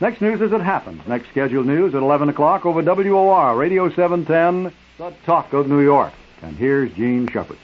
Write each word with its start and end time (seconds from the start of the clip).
Next 0.00 0.22
news 0.22 0.40
as 0.40 0.52
it 0.52 0.62
happens. 0.62 1.06
Next 1.06 1.28
scheduled 1.28 1.66
news 1.66 1.94
at 1.94 2.02
11 2.02 2.30
o'clock 2.30 2.64
over 2.64 2.82
WOR, 2.82 3.54
Radio 3.54 3.90
710, 3.90 4.72
The 4.96 5.12
Talk 5.26 5.52
of 5.52 5.68
New 5.68 5.80
York. 5.80 6.14
And 6.40 6.56
here's 6.56 6.90
Jean 6.94 7.28
Shepherd. 7.28 7.58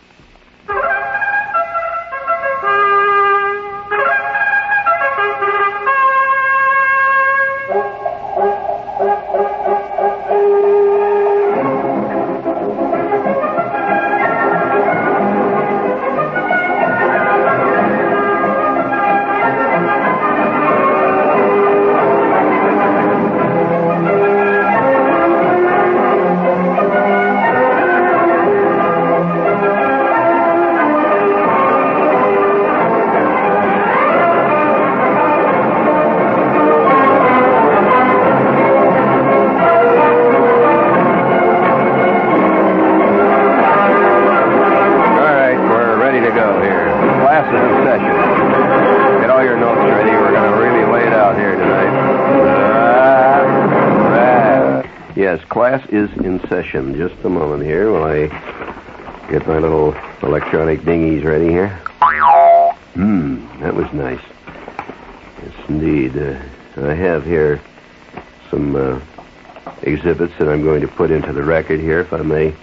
Into 71.16 71.32
the 71.32 71.42
record 71.42 71.80
here, 71.80 72.00
if 72.00 72.12
I 72.12 72.20
may 72.20 72.54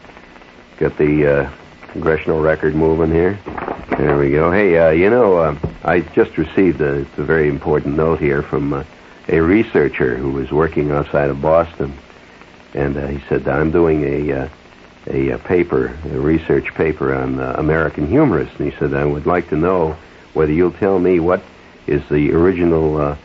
get 0.77 0.95
the 0.97 1.25
uh, 1.27 1.51
congressional 1.87 2.39
record 2.39 2.75
moving 2.75 3.11
here. 3.11 3.39
There 3.97 4.15
we 4.17 4.29
go. 4.29 4.51
Hey, 4.51 4.77
uh, 4.77 4.91
you 4.91 5.09
know, 5.09 5.37
uh, 5.37 5.57
I 5.83 6.01
just 6.01 6.37
received 6.37 6.79
a, 6.79 6.99
a 6.99 7.23
very 7.23 7.49
important 7.49 7.97
note 7.97 8.19
here 8.19 8.43
from 8.43 8.73
uh, 8.73 8.83
a 9.27 9.39
researcher 9.39 10.15
who 10.15 10.31
was 10.31 10.51
working 10.51 10.91
outside 10.91 11.31
of 11.31 11.41
Boston, 11.41 11.97
and 12.75 12.95
uh, 12.95 13.07
he 13.07 13.19
said 13.27 13.47
I'm 13.47 13.71
doing 13.71 14.03
a 14.03 14.31
uh, 14.31 14.49
a, 15.07 15.31
uh 15.31 15.37
paper, 15.39 15.87
a 16.05 16.19
research 16.19 16.73
paper 16.75 17.13
on 17.13 17.39
American 17.39 18.07
humorists, 18.07 18.55
and 18.59 18.71
he 18.71 18.77
said 18.77 18.93
I 18.93 19.03
would 19.03 19.25
like 19.25 19.49
to 19.49 19.57
know 19.57 19.97
whether 20.33 20.51
you'll 20.51 20.71
tell 20.71 20.99
me 20.99 21.19
what 21.19 21.41
is 21.87 22.07
the 22.09 22.31
original 22.33 23.17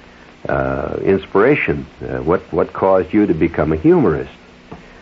inspiration, 1.02 1.84
what 2.24 2.40
what 2.50 2.72
caused 2.72 3.12
you 3.12 3.26
to 3.26 3.34
become 3.34 3.72
a 3.72 3.76
humorist. 3.76 4.32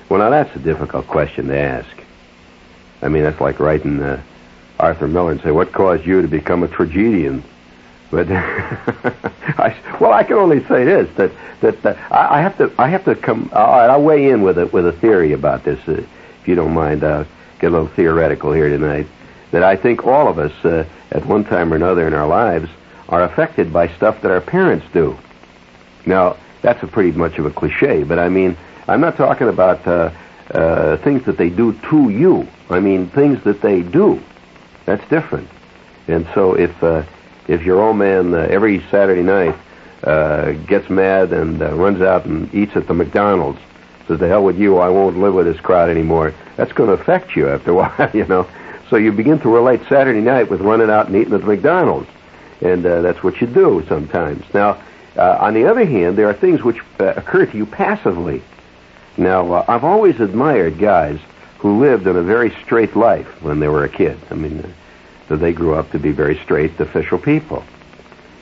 Well, 0.08 0.20
now 0.20 0.30
that's 0.30 0.54
a 0.54 0.60
difficult 0.60 1.06
question 1.06 1.48
to 1.48 1.58
ask. 1.58 1.88
I 3.02 3.08
mean, 3.08 3.24
that's 3.24 3.40
like 3.40 3.60
writing 3.60 4.00
uh, 4.00 4.22
Arthur 4.78 5.08
Miller 5.08 5.32
and 5.32 5.40
say, 5.42 5.50
"What 5.50 5.72
caused 5.72 6.06
you 6.06 6.22
to 6.22 6.28
become 6.28 6.62
a 6.62 6.68
tragedian?" 6.68 7.42
But 8.10 8.28
I, 8.30 9.76
well, 10.00 10.12
I 10.12 10.22
can 10.22 10.36
only 10.36 10.64
say 10.66 10.84
this: 10.84 11.08
that 11.16 11.32
that, 11.60 11.82
that 11.82 12.12
I, 12.12 12.38
I 12.38 12.40
have 12.40 12.56
to 12.58 12.72
I 12.78 12.88
have 12.88 13.04
to 13.04 13.14
come. 13.16 13.50
All 13.52 13.66
right, 13.66 13.90
I'll 13.90 14.02
weigh 14.02 14.30
in 14.30 14.42
with 14.42 14.58
a 14.58 14.66
with 14.66 14.86
a 14.86 14.92
theory 14.92 15.32
about 15.32 15.64
this, 15.64 15.80
uh, 15.88 15.92
if 16.40 16.48
you 16.48 16.54
don't 16.54 16.74
mind. 16.74 17.02
Uh, 17.02 17.24
get 17.58 17.68
a 17.68 17.70
little 17.70 17.88
theoretical 17.88 18.52
here 18.52 18.68
tonight. 18.68 19.06
That 19.50 19.62
I 19.62 19.76
think 19.76 20.06
all 20.06 20.28
of 20.28 20.38
us, 20.38 20.52
uh, 20.64 20.84
at 21.10 21.24
one 21.24 21.44
time 21.44 21.72
or 21.72 21.76
another 21.76 22.06
in 22.06 22.14
our 22.14 22.26
lives, 22.26 22.68
are 23.08 23.22
affected 23.22 23.72
by 23.72 23.88
stuff 23.88 24.22
that 24.22 24.30
our 24.30 24.40
parents 24.40 24.86
do. 24.92 25.16
Now, 26.04 26.36
that's 26.62 26.82
a 26.82 26.86
pretty 26.86 27.12
much 27.12 27.38
of 27.38 27.46
a 27.46 27.50
cliche, 27.50 28.02
but 28.02 28.18
I 28.18 28.28
mean, 28.28 28.56
I'm 28.88 29.00
not 29.00 29.16
talking 29.16 29.48
about 29.48 29.86
uh, 29.86 30.10
uh, 30.50 30.96
things 30.98 31.24
that 31.24 31.36
they 31.36 31.50
do 31.50 31.72
to 31.90 32.08
you. 32.10 32.46
I 32.70 32.80
mean, 32.80 33.08
things 33.08 33.42
that 33.44 33.60
they 33.60 33.82
do. 33.82 34.22
That's 34.84 35.06
different. 35.08 35.48
And 36.06 36.26
so, 36.34 36.54
if 36.54 36.82
uh, 36.82 37.02
if 37.48 37.62
your 37.62 37.82
old 37.82 37.96
man 37.96 38.32
uh, 38.32 38.38
every 38.38 38.80
Saturday 38.90 39.22
night 39.22 39.56
uh, 40.04 40.52
gets 40.52 40.88
mad 40.88 41.32
and 41.32 41.60
uh, 41.60 41.74
runs 41.74 42.00
out 42.00 42.26
and 42.26 42.52
eats 42.54 42.76
at 42.76 42.86
the 42.86 42.94
McDonald's, 42.94 43.58
says, 44.06 44.20
"The 44.20 44.28
hell 44.28 44.44
with 44.44 44.58
you! 44.58 44.78
I 44.78 44.88
won't 44.88 45.18
live 45.18 45.34
with 45.34 45.46
this 45.46 45.60
crowd 45.60 45.90
anymore." 45.90 46.32
That's 46.56 46.72
going 46.72 46.88
to 46.88 47.02
affect 47.02 47.34
you 47.34 47.48
after 47.48 47.72
a 47.72 47.74
while, 47.74 48.10
you 48.14 48.24
know. 48.26 48.48
So 48.88 48.96
you 48.96 49.10
begin 49.10 49.40
to 49.40 49.48
relate 49.48 49.80
Saturday 49.88 50.20
night 50.20 50.48
with 50.48 50.60
running 50.60 50.90
out 50.90 51.08
and 51.08 51.16
eating 51.16 51.34
at 51.34 51.40
the 51.40 51.46
McDonald's, 51.46 52.08
and 52.60 52.86
uh, 52.86 53.02
that's 53.02 53.22
what 53.24 53.40
you 53.40 53.48
do 53.48 53.84
sometimes. 53.88 54.44
Now, 54.54 54.80
uh, 55.16 55.38
on 55.40 55.54
the 55.54 55.66
other 55.66 55.84
hand, 55.84 56.16
there 56.16 56.28
are 56.28 56.34
things 56.34 56.62
which 56.62 56.78
uh, 57.00 57.14
occur 57.16 57.46
to 57.46 57.56
you 57.56 57.66
passively. 57.66 58.42
Now, 59.16 59.52
uh, 59.52 59.64
I've 59.68 59.84
always 59.84 60.20
admired 60.20 60.78
guys 60.78 61.18
who 61.58 61.80
lived 61.80 62.06
in 62.06 62.16
a 62.16 62.22
very 62.22 62.50
straight 62.64 62.94
life 62.96 63.42
when 63.42 63.60
they 63.60 63.68
were 63.68 63.84
a 63.84 63.88
kid. 63.88 64.18
I 64.30 64.34
mean, 64.34 64.74
uh, 65.30 65.36
they 65.36 65.52
grew 65.52 65.74
up 65.74 65.90
to 65.92 65.98
be 65.98 66.12
very 66.12 66.38
straight, 66.38 66.78
official 66.80 67.18
people. 67.18 67.64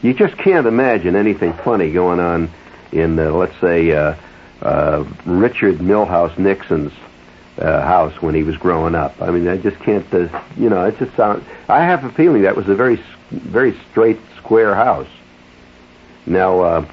You 0.02 0.12
just 0.12 0.36
can't 0.36 0.66
imagine 0.66 1.16
anything 1.16 1.52
funny 1.52 1.92
going 1.92 2.20
on 2.20 2.50
in, 2.92 3.18
uh, 3.18 3.30
let's 3.30 3.58
say, 3.60 3.92
uh, 3.92 4.16
uh, 4.60 5.04
Richard 5.24 5.76
Milhous 5.76 6.36
Nixon's 6.38 6.92
uh, 7.58 7.82
house 7.82 8.20
when 8.20 8.34
he 8.34 8.42
was 8.42 8.56
growing 8.56 8.94
up. 8.94 9.20
I 9.22 9.30
mean, 9.30 9.46
I 9.48 9.56
just 9.56 9.78
can't, 9.80 10.06
uh, 10.12 10.42
you 10.56 10.68
know, 10.68 10.84
it 10.84 10.98
just 10.98 11.14
sounds. 11.16 11.44
I 11.68 11.84
have 11.84 12.04
a 12.04 12.10
feeling 12.10 12.42
that 12.42 12.56
was 12.56 12.68
a 12.68 12.74
very, 12.74 13.00
very 13.30 13.78
straight, 13.90 14.18
square 14.36 14.74
house. 14.74 15.08
Now, 16.26 16.60
uh, 16.60 16.86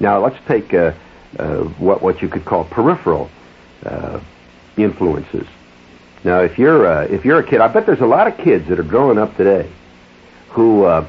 now 0.00 0.20
let's 0.20 0.38
take 0.46 0.72
uh, 0.72 0.92
uh, 1.38 1.58
what 1.78 2.02
what 2.02 2.22
you 2.22 2.28
could 2.28 2.44
call 2.44 2.64
peripheral 2.64 3.30
uh, 3.84 4.20
influences. 4.76 5.46
Now, 6.24 6.40
if 6.40 6.58
you're 6.58 6.86
uh, 6.86 7.02
if 7.04 7.24
you're 7.24 7.38
a 7.38 7.44
kid, 7.44 7.60
I 7.60 7.68
bet 7.68 7.86
there's 7.86 8.00
a 8.00 8.06
lot 8.06 8.26
of 8.26 8.36
kids 8.38 8.68
that 8.68 8.78
are 8.78 8.84
growing 8.84 9.18
up 9.18 9.36
today 9.36 9.70
who 10.50 10.84
uh, 10.84 11.06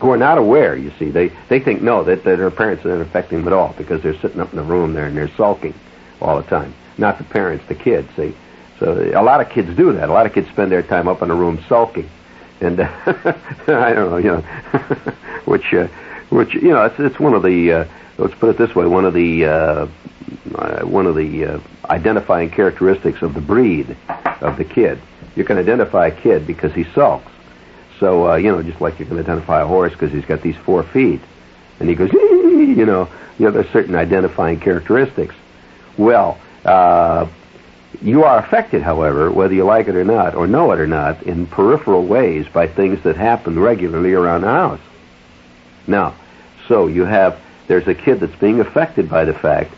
who 0.00 0.10
are 0.10 0.16
not 0.16 0.38
aware. 0.38 0.76
You 0.76 0.92
see, 0.98 1.10
they 1.10 1.28
they 1.48 1.60
think 1.60 1.82
no 1.82 2.04
that, 2.04 2.24
that 2.24 2.38
their 2.38 2.50
parents 2.50 2.84
aren't 2.86 3.02
affecting 3.02 3.38
them 3.38 3.48
at 3.48 3.52
all 3.52 3.74
because 3.76 4.02
they're 4.02 4.18
sitting 4.20 4.40
up 4.40 4.50
in 4.50 4.56
the 4.56 4.62
room 4.62 4.94
there 4.94 5.06
and 5.06 5.16
they're 5.16 5.34
sulking 5.36 5.74
all 6.20 6.40
the 6.40 6.48
time. 6.48 6.74
Not 6.98 7.18
the 7.18 7.24
parents, 7.24 7.64
the 7.68 7.74
kids. 7.74 8.08
See, 8.16 8.34
so 8.78 8.98
a 9.14 9.22
lot 9.22 9.40
of 9.40 9.50
kids 9.50 9.74
do 9.76 9.92
that. 9.92 10.08
A 10.08 10.12
lot 10.12 10.26
of 10.26 10.32
kids 10.32 10.48
spend 10.48 10.72
their 10.72 10.82
time 10.82 11.08
up 11.08 11.20
in 11.22 11.28
the 11.28 11.34
room 11.34 11.62
sulking, 11.68 12.08
and 12.60 12.80
uh, 12.80 12.88
I 13.06 13.92
don't 13.92 14.10
know, 14.10 14.16
you 14.16 14.30
know, 14.30 14.40
which 15.44 15.74
uh, 15.74 15.88
which 16.30 16.54
you 16.54 16.70
know 16.70 16.84
it's 16.84 16.98
it's 16.98 17.20
one 17.20 17.34
of 17.34 17.42
the 17.42 17.72
uh, 17.72 17.84
let's 18.20 18.34
put 18.34 18.50
it 18.50 18.58
this 18.58 18.74
way, 18.74 18.86
one 18.86 19.04
of 19.04 19.14
the 19.14 19.44
uh, 19.46 19.86
one 20.84 21.06
of 21.06 21.16
the 21.16 21.44
uh, 21.44 21.60
identifying 21.88 22.50
characteristics 22.50 23.22
of 23.22 23.34
the 23.34 23.40
breed 23.40 23.96
of 24.40 24.56
the 24.56 24.64
kid. 24.64 25.00
You 25.36 25.44
can 25.44 25.58
identify 25.58 26.08
a 26.08 26.10
kid 26.10 26.46
because 26.46 26.72
he 26.74 26.84
sulks. 26.84 27.30
So 27.98 28.30
uh, 28.30 28.36
you 28.36 28.52
know, 28.52 28.62
just 28.62 28.80
like 28.80 29.00
you 29.00 29.06
can 29.06 29.18
identify 29.18 29.62
a 29.62 29.66
horse 29.66 29.92
because 29.92 30.12
he's 30.12 30.24
got 30.24 30.42
these 30.42 30.56
four 30.56 30.82
feet, 30.82 31.20
and 31.78 31.88
he 31.88 31.94
goes, 31.94 32.12
you 32.12 32.86
know, 32.86 33.08
you 33.38 33.46
know, 33.46 33.50
there's 33.50 33.70
certain 33.70 33.94
identifying 33.94 34.60
characteristics. 34.60 35.34
Well, 35.96 36.38
uh, 36.64 37.26
you 38.02 38.24
are 38.24 38.38
affected, 38.38 38.82
however, 38.82 39.30
whether 39.30 39.54
you 39.54 39.64
like 39.64 39.88
it 39.88 39.96
or 39.96 40.04
not, 40.04 40.34
or 40.34 40.46
know 40.46 40.72
it 40.72 40.80
or 40.80 40.86
not, 40.86 41.22
in 41.24 41.46
peripheral 41.46 42.04
ways 42.04 42.46
by 42.48 42.66
things 42.66 43.02
that 43.02 43.16
happen 43.16 43.58
regularly 43.58 44.12
around 44.12 44.42
the 44.42 44.48
house. 44.48 44.80
Now, 45.86 46.14
so 46.68 46.86
you 46.86 47.04
have 47.04 47.40
there's 47.70 47.86
a 47.86 47.94
kid 47.94 48.18
that's 48.18 48.34
being 48.40 48.58
affected 48.58 49.08
by 49.08 49.24
the 49.24 49.32
fact 49.32 49.72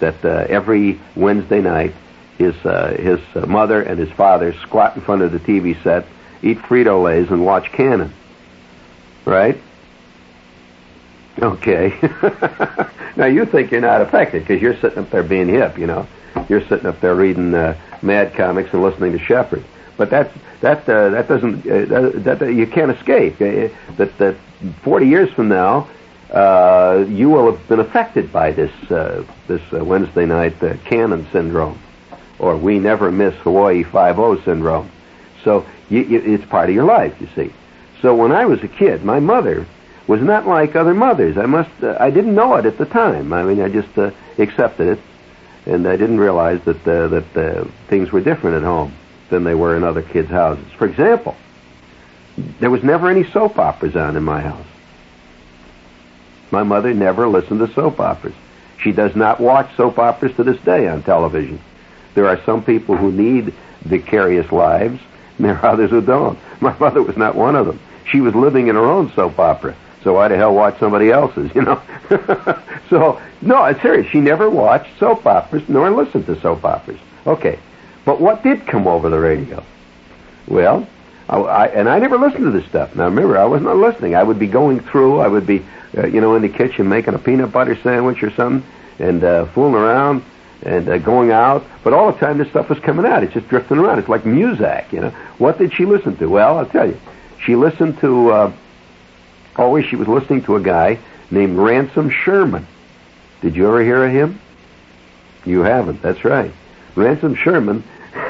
that 0.00 0.22
uh, 0.22 0.44
every 0.50 1.00
Wednesday 1.16 1.62
night 1.62 1.94
his 2.36 2.54
uh, 2.66 2.94
his 2.94 3.20
mother 3.48 3.80
and 3.80 3.98
his 3.98 4.10
father 4.10 4.52
squat 4.52 4.96
in 4.96 5.00
front 5.00 5.22
of 5.22 5.32
the 5.32 5.38
TV 5.38 5.82
set, 5.82 6.04
eat 6.42 6.58
Frito 6.58 7.02
Lay's, 7.02 7.30
and 7.30 7.46
watch 7.46 7.72
Cannon. 7.72 8.12
Right? 9.24 9.58
Okay. 11.38 11.98
now 13.16 13.24
you 13.24 13.46
think 13.46 13.70
you're 13.70 13.80
not 13.80 14.02
affected 14.02 14.42
because 14.42 14.60
you're 14.60 14.76
sitting 14.76 14.98
up 14.98 15.10
there 15.10 15.22
being 15.22 15.48
hip, 15.48 15.78
you 15.78 15.86
know. 15.86 16.06
You're 16.50 16.66
sitting 16.68 16.84
up 16.84 17.00
there 17.00 17.14
reading 17.14 17.54
uh, 17.54 17.80
Mad 18.02 18.34
Comics 18.34 18.74
and 18.74 18.82
listening 18.82 19.12
to 19.12 19.18
Shepherd. 19.18 19.64
But 19.96 20.10
that 20.10 20.32
that 20.60 20.86
uh, 20.86 21.08
that 21.08 21.28
doesn't 21.28 21.66
uh, 21.66 22.10
that, 22.20 22.40
that 22.40 22.52
you 22.52 22.66
can't 22.66 22.90
escape. 22.90 23.40
Uh, 23.40 23.74
that 23.96 24.18
that 24.18 24.36
40 24.82 25.06
years 25.06 25.30
from 25.30 25.48
now, 25.48 25.88
uh, 26.30 27.04
you 27.08 27.30
will 27.30 27.52
have 27.52 27.68
been 27.68 27.80
affected 27.80 28.32
by 28.32 28.52
this 28.52 28.72
uh, 28.90 29.24
this 29.46 29.62
uh, 29.72 29.82
Wednesday 29.84 30.26
night 30.26 30.62
uh, 30.62 30.76
Cannon 30.84 31.26
syndrome, 31.32 31.78
or 32.38 32.56
we 32.56 32.78
never 32.78 33.10
miss 33.10 33.34
Hawaii 33.36 33.82
Five 33.82 34.18
O 34.18 34.40
syndrome. 34.42 34.90
So 35.44 35.66
you, 35.88 36.02
you, 36.02 36.34
it's 36.34 36.44
part 36.44 36.68
of 36.68 36.74
your 36.74 36.84
life, 36.84 37.18
you 37.20 37.28
see. 37.34 37.52
So 38.02 38.14
when 38.14 38.32
I 38.32 38.44
was 38.44 38.62
a 38.62 38.68
kid, 38.68 39.04
my 39.04 39.20
mother 39.20 39.66
was 40.06 40.20
not 40.20 40.46
like 40.46 40.76
other 40.76 40.94
mothers. 40.94 41.36
I 41.38 41.46
must, 41.46 41.70
uh, 41.82 41.96
I 41.98 42.10
didn't 42.10 42.34
know 42.34 42.54
it 42.56 42.66
at 42.66 42.78
the 42.78 42.86
time. 42.86 43.32
I 43.32 43.42
mean, 43.42 43.60
I 43.60 43.68
just 43.68 43.96
uh, 43.96 44.10
accepted 44.38 44.98
it, 44.98 45.00
and 45.66 45.86
I 45.86 45.96
didn't 45.96 46.18
realize 46.18 46.60
that 46.64 46.84
that 46.84 47.70
things 47.88 48.12
were 48.12 48.20
different 48.20 48.56
at 48.56 48.62
home 48.62 48.92
than 49.30 49.44
they 49.44 49.54
were 49.54 49.76
in 49.76 49.84
other 49.84 50.02
kids' 50.02 50.30
houses. 50.30 50.64
For 50.76 50.86
example, 50.86 51.36
there 52.60 52.70
was 52.70 52.82
never 52.82 53.08
any 53.08 53.24
soap 53.24 53.58
operas 53.58 53.96
on 53.96 54.16
in 54.16 54.22
my 54.22 54.40
house. 54.40 54.66
My 56.50 56.62
mother 56.62 56.94
never 56.94 57.28
listened 57.28 57.60
to 57.60 57.72
soap 57.74 58.00
operas. 58.00 58.34
She 58.82 58.92
does 58.92 59.14
not 59.16 59.40
watch 59.40 59.74
soap 59.76 59.98
operas 59.98 60.34
to 60.36 60.44
this 60.44 60.60
day 60.60 60.88
on 60.88 61.02
television. 61.02 61.60
There 62.14 62.28
are 62.28 62.40
some 62.44 62.64
people 62.64 62.96
who 62.96 63.12
need 63.12 63.54
vicarious 63.82 64.50
lives, 64.52 65.00
and 65.36 65.46
there 65.46 65.56
are 65.56 65.66
others 65.72 65.90
who 65.90 66.00
don't. 66.00 66.38
My 66.60 66.76
mother 66.80 67.02
was 67.02 67.16
not 67.16 67.34
one 67.34 67.56
of 67.56 67.66
them. 67.66 67.80
She 68.10 68.20
was 68.20 68.34
living 68.34 68.68
in 68.68 68.76
her 68.76 68.86
own 68.86 69.12
soap 69.12 69.38
opera. 69.38 69.76
So 70.02 70.14
why 70.14 70.28
the 70.28 70.36
hell 70.36 70.54
watch 70.54 70.78
somebody 70.78 71.10
else's, 71.10 71.54
you 71.54 71.62
know? 71.62 71.82
so, 72.88 73.20
no, 73.42 73.64
it's 73.64 73.82
serious. 73.82 74.10
She 74.10 74.20
never 74.20 74.48
watched 74.48 74.98
soap 74.98 75.26
operas 75.26 75.68
nor 75.68 75.90
listened 75.90 76.26
to 76.26 76.40
soap 76.40 76.64
operas. 76.64 77.00
Okay. 77.26 77.58
But 78.04 78.20
what 78.20 78.42
did 78.42 78.66
come 78.66 78.86
over 78.86 79.10
the 79.10 79.18
radio? 79.18 79.62
Well, 80.46 80.88
I, 81.28 81.36
I, 81.38 81.66
and 81.66 81.88
I 81.88 81.98
never 81.98 82.18
listened 82.18 82.44
to 82.44 82.50
this 82.50 82.66
stuff. 82.68 82.94
Now 82.96 83.04
remember, 83.04 83.38
I 83.38 83.44
was 83.44 83.62
not 83.62 83.76
listening. 83.76 84.14
I 84.14 84.22
would 84.22 84.38
be 84.38 84.46
going 84.46 84.80
through. 84.80 85.18
I 85.18 85.28
would 85.28 85.46
be, 85.46 85.64
uh, 85.96 86.06
you 86.06 86.20
know, 86.20 86.34
in 86.34 86.42
the 86.42 86.48
kitchen 86.48 86.88
making 86.88 87.14
a 87.14 87.18
peanut 87.18 87.52
butter 87.52 87.76
sandwich 87.82 88.22
or 88.22 88.30
something, 88.30 88.68
and 88.98 89.22
uh, 89.22 89.46
fooling 89.46 89.74
around 89.74 90.24
and 90.62 90.88
uh, 90.88 90.98
going 90.98 91.30
out. 91.30 91.64
But 91.84 91.92
all 91.92 92.10
the 92.10 92.18
time, 92.18 92.38
this 92.38 92.48
stuff 92.48 92.68
was 92.68 92.78
coming 92.80 93.06
out. 93.06 93.22
It's 93.22 93.34
just 93.34 93.48
drifting 93.48 93.78
around. 93.78 93.98
It's 93.98 94.08
like 94.08 94.24
music, 94.24 94.86
you 94.90 95.00
know. 95.00 95.10
What 95.38 95.58
did 95.58 95.72
she 95.74 95.84
listen 95.84 96.16
to? 96.16 96.28
Well, 96.28 96.58
I'll 96.58 96.66
tell 96.66 96.88
you. 96.88 96.98
She 97.44 97.54
listened 97.56 97.98
to. 98.00 98.30
Uh, 98.30 98.52
always, 99.56 99.84
she 99.86 99.96
was 99.96 100.08
listening 100.08 100.42
to 100.44 100.56
a 100.56 100.60
guy 100.60 100.98
named 101.30 101.58
Ransom 101.58 102.10
Sherman. 102.10 102.66
Did 103.42 103.54
you 103.54 103.68
ever 103.68 103.82
hear 103.82 104.04
of 104.04 104.12
him? 104.12 104.40
You 105.44 105.60
haven't. 105.60 106.02
That's 106.02 106.24
right. 106.24 106.52
Ransom 106.96 107.34
Sherman 107.36 107.84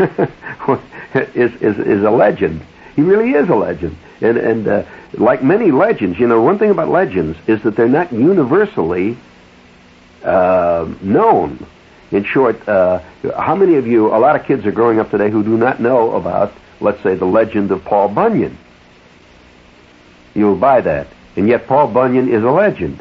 is, 1.14 1.54
is 1.62 1.78
is 1.78 2.02
a 2.02 2.10
legend. 2.10 2.60
He 2.98 3.04
really 3.04 3.30
is 3.30 3.48
a 3.48 3.54
legend. 3.54 3.96
And 4.20 4.36
and 4.36 4.66
uh, 4.66 4.82
like 5.12 5.40
many 5.40 5.70
legends, 5.70 6.18
you 6.18 6.26
know, 6.26 6.42
one 6.42 6.58
thing 6.58 6.70
about 6.72 6.88
legends 6.88 7.38
is 7.46 7.62
that 7.62 7.76
they're 7.76 7.86
not 7.86 8.12
universally 8.12 9.16
uh, 10.24 10.92
known. 11.00 11.64
In 12.10 12.24
short, 12.24 12.68
uh, 12.68 12.98
how 13.38 13.54
many 13.54 13.76
of 13.76 13.86
you? 13.86 14.08
A 14.08 14.18
lot 14.18 14.34
of 14.34 14.44
kids 14.46 14.66
are 14.66 14.72
growing 14.72 14.98
up 14.98 15.12
today 15.12 15.30
who 15.30 15.44
do 15.44 15.56
not 15.56 15.78
know 15.80 16.16
about, 16.16 16.52
let's 16.80 17.00
say, 17.04 17.14
the 17.14 17.24
legend 17.24 17.70
of 17.70 17.84
Paul 17.84 18.08
Bunyan. 18.08 18.58
You'll 20.34 20.56
buy 20.56 20.80
that, 20.80 21.06
and 21.36 21.46
yet 21.46 21.68
Paul 21.68 21.86
Bunyan 21.86 22.28
is 22.28 22.42
a 22.42 22.50
legend 22.50 23.00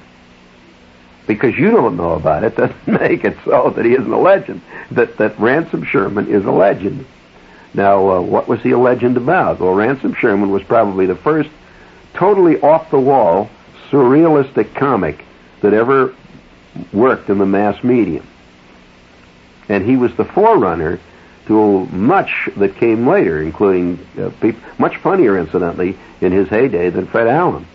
because 1.25 1.57
you 1.57 1.71
don't 1.71 1.97
know 1.97 2.11
about 2.11 2.43
it 2.43 2.55
doesn't 2.61 2.87
make 2.87 3.23
it 3.23 3.35
so 3.45 3.71
that 3.71 3.83
he 3.83 3.93
isn't 3.93 4.13
a 4.13 4.19
legend. 4.19 4.61
That 4.91 5.17
that 5.17 5.39
Ransom 5.39 5.85
Sherman 5.85 6.27
is 6.27 6.45
a 6.45 6.51
legend. 6.51 7.07
Now, 7.73 8.09
uh, 8.09 8.21
what 8.21 8.47
was 8.47 8.61
he 8.61 8.71
a 8.71 8.77
legend 8.77 9.17
about? 9.17 9.59
Well, 9.59 9.73
Ransom 9.73 10.13
Sherman 10.13 10.51
was 10.51 10.63
probably 10.63 11.05
the 11.05 11.15
first 11.15 11.49
totally 12.13 12.59
off 12.59 12.89
the 12.89 12.99
wall 12.99 13.49
surrealistic 13.89 14.73
comic 14.75 15.23
that 15.61 15.73
ever 15.73 16.15
worked 16.91 17.29
in 17.29 17.37
the 17.37 17.45
mass 17.45 17.83
medium. 17.83 18.25
And 19.69 19.85
he 19.85 19.97
was 19.97 20.15
the 20.15 20.25
forerunner 20.25 20.99
to 21.47 21.85
much 21.87 22.49
that 22.57 22.75
came 22.75 23.07
later, 23.07 23.41
including 23.41 24.05
uh, 24.19 24.31
people, 24.41 24.61
much 24.77 24.97
funnier, 24.97 25.37
incidentally, 25.37 25.97
in 26.21 26.31
his 26.31 26.49
heyday 26.49 26.89
than 26.89 27.07
Fred 27.07 27.27
Allen. 27.27 27.65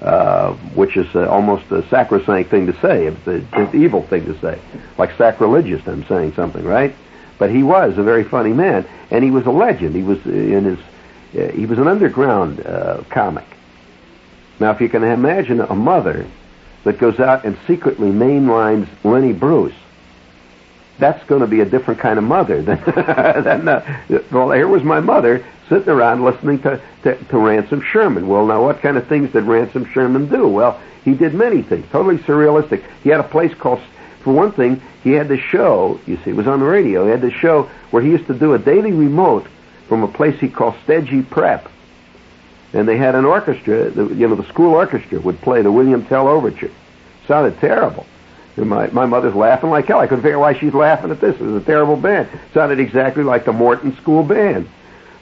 Uh, 0.00 0.54
which 0.74 0.96
is 0.96 1.14
uh, 1.14 1.28
almost 1.28 1.70
a 1.70 1.86
sacrosanct 1.90 2.48
thing 2.48 2.66
to 2.66 2.80
say. 2.80 3.06
An 3.06 3.68
evil 3.74 4.02
thing 4.06 4.24
to 4.24 4.40
say, 4.40 4.58
like 4.96 5.14
sacrilegious. 5.18 5.86
I'm 5.86 6.06
saying 6.06 6.32
something, 6.32 6.64
right? 6.64 6.96
But 7.40 7.50
he 7.50 7.62
was 7.62 7.96
a 7.96 8.02
very 8.02 8.22
funny 8.22 8.52
man, 8.52 8.86
and 9.10 9.24
he 9.24 9.30
was 9.30 9.46
a 9.46 9.50
legend. 9.50 9.96
He 9.96 10.02
was 10.02 10.18
uh, 10.26 10.30
in 10.30 10.64
his 10.64 10.78
uh, 11.34 11.52
he 11.52 11.64
was 11.64 11.78
an 11.78 11.88
underground 11.88 12.60
uh, 12.60 13.02
comic. 13.08 13.46
Now, 14.60 14.72
if 14.72 14.80
you 14.82 14.90
can 14.90 15.02
imagine 15.02 15.60
a 15.60 15.74
mother 15.74 16.26
that 16.84 16.98
goes 16.98 17.18
out 17.18 17.46
and 17.46 17.56
secretly 17.66 18.10
mainlines 18.10 18.88
Lenny 19.04 19.32
Bruce, 19.32 19.74
that's 20.98 21.24
going 21.28 21.40
to 21.40 21.46
be 21.46 21.60
a 21.60 21.64
different 21.64 21.98
kind 21.98 22.18
of 22.18 22.24
mother 22.24 22.60
than, 22.60 22.78
than 22.84 23.68
uh, 23.68 24.02
well, 24.30 24.50
here 24.50 24.68
was 24.68 24.82
my 24.82 25.00
mother 25.00 25.42
sitting 25.70 25.88
around 25.88 26.22
listening 26.22 26.60
to, 26.60 26.78
to, 27.04 27.16
to 27.16 27.38
Ransom 27.38 27.80
Sherman. 27.80 28.28
Well, 28.28 28.44
now 28.44 28.62
what 28.62 28.82
kind 28.82 28.98
of 28.98 29.06
things 29.06 29.32
did 29.32 29.44
Ransom 29.44 29.86
Sherman 29.86 30.28
do? 30.28 30.46
Well, 30.46 30.78
he 31.06 31.14
did 31.14 31.32
many 31.32 31.62
things, 31.62 31.86
totally 31.90 32.18
surrealistic. 32.18 32.84
He 33.02 33.08
had 33.08 33.20
a 33.20 33.28
place 33.28 33.54
called, 33.54 33.80
for 34.22 34.32
one 34.32 34.52
thing, 34.52 34.82
he 35.02 35.12
had 35.12 35.28
this 35.28 35.40
show, 35.40 36.00
you 36.06 36.18
see, 36.24 36.30
it 36.30 36.36
was 36.36 36.46
on 36.46 36.60
the 36.60 36.66
radio, 36.66 37.04
he 37.04 37.10
had 37.10 37.22
this 37.22 37.34
show 37.34 37.70
where 37.90 38.02
he 38.02 38.10
used 38.10 38.26
to 38.26 38.34
do 38.34 38.54
a 38.54 38.58
daily 38.58 38.92
remote 38.92 39.46
from 39.88 40.02
a 40.02 40.08
place 40.08 40.38
he 40.38 40.48
called 40.48 40.74
Stedgy 40.86 41.28
Prep. 41.28 41.68
And 42.72 42.86
they 42.86 42.96
had 42.96 43.14
an 43.14 43.24
orchestra, 43.24 43.90
the, 43.90 44.06
you 44.14 44.28
know, 44.28 44.36
the 44.36 44.46
school 44.46 44.74
orchestra 44.74 45.20
would 45.20 45.40
play 45.40 45.62
the 45.62 45.72
William 45.72 46.04
Tell 46.06 46.28
Overture. 46.28 46.70
Sounded 47.26 47.58
terrible. 47.58 48.06
And 48.56 48.68
my, 48.68 48.88
my 48.88 49.06
mother's 49.06 49.34
laughing 49.34 49.70
like 49.70 49.86
hell. 49.86 50.00
I 50.00 50.06
couldn't 50.06 50.22
figure 50.22 50.38
why 50.38 50.52
she's 50.52 50.74
laughing 50.74 51.10
at 51.10 51.20
this. 51.20 51.34
It 51.34 51.40
was 51.40 51.62
a 51.62 51.64
terrible 51.64 51.96
band. 51.96 52.28
sounded 52.52 52.78
exactly 52.78 53.24
like 53.24 53.44
the 53.44 53.52
Morton 53.52 53.96
School 53.96 54.22
Band. 54.22 54.68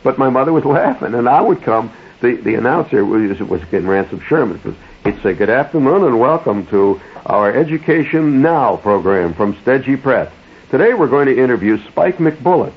But 0.02 0.18
my 0.18 0.28
mother 0.28 0.52
was 0.52 0.64
laughing, 0.66 1.14
and 1.14 1.28
I 1.28 1.40
would 1.40 1.62
come. 1.62 1.92
The 2.20 2.34
the 2.34 2.56
announcer 2.56 3.04
was 3.04 3.38
was 3.40 3.62
getting 3.66 3.86
Ransom 3.86 4.20
Sherman. 4.20 4.60
Was, 4.64 4.74
say, 5.16 5.34
"Good 5.34 5.50
afternoon 5.50 6.04
and 6.04 6.20
welcome 6.20 6.66
to 6.66 7.00
our 7.26 7.52
Education 7.52 8.42
Now 8.42 8.76
program 8.76 9.34
from 9.34 9.54
Stedgy 9.54 10.00
Prep. 10.00 10.32
Today 10.70 10.94
we're 10.94 11.08
going 11.08 11.26
to 11.26 11.36
interview 11.36 11.78
Spike 11.88 12.18
McBullet, 12.18 12.72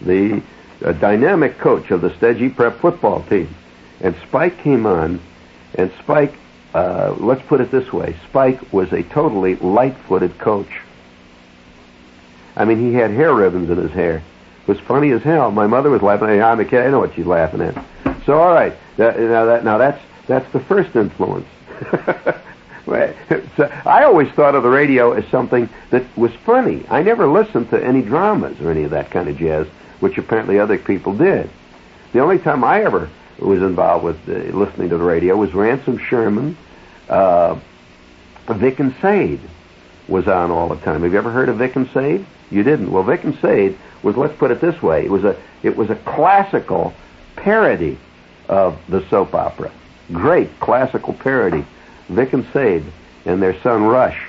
the 0.00 0.42
uh, 0.84 0.92
dynamic 0.92 1.58
coach 1.58 1.90
of 1.90 2.00
the 2.00 2.10
Stedgy 2.10 2.54
Prep 2.54 2.78
football 2.78 3.22
team." 3.22 3.54
And 4.00 4.14
Spike 4.28 4.58
came 4.58 4.86
on, 4.86 5.20
and 5.74 5.92
Spike, 6.00 6.34
uh, 6.74 7.14
let's 7.18 7.42
put 7.42 7.60
it 7.60 7.70
this 7.70 7.92
way: 7.92 8.16
Spike 8.28 8.72
was 8.72 8.92
a 8.92 9.02
totally 9.02 9.56
light-footed 9.56 10.38
coach. 10.38 10.80
I 12.56 12.64
mean, 12.64 12.78
he 12.78 12.94
had 12.94 13.10
hair 13.10 13.34
ribbons 13.34 13.70
in 13.70 13.78
his 13.78 13.92
hair 13.92 14.16
It 14.16 14.68
was 14.68 14.78
funny 14.80 15.10
as 15.10 15.22
hell. 15.22 15.50
My 15.50 15.66
mother 15.66 15.90
was 15.90 16.02
laughing. 16.02 16.42
I'm 16.42 16.60
a 16.60 16.64
kid. 16.64 16.80
I 16.82 16.90
know 16.90 17.00
what 17.00 17.14
she's 17.14 17.26
laughing 17.26 17.60
at. 17.60 17.74
So 18.24 18.38
all 18.38 18.54
right, 18.54 18.74
that, 18.98 19.18
now 19.18 19.44
that 19.46 19.64
now 19.64 19.78
that's 19.78 20.00
that's 20.26 20.50
the 20.52 20.60
first 20.60 20.94
influence. 20.94 21.46
I 23.86 24.04
always 24.04 24.28
thought 24.32 24.54
of 24.54 24.62
the 24.62 24.68
radio 24.68 25.12
as 25.12 25.26
something 25.28 25.68
that 25.90 26.04
was 26.16 26.32
funny. 26.44 26.84
I 26.88 27.02
never 27.02 27.26
listened 27.26 27.70
to 27.70 27.82
any 27.82 28.02
dramas 28.02 28.60
or 28.60 28.70
any 28.70 28.84
of 28.84 28.90
that 28.90 29.10
kind 29.10 29.28
of 29.28 29.36
jazz, 29.36 29.66
which 30.00 30.18
apparently 30.18 30.58
other 30.58 30.78
people 30.78 31.14
did. 31.14 31.50
The 32.12 32.20
only 32.20 32.38
time 32.38 32.64
I 32.64 32.82
ever 32.84 33.08
was 33.38 33.62
involved 33.62 34.04
with 34.04 34.28
uh, 34.28 34.56
listening 34.56 34.90
to 34.90 34.98
the 34.98 35.04
radio 35.04 35.36
was 35.36 35.54
Ransom 35.54 35.98
Sherman, 35.98 36.56
uh, 37.08 37.58
Vic 38.48 38.80
and 38.80 38.94
Sade 39.00 39.40
was 40.08 40.28
on 40.28 40.50
all 40.50 40.68
the 40.68 40.76
time. 40.76 41.02
Have 41.02 41.12
you 41.12 41.18
ever 41.18 41.30
heard 41.30 41.48
of 41.48 41.58
Vic 41.58 41.76
and 41.76 41.88
Sade? 41.90 42.26
You 42.50 42.62
didn't. 42.62 42.90
Well, 42.90 43.02
Vic 43.02 43.24
and 43.24 43.38
Sade 43.40 43.78
was 44.02 44.16
let's 44.16 44.36
put 44.36 44.50
it 44.50 44.60
this 44.60 44.82
way: 44.82 45.04
it 45.04 45.10
was 45.10 45.24
a 45.24 45.36
it 45.62 45.76
was 45.76 45.90
a 45.90 45.96
classical 45.96 46.92
parody 47.36 47.98
of 48.48 48.78
the 48.88 49.08
soap 49.08 49.34
opera. 49.34 49.72
Great 50.12 50.58
classical 50.60 51.14
parody. 51.14 51.64
Vic 52.08 52.32
and 52.32 52.46
Sade 52.52 52.84
and 53.24 53.42
their 53.42 53.58
son 53.60 53.84
Rush, 53.84 54.28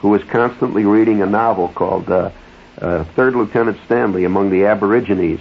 who 0.00 0.10
was 0.10 0.22
constantly 0.24 0.84
reading 0.84 1.22
a 1.22 1.26
novel 1.26 1.68
called 1.68 2.10
uh, 2.10 2.30
uh, 2.80 3.04
Third 3.04 3.34
Lieutenant 3.34 3.78
Stanley 3.86 4.24
Among 4.24 4.50
the 4.50 4.66
Aborigines, 4.66 5.40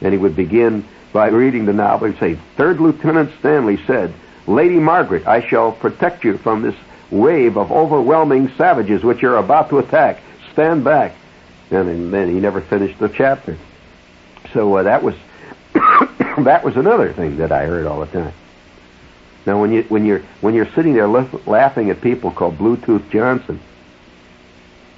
and 0.00 0.12
he 0.12 0.18
would 0.18 0.36
begin 0.36 0.84
by 1.12 1.28
reading 1.28 1.66
the 1.66 1.72
novel 1.72 2.08
and 2.08 2.18
say, 2.18 2.38
Third 2.56 2.80
Lieutenant 2.80 3.30
Stanley 3.40 3.78
said, 3.86 4.14
Lady 4.46 4.78
Margaret, 4.78 5.26
I 5.26 5.46
shall 5.46 5.72
protect 5.72 6.24
you 6.24 6.38
from 6.38 6.62
this 6.62 6.76
wave 7.10 7.56
of 7.58 7.70
overwhelming 7.70 8.50
savages 8.56 9.04
which 9.04 9.22
you 9.22 9.30
are 9.30 9.36
about 9.36 9.68
to 9.68 9.78
attack. 9.78 10.20
Stand 10.52 10.84
back 10.84 11.14
and 11.72 12.12
then 12.12 12.28
he 12.28 12.38
never 12.38 12.60
finished 12.60 12.98
the 12.98 13.08
chapter. 13.08 13.56
So 14.52 14.76
uh, 14.76 14.82
that 14.84 15.02
was 15.02 15.14
that 15.74 16.62
was 16.64 16.76
another 16.76 17.12
thing 17.12 17.38
that 17.38 17.52
I 17.52 17.64
heard 17.66 17.86
all 17.86 18.00
the 18.00 18.06
time. 18.06 18.32
Now, 19.44 19.60
when 19.60 19.72
you 19.72 19.82
when 19.84 20.04
you're 20.04 20.20
when 20.40 20.54
you're 20.54 20.70
sitting 20.74 20.94
there 20.94 21.08
laughing 21.08 21.90
at 21.90 22.00
people 22.00 22.30
called 22.30 22.58
Bluetooth 22.58 23.10
Johnson, 23.10 23.60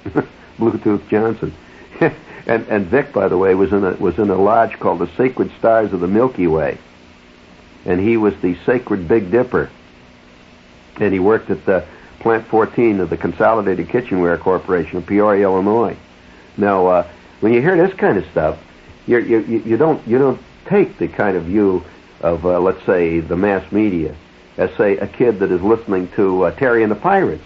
Bluetooth 0.59 1.07
Johnson, 1.09 1.53
and 1.99 2.67
and 2.67 2.85
Vic, 2.85 3.11
by 3.11 3.27
the 3.27 3.37
way, 3.37 3.55
was 3.55 3.73
in 3.73 3.83
a 3.83 3.91
was 3.95 4.19
in 4.19 4.29
a 4.29 4.35
lodge 4.35 4.79
called 4.79 4.99
the 4.99 5.09
Sacred 5.17 5.51
Stars 5.57 5.93
of 5.93 5.99
the 5.99 6.07
Milky 6.07 6.45
Way, 6.45 6.77
and 7.85 7.99
he 7.99 8.17
was 8.17 8.35
the 8.41 8.55
Sacred 8.65 9.07
Big 9.07 9.31
Dipper, 9.31 9.71
and 10.97 11.11
he 11.11 11.19
worked 11.19 11.49
at 11.49 11.65
the 11.65 11.83
Plant 12.19 12.45
14 12.47 12.99
of 12.99 13.09
the 13.09 13.17
Consolidated 13.17 13.89
Kitchenware 13.89 14.37
Corporation 14.37 14.97
of 14.97 15.07
Peoria, 15.07 15.43
Illinois. 15.43 15.97
Now, 16.55 16.87
uh, 16.87 17.07
when 17.39 17.53
you 17.53 17.61
hear 17.61 17.75
this 17.75 17.95
kind 17.97 18.19
of 18.19 18.25
stuff, 18.29 18.59
you 19.07 19.17
you 19.17 19.39
you 19.39 19.77
don't 19.77 20.07
you 20.07 20.19
don't 20.19 20.39
take 20.67 20.99
the 20.99 21.07
kind 21.07 21.35
of 21.35 21.45
view 21.45 21.83
of 22.21 22.45
uh, 22.45 22.59
let's 22.59 22.83
say 22.85 23.21
the 23.21 23.35
mass 23.35 23.71
media 23.71 24.15
as, 24.57 24.73
say, 24.77 24.97
a 24.97 25.07
kid 25.07 25.39
that 25.39 25.51
is 25.51 25.61
listening 25.61 26.07
to 26.15 26.43
uh, 26.43 26.51
Terry 26.51 26.83
and 26.83 26.91
the 26.91 26.95
Pirates, 26.95 27.43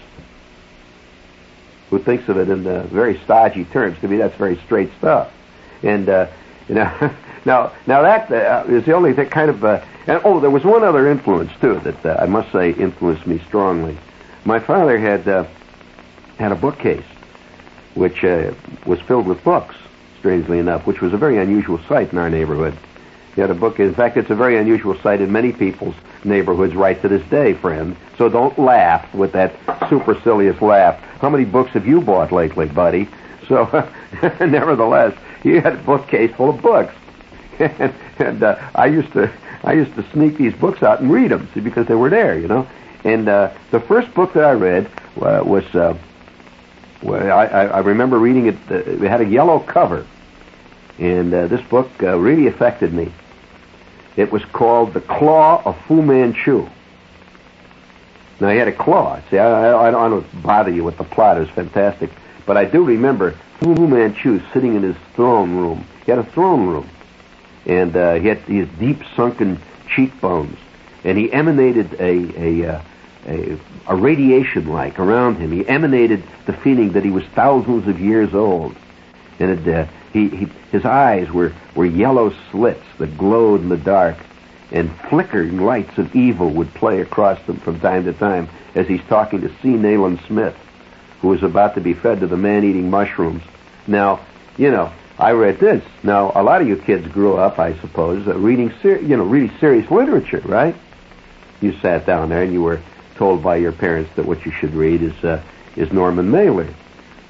who 1.90 2.00
thinks 2.00 2.28
of 2.30 2.38
it 2.38 2.50
in 2.50 2.66
uh, 2.68 2.84
very 2.88 3.20
stodgy 3.20 3.66
terms. 3.66 4.00
To 4.02 4.08
me, 4.08 4.18
that's 4.18 4.36
very 4.36 4.58
straight 4.58 4.92
stuff. 4.98 5.34
And, 5.82 6.08
uh, 6.08 6.28
you 6.68 6.76
know, 6.76 7.16
now, 7.46 7.74
now 7.88 8.02
that 8.04 8.32
uh, 8.32 8.66
is 8.68 8.86
the 8.86 8.94
only 8.94 9.14
thing 9.14 9.30
kind 9.30 9.50
of, 9.50 9.64
uh, 9.64 9.84
and, 10.08 10.22
oh, 10.24 10.40
there 10.40 10.52
was 10.52 10.64
one 10.64 10.84
other 10.84 11.10
influence, 11.10 11.52
too, 11.60 11.80
that 11.80 12.06
uh, 12.06 12.18
I 12.20 12.26
must 12.26 12.52
say 12.52 12.72
influenced 12.72 13.26
me 13.26 13.40
strongly. 13.48 13.98
My 14.46 14.60
father 14.60 14.98
had, 14.98 15.28
uh, 15.28 15.46
had 16.38 16.52
a 16.52 16.56
bookcase 16.56 17.04
which 17.96 18.24
uh, 18.24 18.54
was 18.86 19.00
filled 19.02 19.28
with 19.28 19.44
books, 19.44 19.76
strangely 20.20 20.60
enough, 20.60 20.86
which 20.86 21.02
was 21.02 21.14
a 21.14 21.18
very 21.18 21.38
unusual 21.38 21.80
sight 21.88 22.12
in 22.12 22.18
our 22.18 22.30
neighborhood. 22.30 22.78
He 23.36 23.42
had 23.42 23.52
a 23.52 23.56
book. 23.56 23.80
In 23.80 23.94
fact, 23.94 24.18
it's 24.18 24.30
a 24.30 24.36
very 24.36 24.58
unusual 24.58 24.98
sight 25.00 25.22
in 25.22 25.32
many 25.32 25.52
people's 25.52 25.96
neighborhoods 26.24 26.76
right 26.76 27.00
to 27.02 27.08
this 27.08 27.28
day, 27.30 27.54
friend. 27.54 27.96
So 28.18 28.30
don't 28.30 28.58
laugh 28.58 29.14
with 29.14 29.32
that 29.34 29.54
supercilious 29.90 30.62
laugh. 30.62 31.00
How 31.22 31.30
many 31.30 31.46
books 31.46 31.72
have 31.72 31.88
you 31.88 32.02
bought 32.02 32.32
lately, 32.32 32.68
buddy? 32.68 33.08
So, 33.48 33.66
nevertheless, 34.40 35.18
he 35.44 35.56
had 35.56 35.74
a 35.74 35.78
bookcase 35.78 36.34
full 36.36 36.50
of 36.50 36.62
books, 36.62 36.94
and, 37.60 37.94
and 38.20 38.44
uh, 38.44 38.70
I 38.76 38.88
used 38.88 39.12
to 39.14 39.32
I 39.64 39.74
used 39.74 39.94
to 39.96 40.10
sneak 40.12 40.38
these 40.38 40.54
books 40.54 40.84
out 40.84 41.02
and 41.02 41.12
read 41.12 41.32
them, 41.32 41.50
see, 41.54 41.60
because 41.60 41.88
they 41.88 41.96
were 41.96 42.10
there, 42.10 42.40
you 42.40 42.48
know. 42.48 42.68
And 43.04 43.28
uh, 43.28 43.52
the 43.72 43.80
first 43.80 44.14
book 44.14 44.34
that 44.34 44.46
I 44.46 44.54
read 44.54 44.90
uh, 45.22 45.42
was 45.44 45.66
uh, 45.76 45.98
well, 47.02 47.38
I, 47.38 47.46
I 47.46 47.80
remember 47.80 48.20
reading 48.20 48.48
it. 48.48 48.58
Uh, 48.70 48.76
it 48.76 49.10
had 49.10 49.22
a 49.22 49.26
yellow 49.26 49.60
cover, 49.60 50.06
and 51.00 51.34
uh, 51.34 51.48
this 51.48 51.62
book 51.62 51.90
uh, 52.04 52.18
really 52.18 52.48
affected 52.48 52.94
me. 52.94 53.12
It 54.18 54.32
was 54.32 54.44
called 54.46 54.94
The 54.94 55.02
Claw 55.02 55.62
of 55.64 55.80
Fu 55.86 56.02
Manchu. 56.02 56.68
Now, 58.42 58.50
he 58.50 58.58
had 58.58 58.68
a 58.68 58.74
claw. 58.74 59.20
See, 59.30 59.38
I, 59.38 59.72
I, 59.72 59.88
I 59.88 59.92
don't 59.92 60.44
bother 60.44 60.72
you 60.72 60.84
with 60.84 60.98
the 60.98 61.04
plot. 61.04 61.38
It 61.38 61.42
was 61.42 61.50
fantastic. 61.50 62.10
But 62.46 62.58
I 62.58 62.66
do 62.66 62.84
remember 62.84 63.32
Fu 63.60 63.88
Manchu 63.88 64.42
sitting 64.54 64.76
in 64.76 64.84
his 64.84 64.96
throne 65.14 65.56
room. 65.56 65.86
He 66.06 66.12
had 66.12 66.20
a 66.20 66.24
throne 66.24 66.68
room. 66.68 66.90
And 67.66 67.96
uh, 67.96 68.16
he 68.16 68.28
had 68.28 68.46
these 68.46 68.68
deep 68.80 69.02
sunken 69.16 69.60
cheekbones. 69.94 70.58
And 71.04 71.18
he 71.18 71.32
emanated 71.32 71.94
a, 72.00 72.42
a, 72.42 72.76
uh, 72.76 72.82
a, 73.28 73.60
a 73.88 73.96
radiation 73.96 74.68
like 74.68 75.00
around 75.00 75.38
him. 75.38 75.52
He 75.52 75.68
emanated 75.68 76.24
the 76.46 76.54
feeling 76.54 76.94
that 76.94 77.04
he 77.04 77.12
was 77.12 77.26
thousands 77.36 77.88
of 77.88 78.00
years 78.00 78.34
old. 78.34 78.76
And 79.40 79.68
it, 79.68 79.74
uh, 79.74 79.88
he, 80.12 80.28
he, 80.30 80.46
his 80.72 80.86
eyes 80.86 81.32
were, 81.32 81.54
were 81.76 81.86
yellow 81.86 82.34
slits 82.52 82.84
that 82.98 83.18
glowed 83.18 83.62
in 83.62 83.70
the 83.70 83.78
dark, 83.78 84.18
and 84.72 84.94
flickering 85.10 85.60
lights 85.60 85.98
of 85.98 86.16
evil 86.16 86.50
would 86.52 86.74
play 86.74 87.02
across 87.02 87.42
them 87.48 87.58
from 87.58 87.80
time 87.80 88.04
to 88.06 88.14
time 88.14 88.50
as 88.76 88.88
he's 88.88 89.04
talking 89.08 89.42
to 89.42 89.50
C. 89.62 89.70
Nayland 89.70 90.20
Smith, 90.28 90.56
who 91.22 91.30
was 91.30 91.42
about 91.42 91.76
to 91.76 91.82
be 91.82 91.94
fed 91.94 92.20
to 92.20 92.28
the 92.28 92.38
man-eating 92.38 92.90
mushrooms. 92.90 93.42
Now, 93.88 94.20
you 94.58 94.70
know, 94.70 94.92
I 95.18 95.32
read 95.32 95.60
this. 95.60 95.84
Now, 96.04 96.32
a 96.36 96.44
lot 96.44 96.62
of 96.62 96.68
you 96.68 96.78
kids 96.78 97.08
grew 97.08 97.36
up, 97.36 97.60
I 97.60 97.78
suppose, 97.80 98.28
uh, 98.28 98.38
reading, 98.38 98.74
ser- 98.82 99.02
you 99.02 99.18
know, 99.18 99.24
really 99.24 99.52
serious 99.60 99.90
literature, 99.90 100.42
right? 100.46 100.76
You 101.62 101.74
sat 101.80 102.06
down 102.06 102.30
there 102.30 102.44
and 102.44 102.54
you 102.54 102.62
were 102.62 102.80
told 103.16 103.44
by 103.44 103.58
your 103.58 103.74
parents 103.74 104.12
that 104.16 104.26
what 104.26 104.46
you 104.46 104.52
should 104.52 104.74
read 104.74 105.02
is 105.02 105.24
uh, 105.24 105.42
is 105.76 105.92
Norman 105.92 106.32
Mailer. 106.32 106.68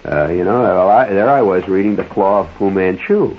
Uh, 0.05 0.29
you 0.29 0.43
know, 0.43 0.87
I, 0.87 1.09
there 1.09 1.29
I 1.29 1.41
was 1.41 1.67
reading 1.67 1.95
The 1.95 2.05
Claw 2.05 2.41
of 2.41 2.51
Fu 2.53 2.71
Manchu. 2.71 3.37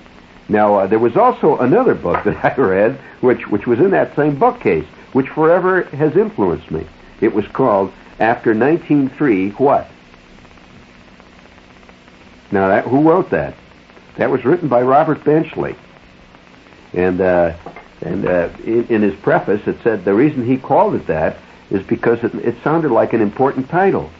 Now, 0.48 0.74
uh, 0.74 0.86
there 0.86 0.98
was 0.98 1.16
also 1.16 1.56
another 1.58 1.94
book 1.94 2.24
that 2.24 2.44
I 2.58 2.60
read, 2.60 2.96
which 3.20 3.46
which 3.48 3.66
was 3.66 3.78
in 3.78 3.90
that 3.92 4.14
same 4.16 4.38
bookcase, 4.38 4.86
which 5.12 5.28
forever 5.28 5.82
has 5.84 6.16
influenced 6.16 6.70
me. 6.70 6.86
It 7.20 7.32
was 7.32 7.46
called 7.48 7.92
After 8.18 8.54
1903 8.54 9.50
What? 9.50 9.88
Now, 12.52 12.68
that, 12.68 12.84
who 12.84 13.08
wrote 13.08 13.30
that? 13.30 13.54
That 14.16 14.30
was 14.30 14.44
written 14.44 14.68
by 14.68 14.82
Robert 14.82 15.22
Benchley. 15.24 15.76
And 16.92 17.20
uh, 17.20 17.54
and 18.02 18.26
uh, 18.26 18.48
in, 18.64 18.86
in 18.88 19.02
his 19.02 19.14
preface, 19.16 19.66
it 19.66 19.76
said 19.82 20.04
the 20.04 20.14
reason 20.14 20.44
he 20.44 20.56
called 20.56 20.94
it 20.94 21.06
that 21.06 21.36
is 21.70 21.86
because 21.86 22.24
it, 22.24 22.34
it 22.34 22.56
sounded 22.64 22.90
like 22.90 23.12
an 23.12 23.20
important 23.20 23.68
title. 23.68 24.10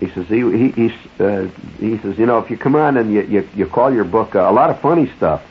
He 0.00 0.08
says 0.10 0.26
he 0.28 0.40
he 0.40 0.70
he, 0.70 0.94
uh, 1.18 1.48
he 1.78 1.98
says 1.98 2.18
you 2.18 2.26
know 2.26 2.38
if 2.38 2.50
you 2.50 2.56
come 2.56 2.76
on 2.76 2.96
and 2.96 3.12
you 3.12 3.22
you, 3.22 3.48
you 3.54 3.66
call 3.66 3.92
your 3.92 4.04
book 4.04 4.34
uh, 4.34 4.40
a 4.48 4.52
lot 4.52 4.70
of 4.70 4.80
funny 4.80 5.10
stuff 5.16 5.42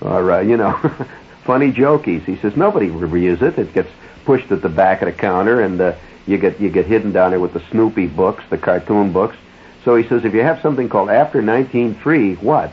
or 0.00 0.32
uh, 0.32 0.40
you 0.40 0.56
know 0.56 0.72
funny 1.44 1.72
jokies. 1.72 2.24
He 2.24 2.36
says 2.36 2.56
nobody 2.56 2.90
reviews 2.90 3.42
it. 3.42 3.58
It 3.58 3.72
gets 3.72 3.90
pushed 4.24 4.52
at 4.52 4.62
the 4.62 4.68
back 4.68 5.02
of 5.02 5.06
the 5.06 5.12
counter 5.12 5.60
and 5.60 5.80
uh, 5.80 5.94
you 6.26 6.38
get 6.38 6.60
you 6.60 6.70
get 6.70 6.86
hidden 6.86 7.12
down 7.12 7.30
there 7.30 7.40
with 7.40 7.54
the 7.54 7.62
Snoopy 7.70 8.08
books, 8.08 8.44
the 8.50 8.58
cartoon 8.58 9.12
books. 9.12 9.36
So 9.84 9.96
he 9.96 10.06
says 10.06 10.24
if 10.24 10.34
you 10.34 10.42
have 10.42 10.60
something 10.60 10.88
called 10.88 11.08
After 11.08 11.42
1903, 11.42 12.34
what? 12.36 12.70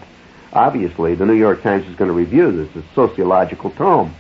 Obviously, 0.54 1.16
the 1.16 1.26
New 1.26 1.34
York 1.34 1.62
Times 1.62 1.88
is 1.88 1.96
going 1.96 2.10
to 2.10 2.16
review 2.16 2.52
this. 2.52 2.76
It's 2.76 2.86
a 2.92 2.94
sociological 2.94 3.72
tome. 3.72 4.16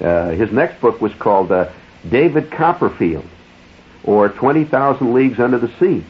Uh, 0.00 0.30
his 0.30 0.50
next 0.50 0.80
book 0.80 1.00
was 1.00 1.12
called 1.14 1.52
uh, 1.52 1.70
David 2.08 2.50
Copperfield, 2.50 3.26
or 4.04 4.28
20,000 4.28 5.14
Leagues 5.14 5.38
Under 5.38 5.58
the 5.58 5.70
Sea. 5.78 6.04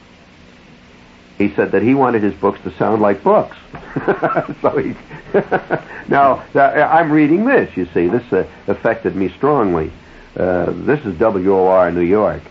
He 1.40 1.48
said 1.54 1.72
that 1.72 1.80
he 1.80 1.94
wanted 1.94 2.22
his 2.22 2.34
books 2.34 2.60
to 2.64 2.76
sound 2.76 3.00
like 3.00 3.24
books. 3.24 3.56
so 4.60 4.76
he 4.76 4.94
now 6.06 6.44
uh, 6.54 6.88
I'm 6.92 7.10
reading 7.10 7.46
this. 7.46 7.74
You 7.78 7.86
see, 7.94 8.08
this 8.08 8.30
uh, 8.30 8.46
affected 8.66 9.16
me 9.16 9.30
strongly. 9.30 9.90
Uh, 10.36 10.66
this 10.70 11.00
is 11.06 11.18
WOR 11.18 11.90
New 11.92 12.02
York, 12.02 12.42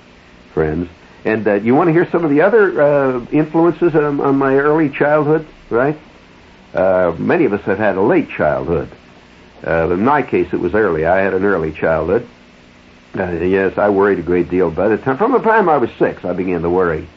friends. 0.55 0.89
And 1.23 1.47
uh, 1.47 1.53
you 1.53 1.75
want 1.75 1.89
to 1.89 1.93
hear 1.93 2.09
some 2.09 2.23
of 2.23 2.31
the 2.31 2.41
other 2.41 2.81
uh, 2.81 3.25
influences 3.31 3.93
on, 3.93 4.19
on, 4.21 4.37
my 4.37 4.55
early 4.55 4.89
childhood, 4.89 5.45
right? 5.69 5.99
Uh, 6.73 7.13
many 7.19 7.45
of 7.45 7.53
us 7.53 7.61
have 7.65 7.77
had 7.77 7.95
a 7.95 8.01
late 8.01 8.31
childhood. 8.31 8.89
in 9.63 10.03
my 10.03 10.23
case, 10.23 10.51
it 10.51 10.59
was 10.59 10.73
early. 10.73 11.05
I 11.05 11.17
had 11.17 11.35
an 11.35 11.45
early 11.45 11.73
childhood. 11.73 12.27
Yes, 13.13 13.77
I 13.77 13.89
worried 13.89 14.17
a 14.17 14.23
great 14.23 14.49
deal. 14.49 14.71
By 14.71 14.87
the 14.87 14.97
time, 14.97 15.17
from 15.17 15.33
the 15.33 15.41
time 15.41 15.69
I 15.69 15.77
was 15.77 15.91
six, 15.99 16.25
I 16.25 16.33
began 16.33 16.63
to 16.63 16.71
worry. 16.71 17.07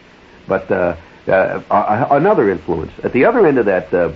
But 0.47 0.99
uh, 1.29 1.63
another 2.11 2.51
influence 2.51 2.93
at 3.03 3.13
the 3.13 3.25
other 3.25 3.47
end 3.47 3.59
of 3.59 3.67
that, 3.67 3.93
uh, 3.93 4.13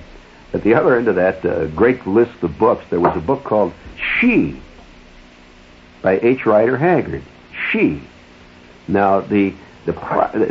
at 0.53 0.63
the 0.63 0.75
other 0.75 0.97
end 0.97 1.09
of 1.09 1.17
that 1.17 1.45
uh, 1.45 1.67
great 1.67 2.07
list 2.07 2.43
of 2.43 2.59
books, 2.59 2.85
there 2.91 3.01
was 3.01 3.17
a 3.17 3.21
book 3.21 3.45
called 3.45 3.73
She 4.19 4.61
by 6.03 6.19
H. 6.21 6.47
Rider 6.47 6.77
Haggard. 6.77 7.23
She. 7.71 8.03
Now 8.89 9.21
the 9.21 9.55
the 9.85 9.93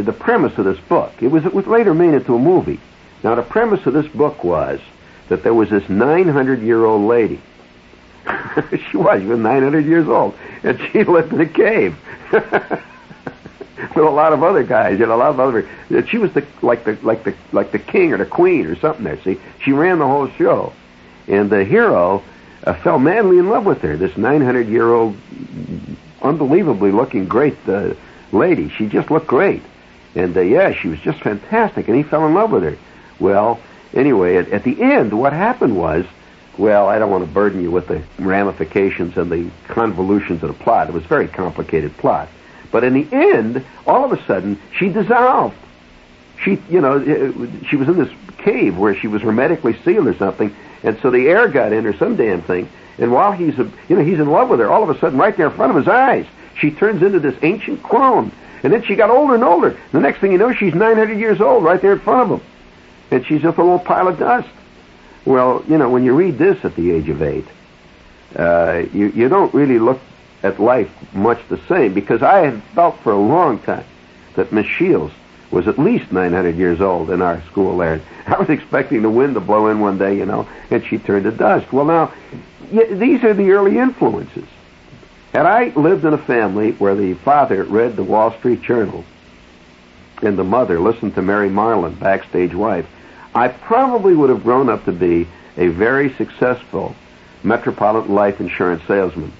the 0.06 0.14
premise 0.14 0.58
of 0.58 0.66
this 0.66 0.80
book 0.80 1.12
it 1.22 1.28
was 1.28 1.46
it 1.46 1.54
was 1.54 1.68
later 1.68 1.94
made 1.94 2.14
into 2.14 2.36
a 2.36 2.40
movie. 2.40 2.80
Now 3.24 3.36
the 3.36 3.44
premise 3.44 3.86
of 3.86 3.94
this 3.94 4.08
book 4.08 4.44
was 4.44 4.80
that 5.30 5.44
there 5.44 5.54
was 5.54 5.70
this 5.70 5.90
900 5.90 6.62
year 6.62 6.86
old 6.86 7.08
lady 7.08 7.42
she 8.92 8.98
was. 8.98 9.22
She 9.22 9.28
was 9.28 9.40
900 9.40 9.86
years 9.86 10.08
old, 10.08 10.36
and 10.64 10.80
she 10.92 11.04
lived 11.04 11.34
in 11.34 11.42
a 11.42 11.46
cave 11.46 11.98
with 13.96 14.06
a 14.06 14.10
lot 14.10 14.34
of 14.34 14.44
other 14.44 14.64
guys. 14.64 15.00
You 15.00 15.06
know, 15.06 15.16
a 15.16 15.18
lot 15.18 15.30
of 15.30 15.40
other. 15.40 15.68
She 16.08 16.18
was 16.18 16.32
the 16.34 16.46
like 16.62 16.84
the 16.84 16.98
like 17.02 17.24
the 17.24 17.36
like 17.52 17.72
the 17.72 17.80
king 17.80 18.14
or 18.14 18.18
the 18.18 18.26
queen 18.26 18.66
or 18.68 18.76
something. 18.76 19.04
There, 19.04 19.22
see, 19.22 19.40
she 19.64 19.72
ran 19.72 20.00
the 20.00 20.08
whole 20.08 20.30
show, 20.30 20.74
and 21.28 21.50
the 21.50 21.64
hero 21.64 22.24
uh, 22.64 22.74
fell 22.76 23.00
madly 23.00 23.38
in 23.38 23.50
love 23.50 23.66
with 23.66 23.82
her. 23.82 23.98
This 23.98 24.16
900 24.18 24.68
year 24.68 24.92
old, 24.92 25.18
unbelievably 26.22 26.92
looking 26.92 27.26
great 27.26 27.58
uh, 27.68 27.94
lady. 28.32 28.70
She 28.70 28.88
just 28.88 29.12
looked 29.12 29.28
great, 29.28 29.64
and 30.16 30.36
uh, 30.36 30.42
yeah, 30.42 30.74
she 30.74 30.88
was 30.88 31.00
just 31.00 31.22
fantastic. 31.22 31.88
And 31.88 31.98
he 31.98 32.04
fell 32.04 32.26
in 32.28 32.34
love 32.34 32.52
with 32.52 32.64
her. 32.64 32.78
Well, 33.20 33.60
anyway, 33.94 34.38
at, 34.38 34.50
at 34.50 34.64
the 34.64 34.82
end, 34.82 35.18
what 35.18 35.34
happened 35.34 35.78
was 35.78 36.06
well, 36.58 36.88
I 36.88 37.00
don't 37.00 37.12
want 37.12 37.26
to 37.26 37.30
burden 37.30 37.62
you 37.62 37.70
with 37.70 37.88
the 37.88 38.02
ramifications 38.18 39.18
and 39.18 39.30
the 39.30 39.50
convolutions 39.68 40.42
of 40.42 40.58
the 40.58 40.64
plot. 40.64 40.88
It 40.88 40.94
was 40.94 41.04
a 41.04 41.08
very 41.08 41.28
complicated 41.28 41.98
plot. 41.98 42.30
But 42.72 42.84
in 42.84 42.94
the 42.94 43.08
end, 43.12 43.66
all 43.86 44.04
of 44.04 44.12
a 44.12 44.26
sudden, 44.26 44.60
she 44.78 44.90
dissolved. 44.90 45.56
She, 46.44 46.62
you 46.70 46.82
know, 46.82 47.00
eh, 47.00 47.32
eh, 47.32 47.66
she 47.70 47.76
was 47.76 47.88
in 47.88 47.98
this 47.98 48.12
cave 48.40 48.78
where 48.78 48.96
she 48.96 49.08
was 49.08 49.22
hermetically 49.22 49.78
sealed 49.84 50.08
or 50.08 50.16
something, 50.16 50.56
and 50.84 51.00
so 51.02 51.10
the 51.10 51.28
air 51.28 51.48
got 51.48 51.74
in 51.74 51.86
or 51.86 51.96
some 51.98 52.16
damn 52.16 52.42
thing. 52.42 52.70
And 52.98 53.12
while 53.12 53.32
he's, 53.32 53.58
a, 53.60 53.70
you 53.90 53.96
know, 53.96 54.04
he's 54.04 54.20
in 54.20 54.30
love 54.30 54.50
with 54.50 54.60
her, 54.60 54.70
all 54.70 54.84
of 54.84 54.90
a 54.90 55.00
sudden, 55.00 55.18
right 55.18 55.36
there 55.36 55.48
in 55.48 55.56
front 55.56 55.72
of 55.72 55.78
his 55.78 55.88
eyes, 55.88 56.26
she 56.60 56.72
turns 56.72 57.02
into 57.02 57.20
this 57.20 57.36
ancient 57.42 57.84
clone. 57.84 58.32
And 58.64 58.72
then 58.74 58.84
she 58.84 58.96
got 58.96 59.10
older 59.10 59.36
and 59.36 59.44
older. 59.44 59.78
The 59.92 60.00
next 60.00 60.20
thing 60.20 60.32
you 60.32 60.38
know, 60.38 60.54
she's 60.54 60.74
900 60.74 61.20
years 61.20 61.42
old 61.42 61.64
right 61.64 61.82
there 61.82 61.94
in 61.94 62.00
front 62.00 62.32
of 62.32 62.40
him. 62.40 62.48
And 63.12 63.26
she's 63.26 63.42
just 63.42 63.58
a 63.58 63.62
little 63.62 63.80
pile 63.80 64.08
of 64.08 64.18
dust. 64.18 64.50
Well, 65.26 65.64
you 65.68 65.78
know, 65.78 65.90
when 65.90 66.04
you 66.04 66.16
read 66.16 66.38
this 66.38 66.64
at 66.64 66.76
the 66.76 66.92
age 66.92 67.10
of 67.10 67.22
eight, 67.22 67.46
uh, 68.36 68.84
you, 68.94 69.10
you 69.10 69.30
don't 69.30 69.54
really 69.54 69.80
look 69.80 70.00
at 70.46 70.60
life 70.60 70.90
much 71.14 71.40
the 71.50 71.60
same 71.68 71.94
because 71.94 72.22
I 72.22 72.46
had 72.46 72.64
felt 72.76 73.00
for 73.00 73.12
a 73.12 73.18
long 73.18 73.60
time 73.60 73.86
that 74.36 74.52
Miss 74.52 74.68
Shields 74.68 75.14
was 75.50 75.68
at 75.68 75.80
least 75.80 76.12
900 76.12 76.56
years 76.56 76.82
old 76.82 77.10
in 77.10 77.22
our 77.22 77.42
school 77.44 77.78
there. 77.78 78.02
I 78.28 78.38
was 78.38 78.50
expecting 78.50 79.02
the 79.02 79.10
wind 79.10 79.34
to 79.34 79.40
blow 79.40 79.68
in 79.68 79.80
one 79.80 79.98
day, 79.98 80.18
you 80.18 80.26
know, 80.26 80.48
and 80.70 80.86
she 80.86 81.00
turned 81.00 81.24
to 81.24 81.32
dust. 81.32 81.74
Well, 81.74 81.86
now, 81.86 82.14
these 82.72 83.24
are 83.24 83.34
the 83.34 83.52
early 83.52 83.78
influences. 83.78 84.48
Had 85.34 85.46
I 85.46 85.66
lived 85.70 86.06
in 86.06 86.14
a 86.14 86.18
family 86.18 86.72
where 86.74 86.96
the 86.96 87.16
father 87.16 87.64
read 87.64 87.96
the 87.96 88.04
Wall 88.04 88.32
Street 88.38 88.62
Journal 88.62 89.04
and 90.22 90.38
the 90.38 90.44
mother 90.44 90.80
listened 90.80 91.16
to 91.16 91.22
Mary 91.22 91.50
Marlin, 91.50 91.96
backstage 91.96 92.54
wife, 92.54 92.88
I 93.34 93.50
probably 93.50 94.16
would 94.16 94.30
have 94.30 94.44
grown 94.44 94.70
up 94.70 94.86
to 94.86 94.94
be 94.94 95.28
a 95.58 95.68
very 95.68 96.14
successful 96.14 96.96
Metropolitan 97.44 98.16
Life 98.16 98.40
Insurance 98.40 98.84
salesman. 98.88 99.34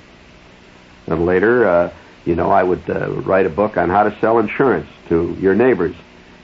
And 1.08 1.26
later, 1.26 1.68
uh, 1.68 1.94
you 2.26 2.36
know, 2.36 2.50
I 2.50 2.64
would 2.64 2.90
uh, 2.90 3.12
write 3.12 3.46
a 3.46 3.50
book 3.50 3.78
on 3.78 3.90
how 3.90 4.04
to 4.04 4.20
sell 4.20 4.40
insurance 4.40 4.90
to 5.10 5.38
your 5.40 5.56
neighbors. 5.56 5.96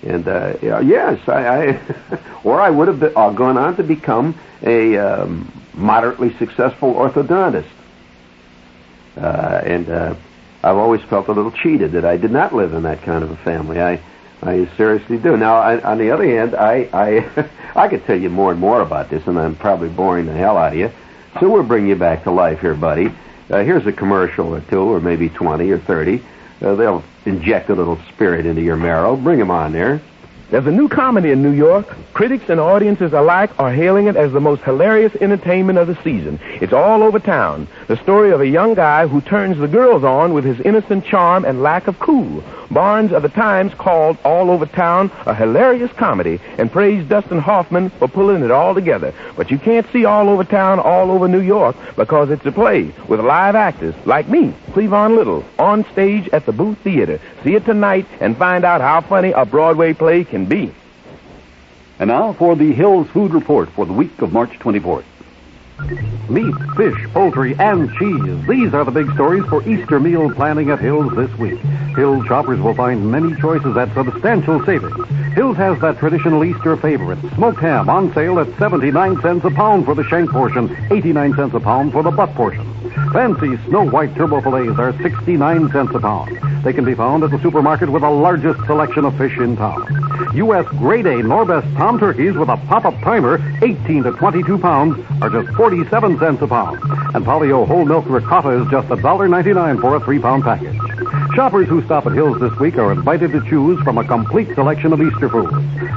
And 0.03 0.27
uh, 0.27 0.57
yes, 0.61 1.27
I, 1.27 1.47
I 1.47 2.19
or 2.43 2.59
I 2.59 2.69
would 2.69 2.87
have 2.87 2.99
been, 2.99 3.13
uh, 3.15 3.31
gone 3.31 3.57
on 3.57 3.77
to 3.77 3.83
become 3.83 4.39
a 4.63 4.97
um, 4.97 5.51
moderately 5.73 6.35
successful 6.37 6.93
orthodontist. 6.93 7.69
Uh, 9.17 9.61
and 9.63 9.89
uh, 9.89 10.15
I've 10.63 10.77
always 10.77 11.01
felt 11.01 11.27
a 11.27 11.31
little 11.31 11.51
cheated 11.51 11.93
that 11.93 12.05
I 12.05 12.17
did 12.17 12.31
not 12.31 12.53
live 12.53 12.73
in 12.73 12.83
that 12.83 13.01
kind 13.01 13.23
of 13.23 13.31
a 13.31 13.37
family. 13.37 13.81
I, 13.81 14.01
I 14.41 14.67
seriously 14.77 15.17
do. 15.17 15.37
Now, 15.37 15.55
I, 15.55 15.81
on 15.81 15.97
the 15.97 16.11
other 16.11 16.25
hand, 16.25 16.55
I, 16.55 16.89
I, 16.93 17.47
I 17.75 17.87
could 17.87 18.05
tell 18.05 18.19
you 18.19 18.29
more 18.29 18.51
and 18.51 18.59
more 18.59 18.81
about 18.81 19.09
this, 19.09 19.25
and 19.27 19.37
I'm 19.37 19.55
probably 19.55 19.89
boring 19.89 20.25
the 20.25 20.33
hell 20.33 20.57
out 20.57 20.73
of 20.73 20.79
you. 20.79 20.91
So 21.39 21.49
we'll 21.49 21.63
bring 21.63 21.87
you 21.87 21.95
back 21.95 22.23
to 22.23 22.31
life 22.31 22.59
here, 22.59 22.75
buddy. 22.75 23.11
Uh, 23.51 23.63
here's 23.63 23.85
a 23.85 23.91
commercial 23.91 24.55
or 24.55 24.61
two, 24.61 24.79
or 24.79 25.01
maybe 25.01 25.27
20 25.27 25.69
or 25.71 25.79
30. 25.79 26.23
Uh, 26.61 26.75
they'll 26.75 27.03
inject 27.25 27.69
a 27.69 27.75
little 27.75 27.99
spirit 28.13 28.45
into 28.45 28.61
your 28.61 28.77
marrow. 28.77 29.17
Bring 29.17 29.39
them 29.39 29.51
on 29.51 29.73
there. 29.73 30.01
There's 30.51 30.67
a 30.67 30.71
new 30.71 30.89
comedy 30.89 31.31
in 31.31 31.41
New 31.41 31.53
York. 31.53 31.87
Critics 32.11 32.49
and 32.49 32.59
audiences 32.59 33.13
alike 33.13 33.57
are 33.57 33.71
hailing 33.71 34.07
it 34.07 34.17
as 34.17 34.33
the 34.33 34.41
most 34.41 34.61
hilarious 34.63 35.15
entertainment 35.21 35.79
of 35.79 35.87
the 35.87 35.97
season. 36.03 36.41
It's 36.43 36.73
all 36.73 37.03
over 37.03 37.19
town. 37.19 37.69
The 37.87 37.95
story 37.95 38.31
of 38.31 38.41
a 38.41 38.47
young 38.47 38.73
guy 38.73 39.07
who 39.07 39.21
turns 39.21 39.57
the 39.57 39.69
girls 39.69 40.03
on 40.03 40.33
with 40.33 40.43
his 40.43 40.59
innocent 40.59 41.05
charm 41.05 41.45
and 41.45 41.63
lack 41.63 41.87
of 41.87 41.99
cool. 41.99 42.43
Barnes 42.71 43.11
of 43.11 43.21
the 43.21 43.29
Times 43.29 43.73
called 43.73 44.17
All 44.23 44.49
Over 44.49 44.65
Town 44.65 45.11
a 45.25 45.35
hilarious 45.35 45.91
comedy 45.93 46.39
and 46.57 46.71
praised 46.71 47.09
Dustin 47.09 47.39
Hoffman 47.39 47.89
for 47.89 48.07
pulling 48.07 48.43
it 48.43 48.51
all 48.51 48.73
together. 48.73 49.13
But 49.35 49.51
you 49.51 49.59
can't 49.59 49.85
see 49.91 50.05
All 50.05 50.29
Over 50.29 50.45
Town 50.45 50.79
all 50.79 51.11
over 51.11 51.27
New 51.27 51.41
York 51.41 51.75
because 51.97 52.29
it's 52.29 52.45
a 52.45 52.51
play 52.51 52.93
with 53.09 53.19
live 53.19 53.55
actors 53.55 53.93
like 54.05 54.29
me, 54.29 54.53
Cleavon 54.71 55.17
Little, 55.17 55.43
on 55.59 55.83
stage 55.91 56.29
at 56.31 56.45
the 56.45 56.53
Booth 56.53 56.77
Theater. 56.77 57.19
See 57.43 57.55
it 57.55 57.65
tonight 57.65 58.05
and 58.21 58.37
find 58.37 58.63
out 58.63 58.79
how 58.79 59.01
funny 59.01 59.31
a 59.31 59.45
Broadway 59.45 59.93
play 59.93 60.23
can 60.23 60.40
be. 60.45 60.73
And 61.99 62.07
now 62.07 62.33
for 62.33 62.55
the 62.55 62.71
Hills 62.73 63.07
Food 63.09 63.33
Report 63.33 63.69
for 63.69 63.85
the 63.85 63.93
week 63.93 64.21
of 64.21 64.33
March 64.33 64.51
24th. 64.59 65.03
Meat, 66.29 66.55
fish, 66.77 67.07
poultry, 67.13 67.55
and 67.59 67.91
cheese. 67.97 68.47
These 68.47 68.73
are 68.73 68.85
the 68.85 68.91
big 68.91 69.11
stories 69.13 69.43
for 69.45 69.67
Easter 69.67 69.99
meal 69.99 70.31
planning 70.33 70.69
at 70.69 70.79
Hills 70.79 71.13
this 71.15 71.31
week. 71.37 71.59
Hills 71.95 72.25
shoppers 72.25 72.59
will 72.59 72.73
find 72.73 73.11
many 73.11 73.35
choices 73.35 73.75
at 73.75 73.93
substantial 73.93 74.63
savings. 74.65 75.07
Hills 75.33 75.57
has 75.57 75.79
that 75.81 75.97
traditional 75.97 76.43
Easter 76.43 76.77
favorite, 76.77 77.19
smoked 77.35 77.59
ham, 77.59 77.89
on 77.89 78.13
sale 78.13 78.39
at 78.39 78.57
79 78.57 79.21
cents 79.21 79.45
a 79.45 79.51
pound 79.51 79.85
for 79.85 79.95
the 79.95 80.03
shank 80.03 80.29
portion, 80.29 80.75
89 80.91 81.35
cents 81.35 81.53
a 81.55 81.59
pound 81.59 81.91
for 81.91 82.03
the 82.03 82.11
butt 82.11 82.33
portion. 82.35 82.65
Fancy 83.13 83.57
snow 83.67 83.89
white 83.89 84.13
turbot 84.15 84.43
fillets 84.43 84.77
are 84.79 84.93
69 85.01 85.71
cents 85.71 85.95
a 85.95 85.99
pound. 85.99 86.37
They 86.63 86.73
can 86.73 86.85
be 86.85 86.93
found 86.93 87.23
at 87.23 87.31
the 87.31 87.41
supermarket 87.41 87.89
with 87.89 88.03
the 88.03 88.09
largest 88.09 88.59
selection 88.65 89.03
of 89.03 89.17
fish 89.17 89.37
in 89.37 89.57
town. 89.57 89.87
U.S. 90.35 90.65
Grade 90.77 91.07
A 91.07 91.15
Norbest 91.23 91.75
Tom 91.75 91.99
turkeys 91.99 92.35
with 92.35 92.49
a 92.49 92.57
pop-up 92.67 92.93
timer, 93.01 93.39
18 93.63 94.03
to 94.03 94.11
22 94.11 94.57
pounds, 94.59 94.97
are 95.21 95.29
just 95.29 95.53
47 95.71 96.19
cents 96.19 96.41
a 96.41 96.47
pound. 96.47 96.81
And 97.15 97.23
Polly-O 97.23 97.65
whole 97.65 97.85
milk 97.85 98.03
ricotta 98.05 98.61
is 98.61 98.69
just 98.69 98.89
$1.99 98.89 99.79
for 99.79 99.95
a 99.95 100.01
three-pound 100.01 100.43
package. 100.43 100.77
Shoppers 101.33 101.69
who 101.69 101.81
stop 101.85 102.05
at 102.05 102.11
Hills 102.11 102.41
this 102.41 102.53
week 102.59 102.77
are 102.77 102.91
invited 102.91 103.31
to 103.31 103.39
choose 103.49 103.81
from 103.81 103.97
a 103.97 104.03
complete 104.03 104.53
selection 104.53 104.91
of 104.91 105.01
Easter 105.01 105.29
foods. 105.29 105.53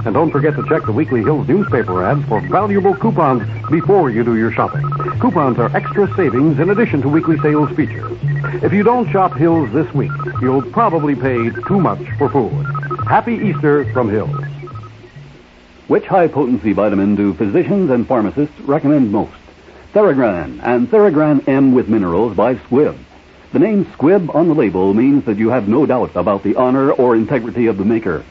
And 0.07 0.14
don't 0.14 0.31
forget 0.31 0.54
to 0.54 0.64
check 0.69 0.85
the 0.85 0.93
weekly 0.93 1.25
Hills 1.25 1.49
newspaper 1.49 2.05
ads 2.05 2.25
for 2.27 2.40
valuable 2.40 2.94
coupons 2.94 3.42
before 3.68 4.11
you 4.11 4.22
do 4.22 4.37
your 4.37 4.53
shopping. 4.53 4.88
Coupons 5.18 5.59
are 5.59 5.77
extra 5.77 6.07
savings 6.14 6.61
in 6.61 6.70
addition 6.70 7.03
to 7.03 7.09
weekly 7.09 7.37
sales 7.40 7.68
features. 7.70 8.16
If 8.62 8.72
you 8.72 8.85
don't 8.85 9.11
shop 9.11 9.35
Hills 9.35 9.72
this 9.72 9.92
week, 9.92 10.12
you'll 10.40 10.62
probably 10.62 11.16
pay 11.16 11.51
too 11.66 11.81
much 11.81 12.09
for 12.16 12.29
food. 12.29 12.64
Happy 13.09 13.35
Easter 13.35 13.92
from 13.92 14.09
Hills. 14.09 14.40
Which 15.88 16.07
high 16.07 16.29
potency 16.29 16.72
vitamin 16.72 17.16
do 17.16 17.35
physicians 17.35 17.90
and 17.90 18.07
pharmacists 18.07 18.59
recommend 18.61 19.11
most? 19.11 19.35
Theragran 19.94 20.59
and 20.61 20.90
Theragran 20.90 21.46
M 21.46 21.72
with 21.72 21.88
minerals 21.88 22.37
by 22.37 22.57
Squibb. 22.57 22.98
The 23.52 23.61
name 23.61 23.85
Squibb 23.85 24.35
on 24.35 24.48
the 24.48 24.54
label 24.54 24.92
means 24.92 25.24
that 25.26 25.38
you 25.38 25.50
have 25.50 25.68
no 25.68 25.87
doubt 25.87 26.16
about 26.16 26.42
the 26.42 26.57
honor 26.57 26.90
or 26.90 27.14
integrity 27.14 27.68
of 27.68 27.78
the 27.78 27.85
maker. 27.85 28.24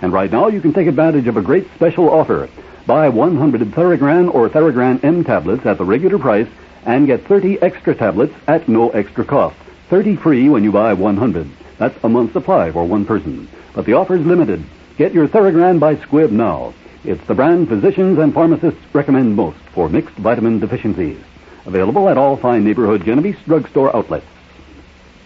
And 0.00 0.14
right 0.14 0.32
now 0.32 0.48
you 0.48 0.62
can 0.62 0.72
take 0.72 0.86
advantage 0.86 1.26
of 1.26 1.36
a 1.36 1.42
great 1.42 1.68
special 1.74 2.08
offer. 2.08 2.48
Buy 2.86 3.10
100 3.10 3.60
Theragran 3.60 4.34
or 4.34 4.48
Theragran 4.48 5.04
M 5.04 5.22
tablets 5.22 5.66
at 5.66 5.76
the 5.76 5.84
regular 5.84 6.18
price 6.18 6.48
and 6.86 7.06
get 7.06 7.26
30 7.26 7.60
extra 7.60 7.94
tablets 7.94 8.34
at 8.46 8.66
no 8.66 8.88
extra 8.88 9.22
cost. 9.22 9.56
30 9.90 10.16
free 10.16 10.48
when 10.48 10.64
you 10.64 10.72
buy 10.72 10.94
100. 10.94 11.46
That's 11.76 12.02
a 12.02 12.08
month's 12.08 12.32
supply 12.32 12.72
for 12.72 12.86
one 12.86 13.04
person. 13.04 13.46
But 13.74 13.84
the 13.84 13.92
offer 13.92 14.16
is 14.16 14.24
limited. 14.24 14.64
Get 14.96 15.12
your 15.12 15.28
Theragran 15.28 15.80
by 15.80 15.96
Squibb 15.96 16.30
now. 16.30 16.72
It's 17.04 17.24
the 17.26 17.34
brand 17.34 17.68
physicians 17.68 18.18
and 18.18 18.34
pharmacists 18.34 18.80
recommend 18.92 19.34
most 19.34 19.58
for 19.72 19.88
mixed 19.88 20.16
vitamin 20.16 20.58
deficiencies. 20.58 21.18
Available 21.64 22.08
at 22.08 22.18
all 22.18 22.36
fine 22.36 22.62
neighborhood 22.64 23.04
Genovese 23.04 23.38
drugstore 23.46 23.94
outlets. 23.94 24.26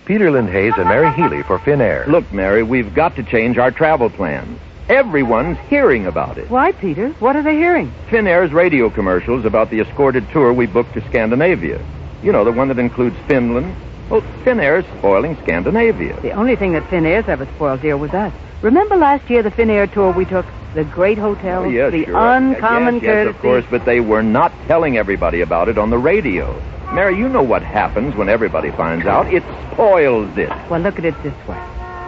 Peter 0.05 0.31
Lind 0.31 0.51
Hayes 0.51 0.75
and 0.77 0.89
Mary 0.89 1.11
Healy 1.15 1.43
for 1.43 1.59
Finnair. 1.59 2.07
Look, 2.07 2.31
Mary, 2.33 2.63
we've 2.63 2.95
got 2.95 3.17
to 3.17 3.23
change 3.23 3.59
our 3.59 3.71
travel 3.71 4.09
plans. 4.11 4.61
Everyone's 4.89 5.59
hearing 5.71 6.07
about 6.07 6.37
it. 6.37 6.51
Why, 6.51 6.73
Peter? 6.73 7.09
What 7.19 7.37
are 7.37 7.43
they 7.43 7.57
hearing? 7.57 7.91
Finnair's 8.09 8.53
radio 8.53 8.91
commercials 8.91 9.45
about 9.47 9.71
the 9.71 9.81
escorted 9.81 10.29
tour 10.31 10.53
we 10.53 10.67
booked 10.67 10.93
to 10.95 11.01
Scandinavia. 11.09 11.85
You 12.23 12.33
know, 12.33 12.45
the 12.45 12.53
one 12.53 12.69
that 12.69 12.79
includes 12.79 13.17
Finland. 13.27 13.75
Well, 14.11 14.21
Finnair's 14.45 14.87
spoiling 14.99 15.37
Scandinavia. 15.43 16.21
The 16.21 16.33
only 16.33 16.55
thing 16.55 16.73
that 16.75 16.85
Finnair's 16.85 17.29
ever 17.29 17.47
spoiled, 17.57 17.81
dear, 17.81 17.97
was 17.97 18.13
us. 18.13 18.33
Remember 18.61 18.97
last 18.97 19.29
year 19.31 19.43
the 19.43 19.51
Finnair 19.51 19.91
tour 19.91 20.13
we 20.13 20.27
took? 20.27 20.45
The 20.75 20.85
great 20.85 21.19
hotels, 21.19 21.67
Oh, 21.67 21.69
yes, 21.71 21.93
the 21.93 22.05
sure. 22.05 22.17
uncommon 22.17 22.95
yes, 22.97 23.03
yes, 23.05 23.13
courtesy. 23.15 23.31
of 23.31 23.39
course, 23.41 23.65
but 23.71 23.85
they 23.85 24.01
were 24.01 24.23
not 24.23 24.53
telling 24.67 24.97
everybody 24.99 25.41
about 25.41 25.69
it 25.69 25.79
on 25.79 25.91
the 25.91 25.99
radio. 25.99 26.61
Mary, 26.93 27.17
you 27.17 27.29
know 27.29 27.43
what 27.43 27.63
happens 27.63 28.15
when 28.17 28.29
everybody 28.29 28.71
finds 28.73 29.07
out. 29.07 29.33
It 29.33 29.43
spoils 29.73 30.37
it. 30.37 30.49
Well, 30.69 30.81
look 30.81 30.99
at 30.99 31.05
it 31.05 31.15
this 31.23 31.35
way. 31.49 31.57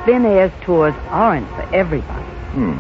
Finnair's 0.04 0.52
tours 0.62 0.94
aren't 1.10 1.48
for 1.50 1.62
everybody. 1.74 2.22
Hmm. 2.54 2.78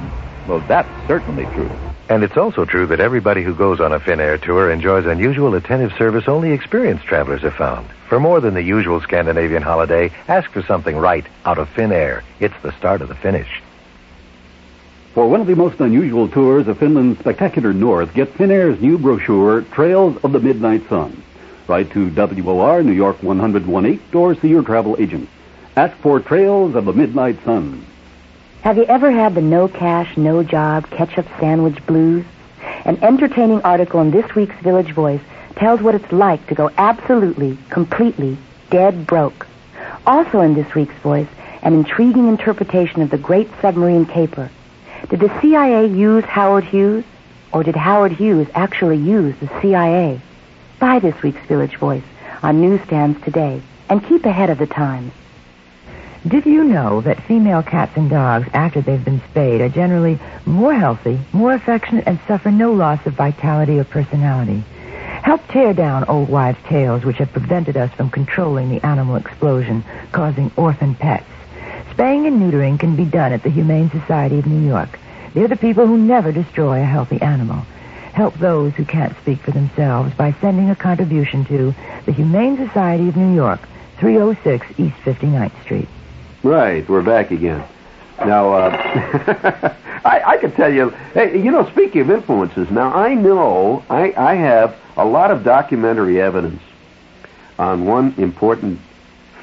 Well, 0.48 0.60
that's 0.68 0.88
certainly 1.08 1.44
true. 1.54 1.70
And 2.08 2.22
it's 2.22 2.36
also 2.36 2.64
true 2.64 2.86
that 2.86 3.00
everybody 3.00 3.42
who 3.42 3.52
goes 3.54 3.80
on 3.80 3.92
a 3.92 3.98
Finnair 3.98 4.40
tour 4.40 4.70
enjoys 4.70 5.06
unusual 5.06 5.54
attentive 5.56 5.92
service 5.98 6.28
only 6.28 6.52
experienced 6.52 7.04
travelers 7.04 7.42
have 7.42 7.54
found. 7.54 7.88
For 8.08 8.20
more 8.20 8.40
than 8.40 8.54
the 8.54 8.62
usual 8.62 9.00
Scandinavian 9.00 9.62
holiday, 9.62 10.12
ask 10.28 10.48
for 10.52 10.62
something 10.62 10.96
right 10.96 11.26
out 11.44 11.58
of 11.58 11.68
Finnair. 11.74 12.22
It's 12.38 12.54
the 12.62 12.70
start 12.78 13.00
of 13.02 13.08
the 13.08 13.16
finish. 13.16 13.60
For 15.16 15.26
one 15.26 15.40
of 15.40 15.46
the 15.46 15.56
most 15.56 15.80
unusual 15.80 16.28
tours 16.28 16.68
of 16.68 16.76
Finland's 16.76 17.20
spectacular 17.20 17.72
north, 17.72 18.12
get 18.12 18.34
Finnair's 18.34 18.78
new 18.82 18.98
brochure, 18.98 19.62
Trails 19.62 20.22
of 20.22 20.32
the 20.32 20.40
Midnight 20.40 20.86
Sun. 20.90 21.22
Write 21.66 21.90
to 21.92 22.10
WOR 22.10 22.82
New 22.82 22.92
York 22.92 23.22
1018 23.22 23.98
or 24.12 24.34
see 24.34 24.48
your 24.48 24.62
travel 24.62 24.94
agent. 24.98 25.30
Ask 25.74 25.96
for 26.02 26.20
Trails 26.20 26.74
of 26.74 26.84
the 26.84 26.92
Midnight 26.92 27.42
Sun. 27.46 27.86
Have 28.60 28.76
you 28.76 28.84
ever 28.84 29.10
had 29.10 29.34
the 29.34 29.40
no 29.40 29.68
cash, 29.68 30.18
no 30.18 30.42
job 30.42 30.90
ketchup 30.90 31.26
sandwich 31.40 31.86
blues? 31.86 32.26
An 32.84 33.02
entertaining 33.02 33.62
article 33.62 34.02
in 34.02 34.10
this 34.10 34.34
week's 34.34 34.60
Village 34.60 34.92
Voice 34.92 35.22
tells 35.54 35.80
what 35.80 35.94
it's 35.94 36.12
like 36.12 36.46
to 36.48 36.54
go 36.54 36.70
absolutely, 36.76 37.56
completely 37.70 38.36
dead 38.68 39.06
broke. 39.06 39.46
Also 40.06 40.42
in 40.42 40.52
this 40.52 40.74
week's 40.74 40.96
Voice, 40.96 41.28
an 41.62 41.72
intriguing 41.72 42.28
interpretation 42.28 43.00
of 43.00 43.08
the 43.08 43.16
great 43.16 43.48
submarine 43.62 44.04
caper. 44.04 44.50
Did 45.08 45.20
the 45.20 45.40
CIA 45.40 45.86
use 45.86 46.24
Howard 46.24 46.64
Hughes? 46.64 47.04
Or 47.52 47.62
did 47.62 47.76
Howard 47.76 48.10
Hughes 48.10 48.48
actually 48.54 48.96
use 48.96 49.36
the 49.38 49.48
CIA? 49.60 50.20
Buy 50.80 50.98
this 50.98 51.22
week's 51.22 51.46
Village 51.46 51.76
Voice 51.76 52.02
on 52.42 52.60
newsstands 52.60 53.22
today 53.22 53.62
and 53.88 54.04
keep 54.04 54.24
ahead 54.26 54.50
of 54.50 54.58
the 54.58 54.66
times. 54.66 55.12
Did 56.26 56.44
you 56.44 56.64
know 56.64 57.02
that 57.02 57.22
female 57.22 57.62
cats 57.62 57.96
and 57.96 58.10
dogs, 58.10 58.48
after 58.52 58.80
they've 58.80 59.04
been 59.04 59.22
spayed, 59.30 59.60
are 59.60 59.68
generally 59.68 60.18
more 60.44 60.74
healthy, 60.74 61.20
more 61.32 61.52
affectionate, 61.52 62.08
and 62.08 62.18
suffer 62.26 62.50
no 62.50 62.72
loss 62.72 63.06
of 63.06 63.12
vitality 63.12 63.78
or 63.78 63.84
personality? 63.84 64.64
Help 65.22 65.46
tear 65.46 65.72
down 65.72 66.02
old 66.06 66.28
wives' 66.28 66.58
tales 66.64 67.04
which 67.04 67.18
have 67.18 67.32
prevented 67.32 67.76
us 67.76 67.92
from 67.92 68.10
controlling 68.10 68.70
the 68.70 68.84
animal 68.84 69.14
explosion, 69.14 69.84
causing 70.10 70.50
orphan 70.56 70.96
pets. 70.96 71.26
Spaying 71.96 72.26
and 72.26 72.42
neutering 72.42 72.78
can 72.78 72.94
be 72.94 73.06
done 73.06 73.32
at 73.32 73.42
the 73.42 73.48
Humane 73.48 73.88
Society 73.88 74.38
of 74.38 74.44
New 74.44 74.68
York. 74.68 74.98
They're 75.32 75.48
the 75.48 75.56
people 75.56 75.86
who 75.86 75.96
never 75.96 76.30
destroy 76.30 76.82
a 76.82 76.84
healthy 76.84 77.18
animal. 77.22 77.64
Help 78.12 78.34
those 78.34 78.74
who 78.74 78.84
can't 78.84 79.16
speak 79.22 79.40
for 79.40 79.50
themselves 79.50 80.12
by 80.12 80.32
sending 80.42 80.68
a 80.68 80.76
contribution 80.76 81.46
to 81.46 81.74
the 82.04 82.12
Humane 82.12 82.58
Society 82.58 83.08
of 83.08 83.16
New 83.16 83.34
York, 83.34 83.60
306 83.98 84.78
East 84.78 84.96
59th 85.06 85.62
Street. 85.62 85.88
Right, 86.42 86.86
we're 86.86 87.00
back 87.00 87.30
again. 87.30 87.66
Now, 88.18 88.52
uh, 88.52 89.74
I, 90.04 90.22
I 90.26 90.36
can 90.36 90.52
tell 90.52 90.70
you, 90.70 90.90
hey, 91.14 91.42
you 91.42 91.50
know, 91.50 91.66
speaking 91.70 92.02
of 92.02 92.10
influences, 92.10 92.70
now 92.70 92.92
I 92.92 93.14
know 93.14 93.82
I, 93.88 94.12
I 94.18 94.34
have 94.34 94.76
a 94.98 95.04
lot 95.06 95.30
of 95.30 95.44
documentary 95.44 96.20
evidence 96.20 96.60
on 97.58 97.86
one 97.86 98.12
important 98.18 98.80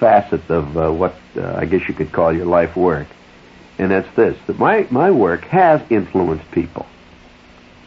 facet 0.04 0.50
of 0.50 0.78
uh, 0.78 0.92
what 0.92 1.16
uh, 1.38 1.56
I 1.56 1.63
guess 1.63 1.88
you 1.88 1.94
could 1.94 2.12
call 2.12 2.34
your 2.34 2.46
life 2.46 2.76
work, 2.76 3.08
and 3.80 3.89
that's 3.89 4.13
this: 4.18 4.38
that 4.48 4.60
my 4.60 4.86
my 4.89 5.12
work 5.12 5.46
has 5.46 5.82
influenced 5.89 6.52
people. 6.52 6.86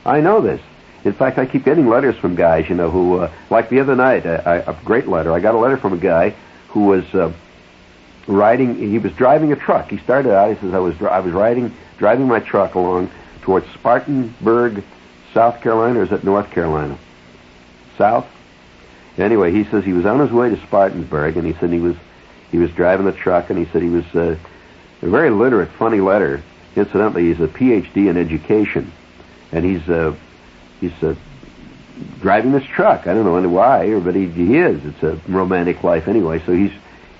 I 0.02 0.22
know 0.22 0.40
this. 0.40 0.62
In 1.04 1.12
fact, 1.12 1.36
I 1.36 1.44
keep 1.44 1.64
getting 1.64 1.86
letters 1.86 2.16
from 2.16 2.34
guys, 2.34 2.70
you 2.70 2.74
know, 2.74 2.90
who, 2.90 3.20
uh, 3.20 3.30
like 3.50 3.68
the 3.68 3.80
other 3.80 3.94
night, 3.94 4.24
a 4.24 4.74
great 4.82 5.06
letter. 5.06 5.30
I 5.30 5.40
got 5.40 5.54
a 5.54 5.58
letter 5.58 5.76
from 5.76 5.92
a 5.92 5.98
guy 5.98 6.34
who 6.68 6.86
was 6.86 7.04
uh, 7.14 7.32
riding. 8.26 8.76
He 8.76 8.98
was 8.98 9.12
driving 9.12 9.52
a 9.52 9.56
truck. 9.56 9.90
He 9.90 9.98
started 9.98 10.32
out. 10.32 10.54
He 10.54 10.58
says, 10.62 10.72
"I 10.72 10.78
was 10.78 10.94
I 11.02 11.20
was 11.20 11.34
riding 11.34 11.74
driving 11.98 12.26
my 12.28 12.40
truck 12.40 12.76
along 12.76 13.10
towards 13.42 13.66
Spartanburg, 13.74 14.82
South 15.34 15.60
Carolina, 15.60 16.00
or 16.00 16.04
is 16.04 16.12
it 16.12 16.24
North 16.24 16.50
Carolina? 16.50 16.96
South. 17.98 18.26
Anyway, 19.18 19.52
he 19.52 19.64
says 19.64 19.84
he 19.84 19.92
was 19.92 20.06
on 20.06 20.18
his 20.20 20.30
way 20.30 20.48
to 20.48 20.56
Spartanburg, 20.62 21.36
and 21.36 21.46
he 21.46 21.52
said 21.54 21.70
he 21.70 21.78
was 21.78 21.96
he 22.56 22.62
was 22.62 22.70
driving 22.70 23.04
the 23.04 23.12
truck, 23.12 23.50
and 23.50 23.58
he 23.58 23.70
said 23.70 23.82
he 23.82 23.90
was 23.90 24.06
uh, 24.14 24.34
a 25.02 25.06
very 25.06 25.28
literate, 25.28 25.68
funny 25.72 26.00
letter. 26.00 26.42
Incidentally, 26.74 27.26
he's 27.26 27.38
a 27.38 27.48
PhD 27.48 28.08
in 28.08 28.16
education, 28.16 28.90
and 29.52 29.62
he's 29.62 29.86
uh, 29.90 30.16
he's 30.80 30.94
uh, 31.02 31.14
driving 32.22 32.52
this 32.52 32.64
truck. 32.64 33.06
I 33.06 33.12
don't 33.12 33.26
know 33.26 33.48
why, 33.50 34.00
but 34.00 34.14
he, 34.14 34.26
he 34.28 34.56
is. 34.56 34.82
It's 34.86 35.02
a 35.02 35.20
romantic 35.28 35.84
life 35.84 36.08
anyway. 36.08 36.42
So 36.46 36.54
he's 36.54 36.72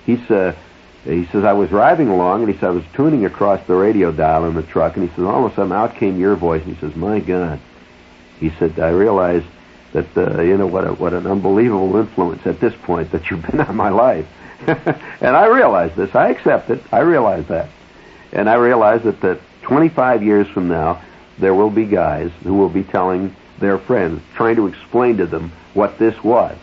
he's 0.07 0.31
uh, 0.31 0.55
he 1.03 1.27
says 1.27 1.43
I 1.43 1.53
was 1.53 1.69
driving 1.69 2.07
along, 2.07 2.41
and 2.41 2.51
he 2.51 2.59
said 2.59 2.69
I 2.69 2.71
was 2.71 2.85
tuning 2.93 3.23
across 3.23 3.63
the 3.67 3.75
radio 3.75 4.11
dial 4.11 4.45
in 4.45 4.55
the 4.55 4.63
truck, 4.63 4.97
and 4.97 5.07
he 5.07 5.15
says 5.15 5.23
all 5.23 5.45
of 5.45 5.51
a 5.51 5.55
sudden 5.55 5.71
out 5.71 5.97
came 5.97 6.19
your 6.19 6.35
voice, 6.35 6.63
and 6.63 6.75
he 6.75 6.81
says, 6.81 6.95
"My 6.95 7.19
God," 7.19 7.59
he 8.39 8.49
said, 8.57 8.79
"I 8.79 8.89
realized 8.89 9.45
that 9.93 10.17
uh, 10.17 10.41
you 10.41 10.57
know 10.57 10.65
what 10.65 10.87
a, 10.87 10.93
what 10.93 11.13
an 11.13 11.27
unbelievable 11.27 11.95
influence 11.97 12.47
at 12.47 12.59
this 12.59 12.73
point 12.81 13.11
that 13.11 13.29
you've 13.29 13.45
been 13.45 13.61
on 13.61 13.75
my 13.75 13.89
life." 13.89 14.25
and 14.67 15.35
I 15.35 15.47
realize 15.47 15.95
this. 15.95 16.13
I 16.15 16.29
accept 16.29 16.69
it. 16.69 16.81
I 16.91 16.99
realize 16.99 17.47
that, 17.47 17.69
and 18.31 18.49
I 18.49 18.55
realize 18.55 19.03
that 19.03 19.21
that 19.21 19.39
25 19.61 20.23
years 20.23 20.47
from 20.47 20.67
now, 20.67 21.01
there 21.37 21.53
will 21.53 21.69
be 21.69 21.85
guys 21.85 22.31
who 22.43 22.55
will 22.55 22.69
be 22.69 22.83
telling 22.83 23.35
their 23.59 23.77
friends, 23.77 24.21
trying 24.35 24.55
to 24.55 24.67
explain 24.67 25.17
to 25.17 25.25
them 25.25 25.51
what 25.73 25.99
this 25.99 26.23
was. 26.23 26.57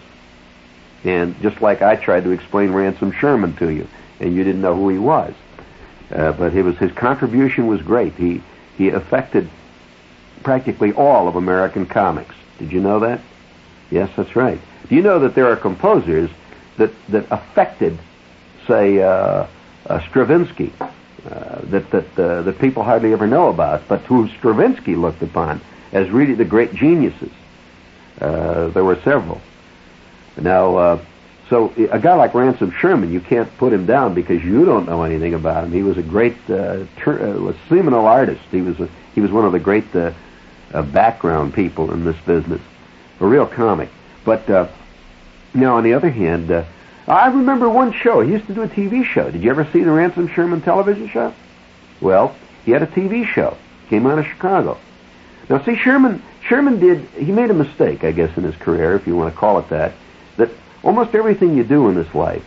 And 1.04 1.40
just 1.42 1.60
like 1.60 1.82
I 1.82 1.96
tried 1.96 2.24
to 2.24 2.30
explain 2.30 2.72
Ransom 2.72 3.12
Sherman 3.12 3.54
to 3.56 3.70
you, 3.70 3.86
and 4.20 4.34
you 4.34 4.42
didn't 4.42 4.62
know 4.62 4.74
who 4.74 4.88
he 4.88 4.98
was. 4.98 5.34
Uh, 6.10 6.32
but 6.32 6.54
it 6.54 6.62
was 6.62 6.76
his 6.78 6.92
contribution 6.92 7.66
was 7.66 7.82
great. 7.82 8.14
He 8.14 8.42
he 8.76 8.88
affected 8.88 9.48
practically 10.42 10.92
all 10.92 11.28
of 11.28 11.36
American 11.36 11.86
comics. 11.86 12.34
Did 12.58 12.72
you 12.72 12.80
know 12.80 13.00
that? 13.00 13.20
Yes, 13.90 14.10
that's 14.16 14.34
right. 14.36 14.60
Do 14.88 14.94
you 14.94 15.02
know 15.02 15.20
that 15.20 15.34
there 15.34 15.50
are 15.50 15.56
composers 15.56 16.30
that 16.76 16.90
that 17.08 17.26
affected, 17.30 17.98
say, 18.66 19.00
uh, 19.02 19.46
uh, 19.86 20.00
Stravinsky, 20.08 20.72
uh, 20.80 21.60
that 21.64 21.90
that 21.90 22.18
uh, 22.18 22.42
that 22.42 22.58
people 22.58 22.82
hardly 22.82 23.12
ever 23.12 23.26
know 23.26 23.48
about, 23.48 23.86
but 23.88 24.00
who 24.02 24.28
Stravinsky 24.28 24.94
looked 24.96 25.22
upon 25.22 25.60
as 25.92 26.10
really 26.10 26.34
the 26.34 26.44
great 26.44 26.74
geniuses. 26.74 27.30
Uh, 28.20 28.68
there 28.68 28.84
were 28.84 28.96
several. 29.02 29.40
Now, 30.36 30.76
uh, 30.76 31.04
so 31.48 31.72
a 31.90 31.98
guy 31.98 32.14
like 32.14 32.34
Ransom 32.34 32.72
Sherman, 32.72 33.12
you 33.12 33.20
can't 33.20 33.54
put 33.58 33.72
him 33.72 33.86
down 33.86 34.14
because 34.14 34.42
you 34.42 34.64
don't 34.64 34.86
know 34.86 35.02
anything 35.02 35.34
about 35.34 35.64
him. 35.64 35.72
He 35.72 35.82
was 35.82 35.98
a 35.98 36.02
great 36.02 36.36
uh, 36.48 36.84
ter- 36.96 37.54
seminal 37.68 38.06
artist. 38.06 38.42
He 38.50 38.62
was 38.62 38.80
a, 38.80 38.88
he 39.14 39.20
was 39.20 39.30
one 39.30 39.44
of 39.44 39.52
the 39.52 39.60
great 39.60 39.84
background 40.72 41.54
people 41.54 41.92
in 41.92 42.04
this 42.04 42.16
business, 42.26 42.60
a 43.20 43.26
real 43.26 43.46
comic. 43.46 43.90
But 44.24 44.48
now, 45.54 45.76
on 45.76 45.84
the 45.84 45.94
other 45.94 46.10
hand, 46.10 46.50
uh, 46.50 46.64
I 47.06 47.28
remember 47.28 47.68
one 47.68 47.92
show. 47.92 48.20
He 48.20 48.32
used 48.32 48.46
to 48.48 48.54
do 48.54 48.62
a 48.62 48.68
TV 48.68 49.04
show. 49.04 49.30
Did 49.30 49.42
you 49.42 49.50
ever 49.50 49.66
see 49.72 49.84
the 49.84 49.90
Ransom 49.90 50.28
Sherman 50.28 50.62
television 50.62 51.08
show? 51.08 51.32
Well, 52.00 52.34
he 52.64 52.72
had 52.72 52.82
a 52.82 52.86
TV 52.86 53.24
show. 53.24 53.56
Came 53.88 54.06
out 54.06 54.18
of 54.18 54.26
Chicago. 54.26 54.78
Now, 55.48 55.62
see, 55.64 55.76
Sherman 55.76 56.22
Sherman 56.48 56.80
did. 56.80 57.00
He 57.10 57.30
made 57.30 57.50
a 57.50 57.54
mistake, 57.54 58.02
I 58.02 58.12
guess, 58.12 58.36
in 58.36 58.44
his 58.44 58.56
career, 58.56 58.96
if 58.96 59.06
you 59.06 59.14
want 59.16 59.32
to 59.32 59.38
call 59.38 59.58
it 59.58 59.68
that. 59.68 59.92
That 60.36 60.50
almost 60.82 61.14
everything 61.14 61.56
you 61.56 61.64
do 61.64 61.88
in 61.88 61.94
this 61.94 62.12
life 62.14 62.44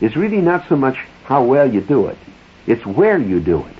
is 0.00 0.16
really 0.16 0.40
not 0.40 0.68
so 0.68 0.76
much 0.76 0.98
how 1.24 1.44
well 1.44 1.72
you 1.72 1.80
do 1.80 2.08
it; 2.08 2.18
it's 2.66 2.84
where 2.84 3.18
you 3.18 3.40
do 3.40 3.64
it. 3.64 3.76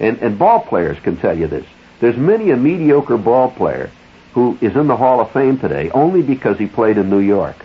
And 0.00 0.18
and 0.18 0.38
ball 0.38 0.60
players 0.60 0.98
can 1.00 1.16
tell 1.16 1.36
you 1.36 1.46
this. 1.46 1.66
There's 2.00 2.16
many 2.16 2.50
a 2.50 2.56
mediocre 2.56 3.16
ball 3.16 3.50
player 3.50 3.90
who 4.32 4.56
is 4.60 4.74
in 4.76 4.86
the 4.86 4.96
Hall 4.96 5.20
of 5.20 5.30
Fame 5.32 5.58
today 5.58 5.90
only 5.90 6.22
because 6.22 6.58
he 6.58 6.66
played 6.66 6.98
in 6.98 7.10
New 7.10 7.20
York. 7.20 7.56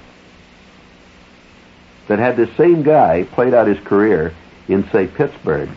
That 2.08 2.20
had 2.20 2.38
this 2.38 2.56
same 2.56 2.84
guy 2.84 3.24
played 3.24 3.54
out 3.54 3.68
his 3.68 3.80
career 3.80 4.34
in, 4.68 4.90
say, 4.92 5.08
Pittsburgh 5.08 5.70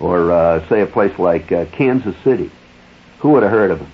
or, 0.00 0.32
uh, 0.32 0.68
say, 0.68 0.82
a 0.82 0.86
place 0.86 1.16
like 1.18 1.50
uh, 1.52 1.66
Kansas 1.66 2.16
City. 2.24 2.50
Who 3.20 3.30
would 3.30 3.42
have 3.42 3.52
heard 3.52 3.70
of 3.70 3.80
him? 3.80 3.90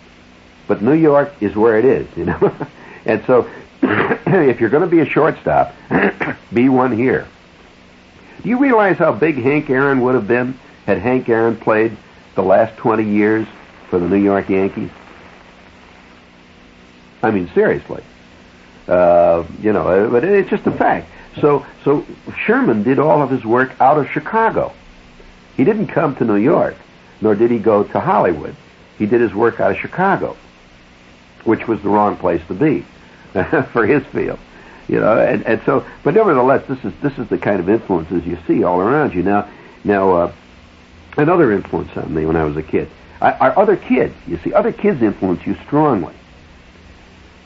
But 0.67 0.83
New 0.83 0.95
York 0.95 1.35
is 1.41 1.55
where 1.55 1.79
it 1.79 1.85
is, 1.85 2.07
you 2.17 2.25
know. 2.25 2.55
and 3.05 3.25
so, 3.27 3.49
if 3.83 4.61
you're 4.61 4.71
going 4.71 4.83
to 4.83 4.89
be 4.89 5.01
a 5.01 5.07
shortstop, 5.07 5.75
be 6.53 6.69
one 6.69 6.97
here. 6.97 7.27
Do 8.43 8.49
you 8.49 8.59
realize 8.59 8.97
how 8.97 9.13
big 9.13 9.37
Hank 9.37 9.71
Aaron 9.71 10.01
would 10.01 10.15
have 10.15 10.27
been 10.27 10.59
had 10.87 10.99
Hank 10.99 11.29
Aaron 11.29 11.57
played 11.57 11.97
the 12.35 12.43
last 12.43 12.77
20 12.79 13.05
years 13.05 13.47
for 13.89 13.99
the 13.99 14.09
New 14.09 14.17
York 14.17 14.49
Yankees? 14.49 14.91
I 17.23 17.31
mean, 17.31 17.51
seriously. 17.55 18.03
Uh, 18.89 19.45
you 19.61 19.73
know, 19.73 20.11
but 20.11 20.25
it's 20.25 20.51
just 20.51 20.67
a 20.67 20.73
fact. 20.73 21.09
So, 21.41 21.65
so 21.85 22.05
Sherman 22.45 22.83
did 22.83 22.99
all 22.99 23.23
of 23.23 23.31
his 23.31 23.45
work 23.45 23.81
out 23.81 23.97
of 23.97 24.11
Chicago. 24.11 24.73
He 25.57 25.65
didn't 25.65 25.87
come 25.87 26.17
to 26.17 26.25
New 26.25 26.37
York, 26.37 26.77
nor 27.21 27.35
did 27.35 27.51
he 27.51 27.59
go 27.59 27.85
to 27.85 28.01
Hollywood. 28.01 28.57
He 28.99 29.07
did 29.07 29.21
his 29.21 29.33
work 29.33 29.61
out 29.61 29.71
of 29.71 29.79
Chicago, 29.79 30.37
which 31.45 31.67
was 31.67 31.81
the 31.83 31.89
wrong 31.89 32.17
place 32.17 32.43
to 32.49 32.55
be 32.55 32.85
for 33.73 33.87
his 33.87 34.05
field. 34.07 34.39
You 34.89 35.01
know, 35.01 35.19
and, 35.19 35.47
and 35.47 35.63
so, 35.65 35.87
but 36.03 36.15
nevertheless, 36.15 36.67
this 36.67 36.85
is 36.85 36.93
this 37.01 37.17
is 37.17 37.29
the 37.29 37.39
kind 37.39 37.61
of 37.61 37.69
influences 37.69 38.27
you 38.27 38.37
see 38.47 38.65
all 38.65 38.81
around 38.81 39.15
you. 39.15 39.23
Now, 39.23 39.49
now, 39.85 40.13
uh, 40.13 40.33
another 41.17 41.53
influence 41.53 41.97
on 41.97 42.13
me 42.13 42.27
when 42.27 42.37
I 42.37 42.45
was 42.45 42.57
a 42.57 42.63
kid 42.63 42.91
are 43.21 43.57
other 43.57 43.77
kids. 43.77 44.15
You 44.27 44.39
see, 44.39 44.53
other 44.53 44.73
kids 44.73 45.01
influence 45.01 45.47
you 45.47 45.55
strongly. 45.65 46.15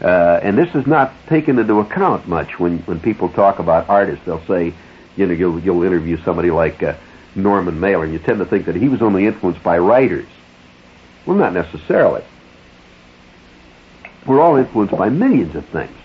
Uh, 0.01 0.41
and 0.43 0.59
this 0.59 0.75
is 0.75 0.87
not 0.87 1.13
taken 1.27 1.59
into 1.59 1.81
account 1.81 2.29
much 2.29 2.59
when, 2.59 2.79
when 2.81 3.01
people 3.01 3.29
talk 3.31 3.59
about 3.59 3.89
artists. 3.89 4.25
They'll 4.27 4.45
say, 4.47 4.75
you 5.17 5.27
know, 5.27 5.33
you'll, 5.33 5.59
you'll 5.61 5.83
interview 5.83 6.19
somebody 6.23 6.51
like 6.51 6.83
uh, 6.83 6.95
Norman 7.35 7.81
Mailer, 7.81 8.05
and 8.05 8.13
you 8.13 8.19
tend 8.19 8.39
to 8.39 8.45
think 8.45 8.67
that 8.67 8.77
he 8.77 8.89
was 8.89 9.01
only 9.01 9.27
influenced 9.27 9.63
by 9.63 9.79
writers. 9.79 10.29
Well, 11.25 11.37
not 11.37 11.55
necessarily. 11.55 12.23
We're 14.27 14.41
all 14.41 14.57
influenced 14.57 14.97
by 14.97 15.09
millions 15.09 15.55
of 15.55 15.65
things. 15.67 15.97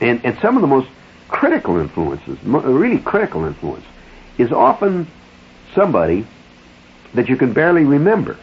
And, 0.00 0.24
and 0.24 0.38
some 0.40 0.56
of 0.56 0.60
the 0.60 0.68
most 0.68 0.88
critical 1.28 1.78
influences, 1.78 2.38
really 2.44 2.98
critical 2.98 3.44
influence, 3.44 3.84
is 4.36 4.52
often 4.52 5.06
somebody 5.74 6.26
that 7.14 7.28
you 7.28 7.36
can 7.36 7.52
barely 7.52 7.84
remember, 7.84 8.36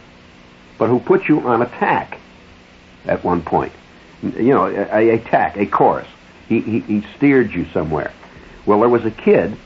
but 0.78 0.88
who 0.88 1.00
put 1.00 1.28
you 1.28 1.40
on 1.40 1.62
attack 1.62 2.18
at 3.06 3.22
one 3.24 3.42
point. 3.42 3.72
You 4.22 4.54
know, 4.54 4.66
a, 4.66 5.10
a 5.10 5.18
tack, 5.18 5.56
a 5.56 5.66
course. 5.66 6.06
He, 6.48 6.60
he, 6.60 6.80
he 6.80 7.06
steered 7.16 7.52
you 7.52 7.66
somewhere. 7.66 8.12
Well, 8.64 8.80
there 8.80 8.88
was 8.88 9.04
a 9.04 9.10
kid. 9.10 9.56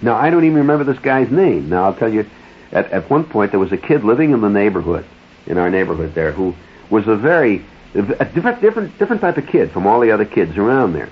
Now, 0.00 0.16
I 0.16 0.30
don't 0.30 0.44
even 0.44 0.58
remember 0.58 0.84
this 0.84 0.98
guy's 0.98 1.30
name. 1.30 1.68
Now, 1.68 1.84
I'll 1.84 1.94
tell 1.94 2.12
you, 2.12 2.26
at, 2.72 2.90
at 2.90 3.08
one 3.08 3.24
point, 3.24 3.52
there 3.52 3.60
was 3.60 3.72
a 3.72 3.76
kid 3.76 4.04
living 4.04 4.32
in 4.32 4.40
the 4.40 4.48
neighborhood, 4.48 5.04
in 5.46 5.58
our 5.58 5.70
neighborhood 5.70 6.14
there, 6.14 6.32
who 6.32 6.54
was 6.90 7.06
a 7.08 7.16
very, 7.16 7.64
a 7.94 8.24
different, 8.24 8.60
different, 8.60 8.98
different 8.98 9.20
type 9.22 9.36
of 9.36 9.46
kid 9.46 9.70
from 9.70 9.86
all 9.86 10.00
the 10.00 10.10
other 10.10 10.24
kids 10.24 10.56
around 10.56 10.92
there. 10.92 11.08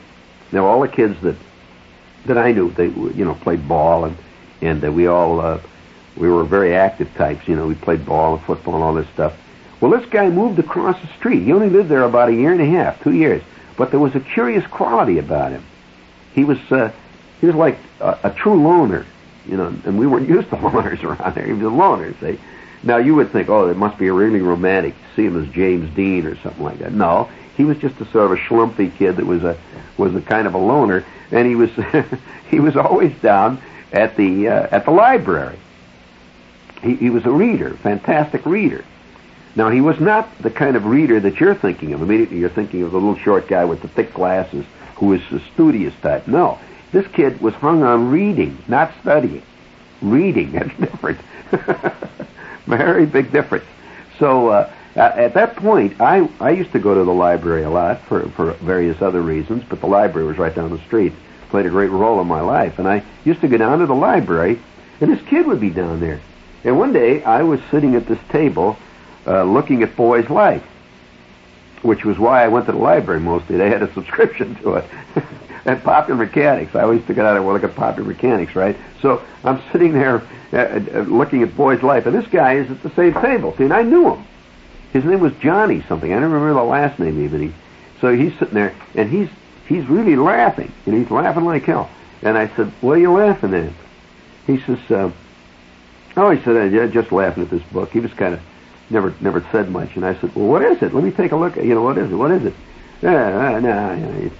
Now, 0.52 0.66
all 0.66 0.80
the 0.80 0.88
kids 0.88 1.20
that, 1.22 1.36
that 2.26 2.36
I 2.36 2.52
knew, 2.52 2.70
they, 2.72 2.88
you 2.88 3.24
know, 3.24 3.34
played 3.34 3.66
ball 3.68 4.04
and, 4.04 4.16
and 4.60 4.84
uh, 4.84 4.92
we 4.92 5.06
all, 5.06 5.40
uh, 5.40 5.60
we 6.16 6.28
were 6.28 6.44
very 6.44 6.74
active 6.74 7.14
types, 7.14 7.46
you 7.46 7.56
know, 7.56 7.66
we 7.66 7.74
played 7.74 8.04
ball 8.04 8.34
and 8.34 8.44
football 8.44 8.74
and 8.74 8.82
all 8.82 8.94
this 8.94 9.08
stuff. 9.14 9.34
Well, 9.80 9.90
this 9.90 10.08
guy 10.10 10.28
moved 10.28 10.58
across 10.58 11.00
the 11.00 11.08
street. 11.18 11.42
He 11.42 11.52
only 11.52 11.70
lived 11.70 11.88
there 11.88 12.02
about 12.02 12.28
a 12.28 12.34
year 12.34 12.52
and 12.52 12.60
a 12.60 12.66
half, 12.66 13.02
two 13.02 13.12
years. 13.12 13.42
But 13.76 13.90
there 13.90 14.00
was 14.00 14.14
a 14.14 14.20
curious 14.20 14.66
quality 14.66 15.18
about 15.18 15.52
him. 15.52 15.64
He 16.34 16.44
was 16.44 16.58
uh, 16.70 16.92
he 17.40 17.46
was 17.46 17.54
like 17.54 17.78
a, 18.00 18.18
a 18.24 18.30
true 18.30 18.62
loner. 18.62 19.06
You 19.46 19.56
know, 19.56 19.66
and 19.84 19.98
we 19.98 20.06
weren't 20.06 20.28
used 20.36 20.50
to 20.50 20.56
loners 20.56 21.02
around 21.02 21.34
there. 21.34 21.46
He 21.46 21.52
was 21.52 21.62
a 21.62 21.68
loner, 21.74 22.14
see. 22.20 22.38
Now 22.82 22.98
you 22.98 23.14
would 23.14 23.30
think, 23.30 23.48
oh, 23.48 23.68
it 23.68 23.76
must 23.76 23.98
be 23.98 24.10
really 24.10 24.40
romantic 24.40 24.94
to 24.94 25.16
see 25.16 25.26
him 25.26 25.42
as 25.42 25.52
James 25.52 25.94
Dean 25.94 26.26
or 26.26 26.36
something 26.36 26.62
like 26.62 26.78
that. 26.78 26.92
No, 26.92 27.30
he 27.56 27.64
was 27.64 27.78
just 27.78 28.00
a 28.00 28.06
sort 28.10 28.26
of 28.26 28.32
a 28.32 28.36
schlumpy 28.36 28.94
kid 28.96 29.16
that 29.16 29.26
was 29.26 29.44
a 29.44 29.58
was 29.96 30.14
a 30.14 30.20
kind 30.20 30.46
of 30.46 30.54
a 30.54 30.58
loner, 30.58 31.04
and 31.30 31.46
he 31.46 31.54
was 31.54 31.70
he 32.50 32.60
was 32.60 32.76
always 32.76 33.14
down 33.20 33.62
at 33.92 34.16
the 34.16 34.48
uh, 34.48 34.68
at 34.70 34.84
the 34.84 34.90
library. 34.90 35.58
He, 36.82 36.96
he 36.96 37.10
was 37.10 37.26
a 37.26 37.30
reader, 37.30 37.74
fantastic 37.74 38.44
reader. 38.46 38.84
Now 39.56 39.70
he 39.70 39.80
was 39.80 39.98
not 40.00 40.28
the 40.38 40.50
kind 40.50 40.76
of 40.76 40.86
reader 40.86 41.18
that 41.20 41.40
you're 41.40 41.54
thinking 41.54 41.92
of. 41.92 42.02
Immediately 42.02 42.38
you're 42.38 42.48
thinking 42.48 42.82
of 42.82 42.92
the 42.92 42.98
little 42.98 43.16
short 43.16 43.48
guy 43.48 43.64
with 43.64 43.82
the 43.82 43.88
thick 43.88 44.14
glasses 44.14 44.64
who 44.96 45.12
is 45.12 45.22
the 45.30 45.40
studious 45.54 45.94
type. 46.02 46.26
No, 46.28 46.58
this 46.92 47.06
kid 47.08 47.40
was 47.40 47.54
hung 47.54 47.82
on 47.82 48.10
reading, 48.10 48.58
not 48.68 48.92
studying. 49.00 49.42
Reading, 50.02 50.52
that's 50.52 50.76
different. 50.78 51.20
Very 52.66 53.06
big 53.06 53.32
difference. 53.32 53.64
So 54.18 54.48
uh, 54.48 54.72
at 54.96 55.34
that 55.34 55.56
point, 55.56 56.00
I 56.00 56.28
I 56.40 56.50
used 56.50 56.72
to 56.72 56.78
go 56.78 56.94
to 56.94 57.04
the 57.04 57.12
library 57.12 57.62
a 57.62 57.70
lot 57.70 58.00
for 58.02 58.28
for 58.30 58.52
various 58.54 59.00
other 59.02 59.20
reasons, 59.20 59.64
but 59.68 59.80
the 59.80 59.86
library 59.86 60.26
was 60.26 60.38
right 60.38 60.54
down 60.54 60.70
the 60.70 60.84
street. 60.84 61.12
Played 61.50 61.66
a 61.66 61.70
great 61.70 61.90
role 61.90 62.20
in 62.20 62.28
my 62.28 62.40
life, 62.40 62.78
and 62.78 62.86
I 62.86 63.02
used 63.24 63.40
to 63.40 63.48
go 63.48 63.56
down 63.56 63.80
to 63.80 63.86
the 63.86 63.94
library, 63.94 64.60
and 65.00 65.10
this 65.10 65.20
kid 65.28 65.46
would 65.46 65.60
be 65.60 65.70
down 65.70 65.98
there. 65.98 66.20
And 66.62 66.78
one 66.78 66.92
day, 66.92 67.24
I 67.24 67.42
was 67.42 67.60
sitting 67.70 67.96
at 67.96 68.06
this 68.06 68.18
table, 68.28 68.76
uh, 69.26 69.44
looking 69.44 69.82
at 69.82 69.96
Boy's 69.96 70.28
Life, 70.30 70.64
which 71.82 72.04
was 72.04 72.18
why 72.18 72.44
I 72.44 72.48
went 72.48 72.66
to 72.66 72.72
the 72.72 72.78
library 72.78 73.20
mostly. 73.20 73.56
They 73.56 73.68
had 73.68 73.82
a 73.82 73.92
subscription 73.92 74.54
to 74.56 74.74
it. 74.74 74.84
and 75.64 75.82
Popular 75.82 76.24
Mechanics. 76.24 76.74
I 76.74 76.82
always 76.82 77.04
took 77.06 77.18
it 77.18 77.24
out 77.24 77.36
and 77.36 77.46
look 77.46 77.64
at 77.64 77.74
Popular 77.74 78.08
Mechanics, 78.08 78.54
right? 78.54 78.76
So 79.02 79.22
I'm 79.44 79.62
sitting 79.72 79.92
there 79.92 80.22
uh, 80.52 80.56
uh, 80.56 81.00
looking 81.02 81.42
at 81.42 81.56
Boy's 81.56 81.82
Life, 81.82 82.06
and 82.06 82.14
this 82.14 82.26
guy 82.28 82.54
is 82.54 82.70
at 82.70 82.82
the 82.82 82.90
same 82.90 83.14
table. 83.14 83.54
See, 83.56 83.64
and 83.64 83.72
I 83.72 83.82
knew 83.82 84.14
him. 84.14 84.24
His 84.92 85.04
name 85.04 85.20
was 85.20 85.32
Johnny 85.34 85.82
something. 85.82 86.12
I 86.12 86.18
don't 86.18 86.32
remember 86.32 86.54
the 86.54 86.64
last 86.64 86.98
name 86.98 87.24
even. 87.24 87.48
He, 87.48 87.54
so 88.00 88.14
he's 88.14 88.36
sitting 88.38 88.54
there, 88.54 88.74
and 88.94 89.10
he's 89.10 89.28
he's 89.68 89.86
really 89.86 90.16
laughing, 90.16 90.72
and 90.86 90.94
he's 90.94 91.10
laughing 91.10 91.44
like 91.44 91.64
hell. 91.64 91.88
And 92.22 92.36
I 92.36 92.48
said, 92.56 92.72
"What 92.80 92.96
are 92.96 93.00
you 93.00 93.12
laughing 93.12 93.54
at?" 93.54 93.72
He 94.46 94.58
says, 94.60 94.78
uh, 94.90 95.12
"Oh," 96.16 96.30
he 96.30 96.42
said, 96.42 96.56
"I'm 96.56 96.92
just 96.92 97.12
laughing 97.12 97.44
at 97.44 97.50
this 97.50 97.62
book." 97.64 97.90
He 97.92 98.00
was 98.00 98.12
kind 98.14 98.34
of 98.34 98.40
never 98.90 99.14
never 99.20 99.44
said 99.52 99.70
much, 99.70 99.96
and 99.96 100.04
I 100.04 100.14
said, 100.20 100.34
"Well, 100.34 100.46
what 100.46 100.62
is 100.62 100.82
it? 100.82 100.94
Let 100.94 101.04
me 101.04 101.10
take 101.10 101.32
a 101.32 101.36
look. 101.36 101.56
At, 101.56 101.64
you 101.64 101.74
know, 101.74 101.82
what 101.82 101.98
is 101.98 102.10
it? 102.10 102.14
What 102.14 102.30
is 102.32 102.44
it?" 102.44 102.54
No, 103.02 103.58
no, 103.58 104.30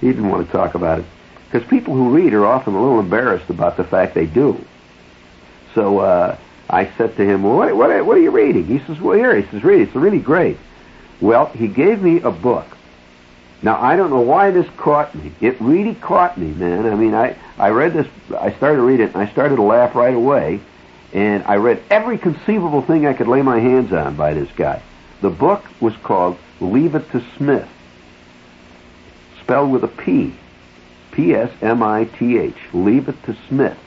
he 0.00 0.06
didn't 0.06 0.28
want 0.28 0.46
to 0.46 0.52
talk 0.52 0.74
about 0.74 0.98
it 0.98 1.04
because 1.50 1.66
people 1.68 1.94
who 1.94 2.10
read 2.10 2.32
are 2.34 2.46
often 2.46 2.74
a 2.74 2.80
little 2.80 3.00
embarrassed 3.00 3.50
about 3.50 3.76
the 3.76 3.84
fact 3.84 4.14
they 4.14 4.26
do. 4.26 4.64
So 5.74 5.98
uh, 5.98 6.36
I 6.68 6.90
said 6.96 7.16
to 7.16 7.24
him, 7.24 7.42
well, 7.42 7.56
what, 7.56 7.76
what, 7.76 8.06
what 8.06 8.16
are 8.16 8.20
you 8.20 8.30
reading? 8.30 8.66
He 8.66 8.78
says, 8.80 9.00
well, 9.00 9.16
here. 9.16 9.34
He 9.34 9.48
says, 9.50 9.64
read. 9.64 9.80
It's 9.80 9.94
really 9.94 10.20
great. 10.20 10.58
Well, 11.20 11.46
he 11.46 11.66
gave 11.66 12.00
me 12.00 12.20
a 12.20 12.30
book. 12.30 12.66
Now, 13.62 13.80
I 13.80 13.96
don't 13.96 14.10
know 14.10 14.20
why 14.20 14.52
this 14.52 14.66
caught 14.76 15.14
me. 15.14 15.32
It 15.40 15.60
really 15.60 15.94
caught 15.94 16.38
me, 16.38 16.52
man. 16.52 16.86
I 16.86 16.94
mean, 16.94 17.14
I, 17.14 17.36
I 17.58 17.70
read 17.70 17.92
this, 17.92 18.06
I 18.38 18.52
started 18.52 18.76
to 18.76 18.82
read 18.82 19.00
it, 19.00 19.12
and 19.12 19.16
I 19.16 19.30
started 19.30 19.56
to 19.56 19.62
laugh 19.62 19.94
right 19.94 20.14
away. 20.14 20.60
And 21.12 21.44
I 21.44 21.56
read 21.56 21.82
every 21.90 22.18
conceivable 22.18 22.82
thing 22.82 23.06
I 23.06 23.14
could 23.14 23.28
lay 23.28 23.42
my 23.42 23.58
hands 23.58 23.92
on 23.92 24.16
by 24.16 24.34
this 24.34 24.50
guy. 24.56 24.82
The 25.20 25.30
book 25.30 25.64
was 25.80 25.96
called 25.96 26.38
Leave 26.60 26.94
It 26.94 27.10
to 27.10 27.22
Psmith, 27.36 27.68
spelled 29.40 29.70
with 29.70 29.84
a 29.84 29.88
P. 29.88 30.34
P-S-M-I-T-H. 31.12 32.56
Leave 32.72 33.08
It 33.08 33.22
to 33.24 33.36
Psmith. 33.48 33.78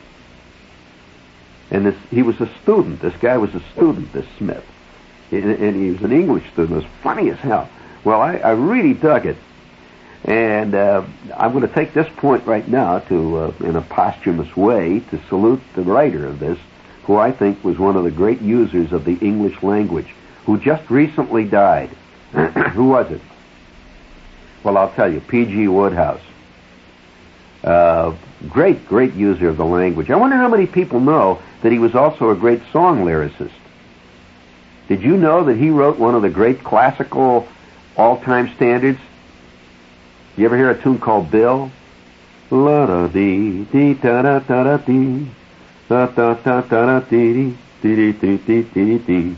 And 1.72 1.86
this, 1.86 1.96
he 2.12 2.22
was 2.22 2.40
a 2.42 2.50
student. 2.62 3.02
This 3.02 3.16
guy 3.22 3.38
was 3.38 3.56
a 3.56 3.62
student, 3.72 4.12
this 4.12 4.28
Psmith. 4.38 4.66
And 5.32 5.76
he 5.76 5.92
was 5.92 6.02
an 6.02 6.12
English 6.12 6.44
student. 6.52 6.72
It 6.72 6.84
was 6.84 6.92
funny 7.02 7.32
as 7.32 7.40
hell. 7.40 7.70
Well, 8.04 8.22
I, 8.22 8.36
I 8.36 8.52
really 8.52 8.94
dug 8.94 9.26
it. 9.26 9.38
And 10.26 10.76
uh, 10.76 11.04
I'm 11.36 11.52
going 11.52 11.68
to 11.68 11.74
take 11.74 11.94
this 11.94 12.08
point 12.18 12.46
right 12.46 12.68
now 12.68 13.00
to, 13.00 13.38
uh, 13.38 13.54
in 13.62 13.76
a 13.76 13.82
posthumous 13.82 14.56
way, 14.56 15.00
to 15.10 15.20
salute 15.28 15.62
the 15.76 15.82
writer 15.82 16.28
of 16.28 16.40
this, 16.40 16.60
who 17.04 17.18
I 17.18 17.32
think 17.32 17.64
was 17.64 17.78
one 17.78 17.96
of 17.96 18.04
the 18.04 18.12
great 18.12 18.42
users 18.42 18.92
of 18.92 19.06
the 19.06 19.18
English 19.18 19.62
language, 19.62 20.08
who 20.46 20.60
just 20.60 20.90
recently 20.90 21.46
died. 21.46 21.90
who 22.32 22.90
was 22.90 23.12
it? 23.12 23.22
Well, 24.64 24.78
I'll 24.78 24.92
tell 24.94 25.12
you, 25.12 25.20
P.G. 25.20 25.68
Wodehouse. 25.68 26.22
Uh, 27.64 28.16
great, 28.50 28.86
great 28.88 29.14
user 29.14 29.50
of 29.50 29.58
the 29.58 29.66
language. 29.66 30.10
I 30.10 30.16
wonder 30.16 30.36
how 30.36 30.48
many 30.48 30.66
people 30.66 31.00
know 31.00 31.42
that 31.62 31.72
he 31.72 31.80
was 31.80 31.96
also 31.96 32.30
a 32.30 32.36
great 32.36 32.62
song 32.72 33.06
lyricist. 33.06 33.52
Did 34.88 35.02
you 35.02 35.18
know 35.18 35.46
that 35.46 35.58
he 35.58 35.70
wrote 35.70 35.98
one 35.98 36.16
of 36.16 36.22
the 36.22 36.30
great 36.30 36.64
classical 36.64 37.48
all-time 37.96 38.54
standards? 38.56 39.00
You 40.36 40.46
ever 40.46 40.58
hear 40.58 40.72
a 40.72 40.82
tune 40.82 41.00
called 41.00 41.32
Bill? 41.32 41.72
La 42.50 42.86
da 42.86 43.08
dee 43.08 43.66
dee 43.72 43.94
da 43.94 44.22
da 44.22 44.40
da 44.40 44.78
dee 44.78 45.28
da 45.94 46.08
da 46.08 46.34
da 46.34 46.62
da 46.62 46.86
da 46.86 47.00
dee 47.02 47.54
dee 47.84 48.14
dee 48.14 48.38
dee 48.48 48.64
dee 48.74 48.98
dee. 48.98 49.36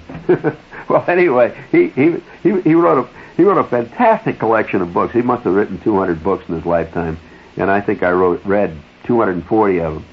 Well, 0.88 1.04
anyway, 1.08 1.52
he 1.72 1.88
he 1.90 2.18
he 2.44 2.62
he 2.62 2.76
wrote 2.76 3.00
a 3.00 3.10
he 3.36 3.44
wrote 3.44 3.58
a 3.58 3.64
fantastic 3.64 4.38
collection 4.38 4.82
of 4.82 4.94
books. 4.94 5.14
He 5.14 5.24
must 5.24 5.44
have 5.44 5.56
written 5.56 5.80
200 5.82 6.24
books 6.24 6.48
in 6.48 6.54
his 6.54 6.66
lifetime, 6.66 7.18
and 7.58 7.72
I 7.72 7.82
think 7.82 8.04
I 8.04 8.12
wrote 8.12 8.46
read 8.46 8.78
240 9.06 9.82
of 9.82 9.94
them. 9.96 10.06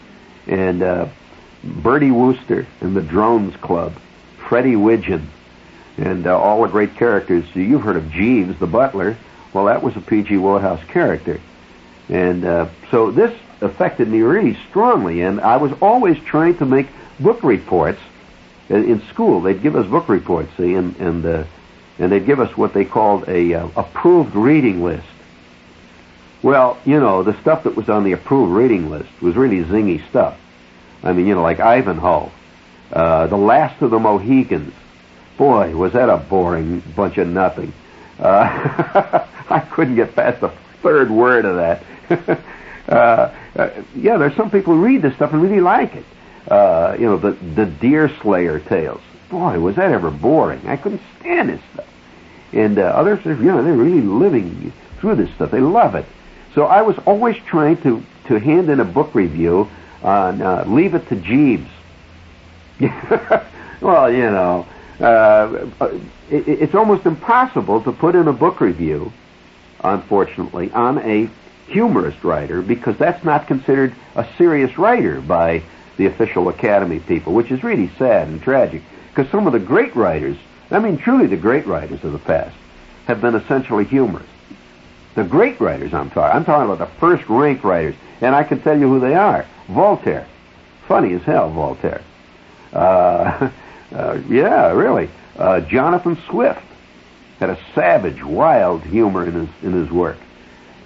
And 0.47 0.83
uh, 0.83 1.09
Bertie 1.63 2.11
Wooster 2.11 2.67
and 2.81 2.97
the 2.97 3.03
Drones 3.03 3.55
Club, 3.57 3.93
Freddie 4.49 4.77
Widgeon, 4.77 5.29
and 5.99 6.27
uh, 6.27 6.41
all 6.41 6.63
the 6.63 6.69
great 6.69 6.97
characters. 6.97 7.45
You've 7.55 7.83
heard 7.83 7.97
of 7.97 8.11
Jeeves, 8.11 8.59
the 8.59 8.67
butler. 8.67 9.19
Well, 9.53 9.67
that 9.67 9.83
was 9.83 9.95
a 9.97 10.01
P.G. 10.01 10.39
Wodehouse 10.39 10.83
character. 10.89 11.39
And 12.09 12.47
uh, 12.47 12.71
so 12.91 13.11
this 13.11 13.39
affected 13.63 14.09
me 14.09 14.21
really 14.21 14.59
strongly, 14.69 15.23
and 15.23 15.41
I 15.41 15.57
was 15.57 15.73
always 15.81 16.19
trying 16.25 16.57
to 16.59 16.67
make 16.67 16.89
book 17.19 17.43
reports 17.43 18.01
in 18.69 19.03
school. 19.09 19.41
They'd 19.41 19.63
give 19.63 19.77
us 19.77 19.87
book 19.87 20.09
reports, 20.09 20.51
see, 20.57 20.75
and 20.75 20.97
and 20.97 21.25
uh, 21.25 21.45
and 21.99 22.11
they'd 22.11 22.27
give 22.27 22.41
us 22.41 22.57
what 22.57 22.75
they 22.75 22.85
called 22.85 23.29
a 23.29 23.55
uh, 23.55 23.69
approved 23.77 24.35
reading 24.35 24.83
list. 24.83 25.07
Well, 26.43 26.79
you 26.85 26.99
know, 26.99 27.23
the 27.23 27.41
stuff 27.41 27.65
that 27.65 27.77
was 27.77 27.89
on 27.89 28.05
the 28.05 28.13
approved 28.13 28.53
reading 28.53 28.91
list 28.91 29.11
was 29.21 29.37
really 29.37 29.63
zingy 29.65 30.07
stuff. 30.09 30.37
I 31.03 31.13
mean, 31.13 31.27
you 31.27 31.35
know, 31.35 31.43
like 31.43 31.61
Ivanhoe, 31.61 32.31
uh, 32.93 33.27
The 33.29 33.37
Last 33.37 33.81
of 33.83 33.91
the 33.91 33.99
Mohicans. 33.99 34.75
Boy, 35.37 35.75
was 35.75 35.93
that 35.95 36.09
a 36.09 36.19
boring 36.19 36.81
bunch 36.95 37.19
of 37.19 37.27
nothing. 37.29 37.73
Uh, 38.19 39.27
I 39.51 39.61
couldn't 39.61 39.97
get 39.97 40.15
past 40.15 40.41
the 40.41 40.53
third 40.83 41.11
word 41.11 41.45
of 41.45 41.57
that. 41.57 42.41
uh, 42.89 43.35
uh, 43.57 43.71
yeah, 43.95 44.17
there's 44.17 44.35
some 44.37 44.51
people 44.51 44.75
who 44.75 44.85
read 44.85 45.03
this 45.03 45.15
stuff 45.15 45.33
and 45.33 45.43
really 45.43 45.61
like 45.61 45.95
it. 45.95 46.05
Uh, 46.49 46.97
you 46.99 47.07
know, 47.07 47.17
the 47.17 47.33
the 47.33 47.67
Deer 47.67 48.11
Slayer 48.21 48.59
tales. 48.59 49.01
Boy, 49.31 49.59
was 49.61 49.77
that 49.77 49.93
ever 49.93 50.11
boring! 50.11 50.67
I 50.67 50.77
couldn't 50.77 51.01
stand 51.21 51.49
this 51.51 51.61
stuff. 51.73 51.89
And 52.53 52.79
uh, 52.79 52.83
others, 52.83 53.25
you 53.25 53.35
know, 53.35 53.63
they're 53.63 53.73
really 53.73 54.03
living 54.03 54.73
through 54.99 55.17
this 55.17 55.33
stuff. 55.35 55.51
They 55.51 55.61
love 55.61 55.95
it. 55.95 56.05
So 56.55 56.65
I 56.65 56.83
was 56.83 56.99
always 57.07 57.37
trying 57.47 57.81
to 57.83 58.03
to 58.27 58.39
hand 58.39 58.69
in 58.71 58.81
a 58.81 58.85
book 58.85 59.15
review 59.15 59.69
on 60.03 60.43
uh, 60.43 60.65
Leave 60.67 60.95
It 60.95 61.09
to 61.09 61.17
Jeeves. 61.17 61.69
well, 63.81 64.11
you 64.11 64.31
know, 64.31 64.67
uh, 65.01 65.69
it, 66.31 66.49
it's 66.49 66.75
almost 66.75 67.07
impossible 67.07 67.83
to 67.83 67.93
put 67.93 68.15
in 68.15 68.29
a 68.29 68.33
book 68.33 68.61
review, 68.61 69.13
unfortunately, 69.83 70.71
on 70.73 70.99
a 70.99 71.31
humorist 71.73 72.23
writer 72.23 72.63
because 72.63 72.97
that's 72.99 73.25
not 73.25 73.47
considered 73.47 73.95
a 74.15 74.27
serious 74.37 74.77
writer 74.79 75.21
by 75.21 75.63
the 75.97 76.07
official 76.07 76.49
Academy 76.49 77.01
people, 77.01 77.33
which 77.33 77.51
is 77.51 77.65
really 77.65 77.91
sad 77.99 78.29
and 78.29 78.43
tragic 78.43 78.83
because 79.09 79.31
some 79.31 79.47
of 79.47 79.53
the 79.53 79.59
great 79.59 79.95
writers, 79.97 80.37
I 80.71 80.79
mean 80.79 80.99
truly 80.99 81.27
the 81.27 81.37
great 81.37 81.67
writers 81.67 82.05
of 82.05 82.13
the 82.13 82.19
past, 82.19 82.55
have 83.07 83.21
been 83.21 83.35
essentially 83.35 83.85
humorists. 83.85 84.29
The 85.15 85.25
great 85.25 85.61
writers 85.61 85.93
I'm 85.93 86.11
talking, 86.11 86.37
I'm 86.37 86.45
talking 86.45 86.71
about 86.73 86.79
the 86.79 86.99
first 86.99 87.29
rank 87.29 87.65
writers, 87.65 87.95
and 88.21 88.35
I 88.35 88.45
can 88.45 88.63
tell 88.63 88.79
you 88.79 88.89
who 88.89 89.01
they 89.01 89.15
are. 89.15 89.45
Voltaire. 89.69 90.27
Funny 90.89 91.13
as 91.15 91.23
hell, 91.23 91.51
Voltaire. 91.51 92.03
Uh, 92.73 93.51
uh, 93.95 94.19
yeah, 94.29 94.73
really. 94.73 95.11
Uh, 95.37 95.61
Jonathan 95.61 96.17
Swift 96.29 96.63
had 97.41 97.51
a 97.51 97.59
savage, 97.75 98.23
wild 98.23 98.83
humor 98.83 99.27
in 99.27 99.33
his 99.33 99.49
in 99.63 99.73
his 99.73 99.91
work. 99.91 100.17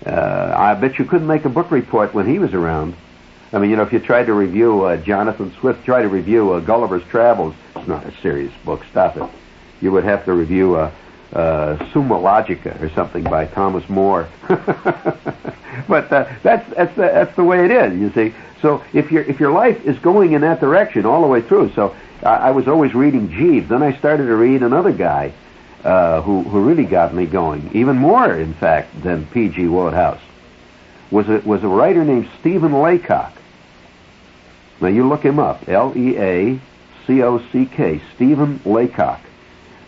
Uh, 0.06 0.54
I 0.56 0.74
bet 0.74 0.98
you 0.98 1.04
couldn't 1.04 1.26
make 1.26 1.44
a 1.44 1.48
book 1.48 1.72
report 1.72 2.14
when 2.14 2.26
he 2.26 2.38
was 2.38 2.54
around. 2.54 2.94
I 3.52 3.58
mean, 3.58 3.70
you 3.70 3.76
know, 3.76 3.82
if 3.82 3.92
you 3.92 3.98
tried 3.98 4.26
to 4.26 4.34
review 4.34 4.84
uh, 4.84 4.96
Jonathan 4.98 5.52
Swift, 5.58 5.84
try 5.84 6.02
to 6.02 6.08
review 6.08 6.52
uh, 6.52 6.60
Gulliver's 6.60 7.04
Travels, 7.04 7.54
it's 7.74 7.88
not 7.88 8.04
a 8.04 8.12
serious 8.20 8.52
book. 8.64 8.84
Stop 8.90 9.16
it. 9.16 9.28
You 9.80 9.90
would 9.92 10.04
have 10.04 10.24
to 10.26 10.32
review 10.32 10.76
uh, 10.76 10.92
uh, 11.32 11.76
Summa 11.92 12.14
Logica 12.14 12.80
or 12.80 12.88
something 12.90 13.24
by 13.24 13.46
Thomas 13.46 13.88
More. 13.88 14.28
but 14.48 16.12
uh, 16.12 16.32
that's 16.42 16.68
that's 16.74 16.94
the, 16.96 17.02
that's 17.02 17.34
the 17.34 17.44
way 17.44 17.64
it 17.64 17.70
is. 17.72 17.98
You 17.98 18.10
see. 18.12 18.34
So 18.62 18.84
if 18.92 19.10
your 19.10 19.24
if 19.24 19.40
your 19.40 19.52
life 19.52 19.84
is 19.84 19.98
going 19.98 20.32
in 20.32 20.42
that 20.42 20.60
direction 20.60 21.04
all 21.04 21.20
the 21.20 21.26
way 21.26 21.42
through, 21.42 21.72
so 21.72 21.96
I, 22.22 22.36
I 22.36 22.50
was 22.52 22.68
always 22.68 22.94
reading 22.94 23.30
Jeeves. 23.30 23.68
Then 23.68 23.82
I 23.82 23.96
started 23.98 24.26
to 24.26 24.36
read 24.36 24.62
another 24.62 24.92
guy 24.92 25.32
uh, 25.84 26.22
who 26.22 26.42
who 26.42 26.62
really 26.62 26.84
got 26.84 27.14
me 27.14 27.26
going, 27.26 27.70
even 27.74 27.96
more 27.96 28.32
in 28.32 28.54
fact 28.54 29.02
than 29.02 29.26
P.G. 29.26 29.66
Wodehouse. 29.68 30.20
Was 31.10 31.28
a 31.28 31.38
was 31.38 31.62
a 31.62 31.68
writer 31.68 32.04
named 32.04 32.28
Stephen 32.40 32.82
Leacock. 32.82 33.32
Now 34.80 34.88
you 34.88 35.08
look 35.08 35.22
him 35.22 35.38
up, 35.38 35.68
L 35.68 35.92
E 35.96 36.16
A 36.18 36.60
C 37.06 37.22
O 37.22 37.38
C 37.52 37.66
K, 37.66 38.00
Stephen 38.14 38.60
Leacock. 38.64 39.20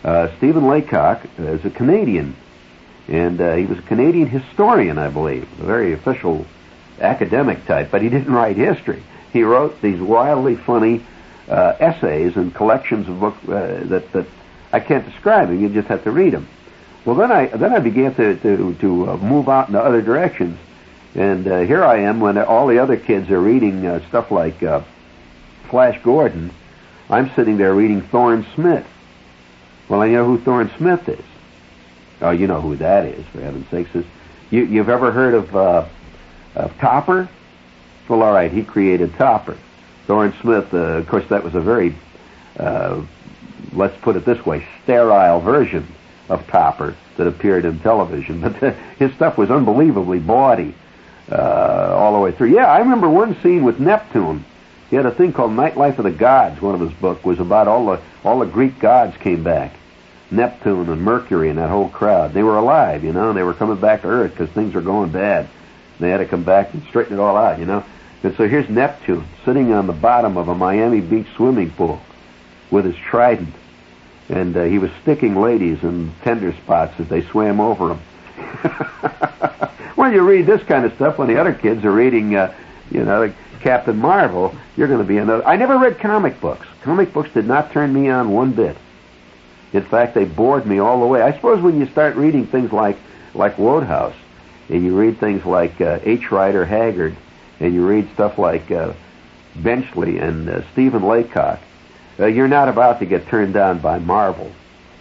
Uh, 0.03 0.29
Stephen 0.37 0.67
Leacock 0.69 1.25
is 1.37 1.65
a 1.65 1.69
Canadian, 1.69 2.35
and 3.07 3.41
uh, 3.41 3.55
he 3.55 3.65
was 3.65 3.79
a 3.79 3.83
Canadian 3.83 4.27
historian, 4.27 4.97
I 4.97 5.09
believe, 5.09 5.43
a 5.59 5.65
very 5.65 5.91
official 5.91 6.45
academic 7.01 7.65
type, 7.65 7.91
but 7.91 8.01
he 8.01 8.09
didn't 8.09 8.31
write 8.31 8.55
history. 8.55 9.03
He 9.33 9.43
wrote 9.43 9.81
these 9.81 9.99
wildly 9.99 10.55
funny 10.55 11.03
uh, 11.49 11.75
essays 11.79 12.35
and 12.37 12.53
collections 12.53 13.07
of 13.09 13.19
books 13.19 13.49
uh, 13.49 13.83
that 13.85 14.11
that 14.13 14.25
I 14.71 14.79
can't 14.79 15.05
describe 15.05 15.49
them. 15.49 15.59
You 15.59 15.69
just 15.69 15.87
have 15.87 16.03
to 16.03 16.11
read 16.11 16.33
them. 16.33 16.47
Well, 17.05 17.15
then 17.15 17.31
I 17.31 17.45
then 17.47 17.73
I 17.73 17.79
began 17.79 18.13
to 18.15 18.35
to, 18.35 18.73
to 18.75 19.09
uh, 19.11 19.17
move 19.17 19.49
out 19.49 19.67
in 19.67 19.73
the 19.73 19.81
other 19.81 20.01
directions, 20.01 20.59
and 21.15 21.47
uh, 21.47 21.59
here 21.61 21.83
I 21.83 21.99
am 22.01 22.19
when 22.19 22.37
all 22.37 22.67
the 22.67 22.79
other 22.79 22.97
kids 22.97 23.29
are 23.29 23.39
reading 23.39 23.85
uh, 23.85 24.07
stuff 24.09 24.31
like 24.31 24.61
uh, 24.61 24.81
Flash 25.69 26.01
Gordon. 26.03 26.51
I'm 27.09 27.31
sitting 27.35 27.57
there 27.57 27.73
reading 27.73 28.01
Thorne 28.01 28.45
Smith. 28.53 28.85
Well, 29.87 30.01
I 30.01 30.09
know 30.09 30.25
who 30.25 30.37
Thorne 30.39 30.69
Smith 30.77 31.09
is. 31.09 31.25
Oh, 32.21 32.31
you 32.31 32.47
know 32.47 32.61
who 32.61 32.75
that 32.75 33.05
is, 33.05 33.25
for 33.27 33.41
heaven's 33.41 33.67
sakes. 33.69 33.89
You 34.51 34.65
you've 34.65 34.89
ever 34.89 35.11
heard 35.11 35.33
of 35.33 35.55
uh, 35.55 35.85
of 36.55 36.77
Topper? 36.77 37.29
Well, 38.07 38.23
all 38.23 38.33
right, 38.33 38.51
he 38.51 38.63
created 38.63 39.13
Topper. 39.15 39.57
Thorne 40.07 40.33
Smith, 40.41 40.73
uh, 40.73 40.77
of 40.77 41.07
course, 41.07 41.27
that 41.29 41.43
was 41.43 41.53
a 41.53 41.61
very, 41.61 41.95
uh, 42.57 43.03
let's 43.73 43.97
put 44.01 44.15
it 44.15 44.25
this 44.25 44.45
way, 44.45 44.67
sterile 44.83 45.39
version 45.39 45.87
of 46.29 46.45
Topper 46.47 46.95
that 47.17 47.27
appeared 47.27 47.65
in 47.65 47.79
television. 47.79 48.41
But 48.59 48.75
his 48.97 49.13
stuff 49.13 49.37
was 49.37 49.49
unbelievably 49.49 50.19
bawdy 50.19 50.75
uh, 51.31 51.93
all 51.95 52.13
the 52.13 52.19
way 52.19 52.31
through. 52.31 52.53
Yeah, 52.53 52.67
I 52.67 52.79
remember 52.79 53.09
one 53.09 53.39
scene 53.41 53.63
with 53.63 53.79
Neptune. 53.79 54.45
He 54.89 54.95
had 54.95 55.05
a 55.05 55.11
thing 55.11 55.33
called 55.33 55.51
Nightlife 55.51 55.97
of 55.99 56.05
the 56.05 56.11
Gods. 56.11 56.61
One 56.61 56.75
of 56.75 56.81
his 56.81 56.93
books 56.93 57.23
was 57.23 57.39
about 57.39 57.67
all 57.67 57.85
the 57.85 58.01
all 58.23 58.39
the 58.39 58.45
Greek 58.45 58.79
gods 58.79 59.15
came 59.17 59.43
back. 59.43 59.73
Neptune 60.31 60.89
and 60.89 61.01
Mercury 61.01 61.49
and 61.49 61.57
that 61.57 61.69
whole 61.69 61.89
crowd. 61.89 62.33
They 62.33 62.43
were 62.43 62.57
alive, 62.57 63.03
you 63.03 63.13
know, 63.13 63.29
and 63.29 63.37
they 63.37 63.43
were 63.43 63.53
coming 63.53 63.79
back 63.79 64.01
to 64.01 64.07
Earth 64.07 64.31
because 64.31 64.49
things 64.49 64.73
were 64.73 64.81
going 64.81 65.11
bad. 65.11 65.47
They 65.99 66.09
had 66.09 66.17
to 66.17 66.25
come 66.25 66.43
back 66.43 66.73
and 66.73 66.83
straighten 66.83 67.13
it 67.13 67.19
all 67.19 67.35
out, 67.35 67.59
you 67.59 67.65
know. 67.65 67.83
And 68.23 68.35
so 68.35 68.47
here's 68.47 68.69
Neptune 68.69 69.25
sitting 69.45 69.71
on 69.73 69.87
the 69.87 69.93
bottom 69.93 70.37
of 70.37 70.47
a 70.47 70.55
Miami 70.55 71.01
Beach 71.01 71.27
swimming 71.35 71.71
pool 71.71 72.01
with 72.71 72.85
his 72.85 72.95
trident. 72.95 73.53
And 74.29 74.55
uh, 74.55 74.63
he 74.63 74.77
was 74.77 74.91
sticking 75.01 75.35
ladies 75.35 75.83
in 75.83 76.13
tender 76.23 76.53
spots 76.53 76.99
as 76.99 77.07
they 77.07 77.23
swam 77.23 77.59
over 77.59 77.91
him. 77.91 77.99
when 79.95 80.13
you 80.13 80.21
read 80.21 80.45
this 80.45 80.63
kind 80.63 80.85
of 80.85 80.93
stuff, 80.95 81.17
when 81.17 81.27
the 81.27 81.39
other 81.39 81.53
kids 81.53 81.83
are 81.83 81.91
reading, 81.91 82.35
uh, 82.35 82.53
you 82.91 83.03
know, 83.03 83.19
like 83.19 83.35
Captain 83.61 83.97
Marvel, 83.97 84.55
you're 84.77 84.87
going 84.87 85.01
to 85.01 85.07
be 85.07 85.17
another. 85.17 85.45
I 85.45 85.55
never 85.55 85.77
read 85.77 85.99
comic 85.99 86.39
books. 86.39 86.67
Comic 86.81 87.11
books 87.11 87.31
did 87.33 87.45
not 87.45 87.71
turn 87.71 87.93
me 87.93 88.09
on 88.09 88.31
one 88.31 88.51
bit. 88.51 88.77
In 89.73 89.83
fact, 89.83 90.15
they 90.15 90.25
bored 90.25 90.65
me 90.65 90.79
all 90.79 90.99
the 90.99 91.05
way. 91.05 91.21
I 91.21 91.33
suppose 91.33 91.61
when 91.61 91.79
you 91.79 91.87
start 91.87 92.15
reading 92.15 92.47
things 92.47 92.71
like 92.71 92.97
like 93.33 93.57
Wodehouse, 93.57 94.15
and 94.69 94.83
you 94.83 94.97
read 94.97 95.19
things 95.19 95.45
like 95.45 95.79
uh, 95.81 95.99
H. 96.03 96.31
Rider 96.31 96.65
Haggard, 96.65 97.15
and 97.59 97.73
you 97.73 97.85
read 97.85 98.09
stuff 98.13 98.37
like 98.37 98.71
uh, 98.71 98.93
Benchley 99.55 100.17
and 100.19 100.49
uh, 100.49 100.61
Stephen 100.71 101.07
Leacock, 101.07 101.59
uh, 102.19 102.25
you're 102.25 102.47
not 102.47 102.69
about 102.69 102.99
to 102.99 103.05
get 103.05 103.27
turned 103.27 103.53
down 103.53 103.79
by 103.79 103.99
Marvel 103.99 104.51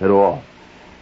at 0.01 0.11
all. 0.11 0.43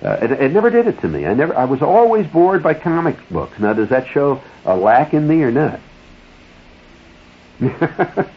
Uh, 0.02 0.18
it, 0.22 0.30
it 0.30 0.52
never 0.52 0.70
did 0.70 0.86
it 0.86 1.00
to 1.00 1.08
me. 1.08 1.26
I 1.26 1.34
never. 1.34 1.56
I 1.56 1.64
was 1.64 1.82
always 1.82 2.26
bored 2.26 2.62
by 2.62 2.74
comic 2.74 3.16
books. 3.30 3.58
Now, 3.58 3.72
does 3.72 3.88
that 3.88 4.08
show 4.08 4.42
a 4.64 4.76
lack 4.76 5.14
in 5.14 5.26
me 5.26 5.42
or 5.42 5.50
not? 5.50 5.80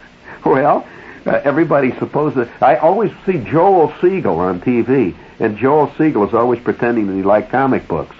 well, 0.45 0.87
uh, 1.25 1.41
everybody 1.43 1.91
supposes. 1.99 2.47
I 2.61 2.77
always 2.77 3.11
see 3.25 3.37
Joel 3.43 3.93
Siegel 4.01 4.39
on 4.39 4.61
TV, 4.61 5.15
and 5.39 5.57
Joel 5.57 5.93
Siegel 5.97 6.27
is 6.27 6.33
always 6.33 6.61
pretending 6.61 7.07
that 7.07 7.13
he 7.13 7.23
liked 7.23 7.51
comic 7.51 7.87
books. 7.87 8.15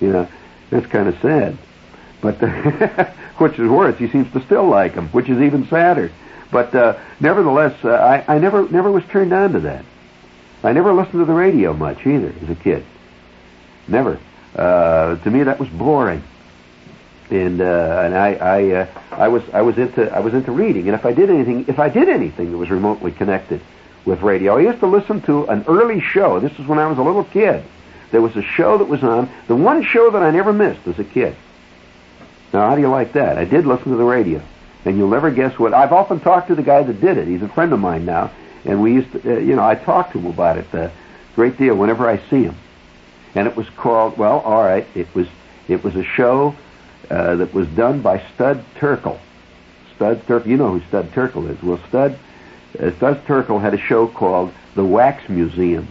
You 0.00 0.12
know, 0.12 0.28
that's 0.70 0.86
kind 0.86 1.08
of 1.08 1.18
sad. 1.20 1.56
But 2.20 2.34
which 3.38 3.58
is 3.58 3.68
worse, 3.68 3.96
he 3.98 4.08
seems 4.08 4.32
to 4.32 4.42
still 4.44 4.66
like 4.66 4.94
them, 4.94 5.08
which 5.08 5.28
is 5.28 5.40
even 5.40 5.66
sadder. 5.68 6.10
But 6.50 6.74
uh, 6.74 6.98
nevertheless, 7.20 7.84
uh, 7.84 7.90
I, 7.90 8.36
I 8.36 8.38
never 8.38 8.68
never 8.68 8.90
was 8.90 9.04
turned 9.04 9.32
on 9.32 9.52
to 9.52 9.60
that. 9.60 9.84
I 10.64 10.72
never 10.72 10.92
listened 10.92 11.20
to 11.20 11.24
the 11.24 11.32
radio 11.32 11.72
much 11.72 12.06
either 12.06 12.34
as 12.42 12.50
a 12.50 12.54
kid. 12.54 12.84
Never. 13.86 14.18
Uh, 14.56 15.16
to 15.16 15.30
me, 15.30 15.44
that 15.44 15.60
was 15.60 15.68
boring. 15.68 16.22
And 17.30 17.60
uh, 17.60 18.02
and 18.04 18.16
I 18.16 18.34
I 18.34 18.70
uh, 18.72 18.86
I 19.12 19.28
was 19.28 19.42
I 19.52 19.62
was 19.62 19.76
into 19.76 20.10
I 20.10 20.20
was 20.20 20.34
into 20.34 20.50
reading. 20.50 20.88
And 20.88 20.94
if 20.94 21.04
I 21.04 21.12
did 21.12 21.30
anything 21.30 21.66
if 21.68 21.78
I 21.78 21.88
did 21.90 22.08
anything 22.08 22.50
that 22.50 22.58
was 22.58 22.70
remotely 22.70 23.12
connected 23.12 23.60
with 24.06 24.22
radio, 24.22 24.56
I 24.56 24.60
used 24.62 24.80
to 24.80 24.86
listen 24.86 25.20
to 25.22 25.44
an 25.46 25.64
early 25.68 26.00
show. 26.00 26.40
This 26.40 26.56
was 26.56 26.66
when 26.66 26.78
I 26.78 26.86
was 26.86 26.98
a 26.98 27.02
little 27.02 27.24
kid. 27.24 27.62
There 28.10 28.22
was 28.22 28.34
a 28.36 28.42
show 28.42 28.78
that 28.78 28.86
was 28.86 29.02
on. 29.04 29.28
The 29.46 29.56
one 29.56 29.84
show 29.84 30.10
that 30.10 30.22
I 30.22 30.30
never 30.30 30.52
missed 30.54 30.86
as 30.86 30.98
a 30.98 31.04
kid. 31.04 31.36
Now, 32.52 32.68
how 32.68 32.74
do 32.74 32.80
you 32.80 32.88
like 32.88 33.12
that? 33.12 33.38
I 33.38 33.44
did 33.44 33.66
listen 33.66 33.90
to 33.92 33.96
the 33.96 34.04
radio, 34.04 34.42
and 34.84 34.96
you'll 34.96 35.10
never 35.10 35.30
guess 35.30 35.58
what. 35.58 35.74
I've 35.74 35.92
often 35.92 36.20
talked 36.20 36.48
to 36.48 36.54
the 36.54 36.62
guy 36.62 36.82
that 36.82 37.00
did 37.00 37.18
it. 37.18 37.28
He's 37.28 37.42
a 37.42 37.48
friend 37.48 37.72
of 37.72 37.80
mine 37.80 38.04
now, 38.04 38.30
and 38.64 38.82
we 38.82 38.94
used 38.94 39.12
to, 39.12 39.36
uh, 39.36 39.38
you 39.38 39.54
know, 39.54 39.64
I 39.64 39.74
talk 39.74 40.12
to 40.12 40.18
him 40.18 40.26
about 40.26 40.56
it 40.56 40.72
a 40.72 40.90
great 41.34 41.58
deal 41.58 41.74
whenever 41.76 42.08
I 42.08 42.18
see 42.30 42.42
him. 42.42 42.56
And 43.34 43.46
it 43.46 43.54
was 43.54 43.68
called, 43.70 44.16
well, 44.16 44.40
all 44.40 44.62
right, 44.62 44.86
it 44.94 45.14
was 45.14 45.28
it 45.68 45.84
was 45.84 45.94
a 45.94 46.04
show 46.04 46.56
uh, 47.10 47.36
that 47.36 47.52
was 47.52 47.68
done 47.68 48.00
by 48.00 48.22
Studs 48.34 48.64
Terkel. 48.76 49.18
Studs 49.94 50.24
Terkel, 50.24 50.46
you 50.46 50.56
know 50.56 50.78
who 50.78 50.86
Studs 50.88 51.10
Terkel 51.12 51.50
is. 51.50 51.62
Well, 51.62 51.80
Stud 51.88 52.18
uh, 52.80 52.90
Studs 52.96 53.20
Terkel 53.26 53.60
had 53.60 53.74
a 53.74 53.78
show 53.78 54.08
called 54.08 54.52
The 54.74 54.84
Wax 54.84 55.28
Museum, 55.28 55.88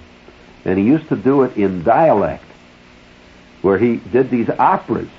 and 0.65 0.79
he 0.79 0.85
used 0.85 1.09
to 1.09 1.15
do 1.15 1.43
it 1.43 1.55
in 1.57 1.83
dialect, 1.83 2.43
where 3.61 3.77
he 3.77 3.97
did 3.97 4.29
these 4.29 4.49
operas, 4.49 5.09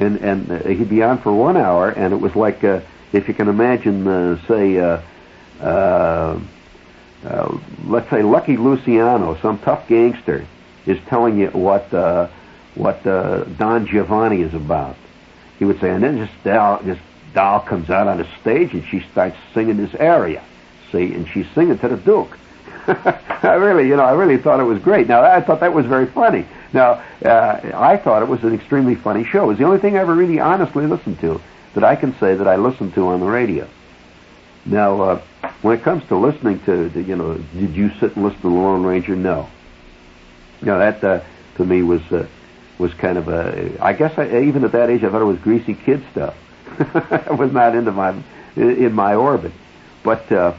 and 0.00 0.16
and 0.18 0.50
uh, 0.50 0.58
he'd 0.68 0.88
be 0.88 1.02
on 1.02 1.18
for 1.18 1.32
one 1.32 1.56
hour, 1.56 1.90
and 1.90 2.12
it 2.12 2.16
was 2.16 2.34
like 2.36 2.64
uh, 2.64 2.80
if 3.12 3.28
you 3.28 3.34
can 3.34 3.48
imagine, 3.48 4.06
uh, 4.06 4.46
say, 4.46 4.78
uh, 4.78 5.00
uh, 5.60 6.40
uh, 7.24 7.58
let's 7.84 8.08
say 8.10 8.22
Lucky 8.22 8.56
Luciano, 8.56 9.36
some 9.40 9.58
tough 9.58 9.88
gangster, 9.88 10.46
is 10.86 10.98
telling 11.06 11.38
you 11.38 11.48
what 11.48 11.92
uh, 11.92 12.28
what 12.74 13.04
uh, 13.06 13.44
Don 13.44 13.86
Giovanni 13.86 14.42
is 14.42 14.54
about. 14.54 14.96
He 15.58 15.64
would 15.64 15.80
say, 15.80 15.90
and 15.90 16.02
then 16.02 16.18
this 16.18 16.30
doll, 16.44 16.78
this 16.82 16.98
doll 17.34 17.60
comes 17.60 17.90
out 17.90 18.06
on 18.06 18.18
the 18.18 18.28
stage 18.40 18.72
and 18.72 18.84
she 18.86 19.00
starts 19.10 19.36
singing 19.52 19.76
this 19.76 19.94
aria, 19.96 20.44
see, 20.92 21.12
and 21.12 21.26
she's 21.28 21.46
singing 21.54 21.78
to 21.78 21.88
the 21.88 21.96
Duke. 21.96 22.38
I 23.42 23.54
really, 23.54 23.86
you 23.86 23.96
know, 23.96 24.04
I 24.04 24.12
really 24.12 24.38
thought 24.38 24.60
it 24.60 24.64
was 24.64 24.80
great. 24.80 25.08
Now, 25.08 25.22
I 25.22 25.40
thought 25.40 25.60
that 25.60 25.74
was 25.74 25.86
very 25.86 26.06
funny. 26.06 26.46
Now, 26.72 27.04
uh, 27.24 27.60
I 27.74 27.96
thought 27.96 28.22
it 28.22 28.28
was 28.28 28.42
an 28.44 28.54
extremely 28.54 28.94
funny 28.94 29.24
show. 29.24 29.44
It 29.44 29.48
was 29.48 29.58
the 29.58 29.64
only 29.64 29.78
thing 29.78 29.96
I 29.96 30.00
ever 30.00 30.14
really 30.14 30.40
honestly 30.40 30.86
listened 30.86 31.20
to 31.20 31.40
that 31.74 31.84
I 31.84 31.96
can 31.96 32.18
say 32.18 32.34
that 32.34 32.48
I 32.48 32.56
listened 32.56 32.94
to 32.94 33.08
on 33.08 33.20
the 33.20 33.26
radio. 33.26 33.68
Now, 34.64 35.00
uh, 35.00 35.22
when 35.62 35.78
it 35.78 35.82
comes 35.82 36.06
to 36.08 36.16
listening 36.16 36.60
to, 36.60 36.88
to, 36.90 37.02
you 37.02 37.16
know, 37.16 37.34
did 37.34 37.74
you 37.74 37.90
sit 38.00 38.16
and 38.16 38.24
listen 38.24 38.40
to 38.40 38.48
the 38.48 38.54
Lone 38.54 38.82
Ranger? 38.82 39.16
No. 39.16 39.48
No, 40.62 40.78
that 40.78 41.04
uh, 41.04 41.22
to 41.56 41.64
me 41.64 41.82
was 41.82 42.02
uh, 42.10 42.26
was 42.78 42.92
kind 42.94 43.18
of 43.18 43.28
a. 43.28 43.76
I 43.80 43.92
guess 43.92 44.18
I, 44.18 44.40
even 44.40 44.64
at 44.64 44.72
that 44.72 44.90
age, 44.90 45.04
I 45.04 45.10
thought 45.10 45.22
it 45.22 45.26
was 45.26 45.38
greasy 45.38 45.74
kid 45.74 46.02
stuff. 46.10 46.36
I 46.78 47.32
was 47.32 47.52
not 47.52 47.76
into 47.76 47.92
my 47.92 48.20
in 48.56 48.92
my 48.92 49.14
orbit, 49.14 49.52
but 50.02 50.30
uh, 50.32 50.54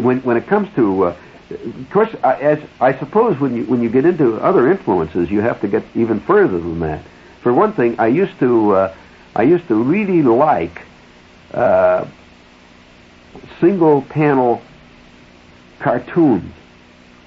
when 0.00 0.20
when 0.22 0.36
it 0.36 0.46
comes 0.46 0.68
to, 0.76 1.04
uh, 1.04 1.16
of 1.50 1.90
course, 1.90 2.14
I, 2.22 2.34
as 2.34 2.58
I 2.80 2.98
suppose 2.98 3.38
when 3.38 3.56
you 3.56 3.64
when 3.64 3.82
you 3.82 3.88
get 3.88 4.04
into 4.04 4.36
other 4.36 4.70
influences, 4.70 5.30
you 5.30 5.40
have 5.40 5.60
to 5.60 5.68
get 5.68 5.84
even 5.94 6.20
further 6.20 6.58
than 6.58 6.80
that. 6.80 7.02
For 7.42 7.52
one 7.52 7.72
thing, 7.72 7.98
I 7.98 8.08
used 8.08 8.38
to 8.40 8.72
uh, 8.72 8.94
I 9.36 9.42
used 9.42 9.68
to 9.68 9.74
really 9.74 10.22
like 10.22 10.82
uh, 11.52 12.06
single 13.60 14.02
panel 14.02 14.62
cartoons. 15.80 16.52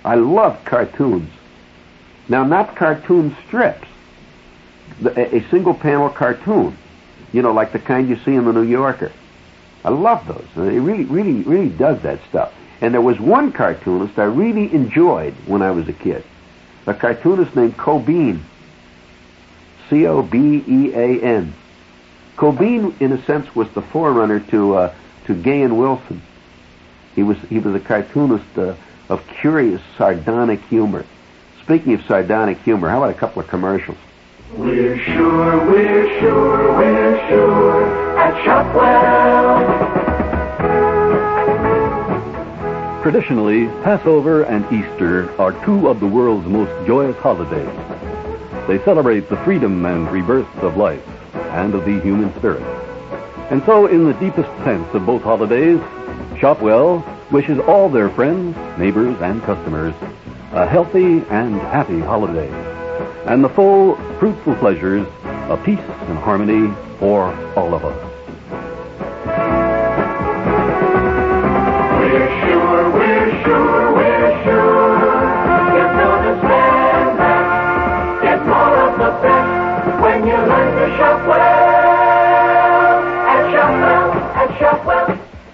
I 0.03 0.15
loved 0.15 0.65
cartoons. 0.65 1.29
Now, 2.29 2.43
not 2.43 2.75
cartoon 2.75 3.35
strips, 3.47 3.87
a, 5.03 5.37
a 5.37 5.49
single 5.49 5.73
panel 5.73 6.09
cartoon, 6.09 6.77
you 7.31 7.41
know, 7.41 7.53
like 7.53 7.71
the 7.71 7.79
kind 7.79 8.09
you 8.09 8.17
see 8.17 8.33
in 8.33 8.45
the 8.45 8.53
New 8.53 8.63
Yorker. 8.63 9.11
I 9.87 9.89
love 9.89 10.27
those. 10.27 10.45
It 10.57 10.81
really, 10.81 11.05
really, 11.05 11.43
really 11.43 11.69
does 11.69 12.01
that 12.01 12.19
stuff. 12.27 12.53
And 12.81 12.93
there 12.93 12.99
was 12.99 13.21
one 13.21 13.53
cartoonist 13.53 14.19
I 14.19 14.25
really 14.25 14.73
enjoyed 14.73 15.33
when 15.45 15.61
I 15.61 15.71
was 15.71 15.87
a 15.87 15.93
kid. 15.93 16.25
a 16.85 16.93
cartoonist 16.93 17.55
named 17.55 17.77
Cobean. 17.77 18.41
C-O-B-E-A-N. 19.89 21.53
Cobean, 22.35 23.01
in 23.01 23.13
a 23.13 23.23
sense, 23.23 23.55
was 23.55 23.69
the 23.69 23.81
forerunner 23.81 24.41
to 24.51 24.75
uh, 24.75 24.93
to 25.27 25.33
Gahan 25.33 25.77
Wilson. 25.77 26.21
He 27.15 27.23
was 27.23 27.37
he 27.47 27.59
was 27.59 27.73
a 27.73 27.79
cartoonist 27.79 28.57
uh, 28.57 28.75
of 29.07 29.25
curious 29.39 29.81
sardonic 29.97 30.59
humor. 30.65 31.05
Speaking 31.63 31.93
of 31.93 32.03
sardonic 32.03 32.57
humor, 32.63 32.89
how 32.89 33.01
about 33.01 33.15
a 33.15 33.17
couple 33.17 33.41
of 33.41 33.47
commercials? 33.47 33.97
We're 34.53 34.99
sure, 34.99 35.65
we're 35.65 36.19
sure, 36.19 36.77
we're 36.77 37.29
sure 37.29 37.86
Shopwell. 38.43 39.87
Traditionally, 43.03 43.67
Passover 43.83 44.43
and 44.43 44.65
Easter 44.65 45.31
are 45.39 45.53
two 45.63 45.87
of 45.87 45.99
the 45.99 46.07
world's 46.07 46.47
most 46.47 46.71
joyous 46.85 47.15
holidays. 47.17 47.69
They 48.67 48.83
celebrate 48.83 49.29
the 49.29 49.37
freedom 49.37 49.85
and 49.85 50.11
rebirth 50.11 50.53
of 50.57 50.75
life 50.75 51.07
and 51.33 51.73
of 51.73 51.85
the 51.85 51.99
human 52.01 52.33
spirit. 52.35 52.63
And 53.49 53.63
so, 53.63 53.85
in 53.87 54.03
the 54.03 54.13
deepest 54.13 54.49
sense 54.65 54.93
of 54.93 55.05
both 55.05 55.21
holidays, 55.21 55.79
Shopwell 56.37 57.05
wishes 57.31 57.59
all 57.59 57.87
their 57.87 58.09
friends, 58.09 58.57
neighbors, 58.77 59.15
and 59.21 59.41
customers 59.43 59.93
a 60.51 60.65
healthy 60.65 61.23
and 61.29 61.55
happy 61.55 61.99
holiday, 61.99 62.49
and 63.25 63.43
the 63.43 63.49
full, 63.49 63.95
fruitful 64.19 64.55
pleasures 64.55 65.07
of 65.49 65.63
peace 65.63 65.79
and 65.79 66.17
harmony 66.17 66.73
for 66.99 67.33
all 67.55 67.73
of 67.73 67.85
us. 67.85 68.06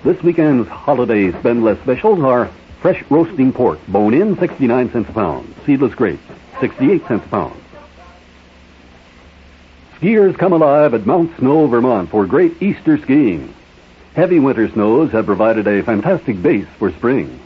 This 0.04 0.22
weekend's 0.22 0.68
holiday 0.68 1.32
spend 1.40 1.64
less 1.64 1.80
specials 1.80 2.20
are 2.20 2.50
fresh 2.82 3.04
roasting 3.10 3.54
pork, 3.54 3.80
bone 3.88 4.14
in, 4.14 4.38
69 4.38 4.92
cents 4.92 5.10
a 5.10 5.14
pound. 5.14 5.56
Seedless 5.66 5.96
grapes, 5.96 6.24
68 6.60 7.08
cents 7.08 7.26
a 7.26 7.30
pound. 7.30 7.62
Skiers 9.96 10.38
come 10.38 10.52
alive 10.52 10.94
at 10.94 11.06
Mount 11.06 11.36
Snow, 11.38 11.68
Vermont 11.68 12.10
for 12.10 12.26
great 12.26 12.62
Easter 12.62 12.98
skiing. 12.98 13.54
Heavy 14.14 14.40
winter 14.40 14.70
snows 14.70 15.12
have 15.12 15.26
provided 15.26 15.68
a 15.68 15.84
fantastic 15.84 16.42
base 16.42 16.68
for 16.78 16.92
spring. 16.92 17.40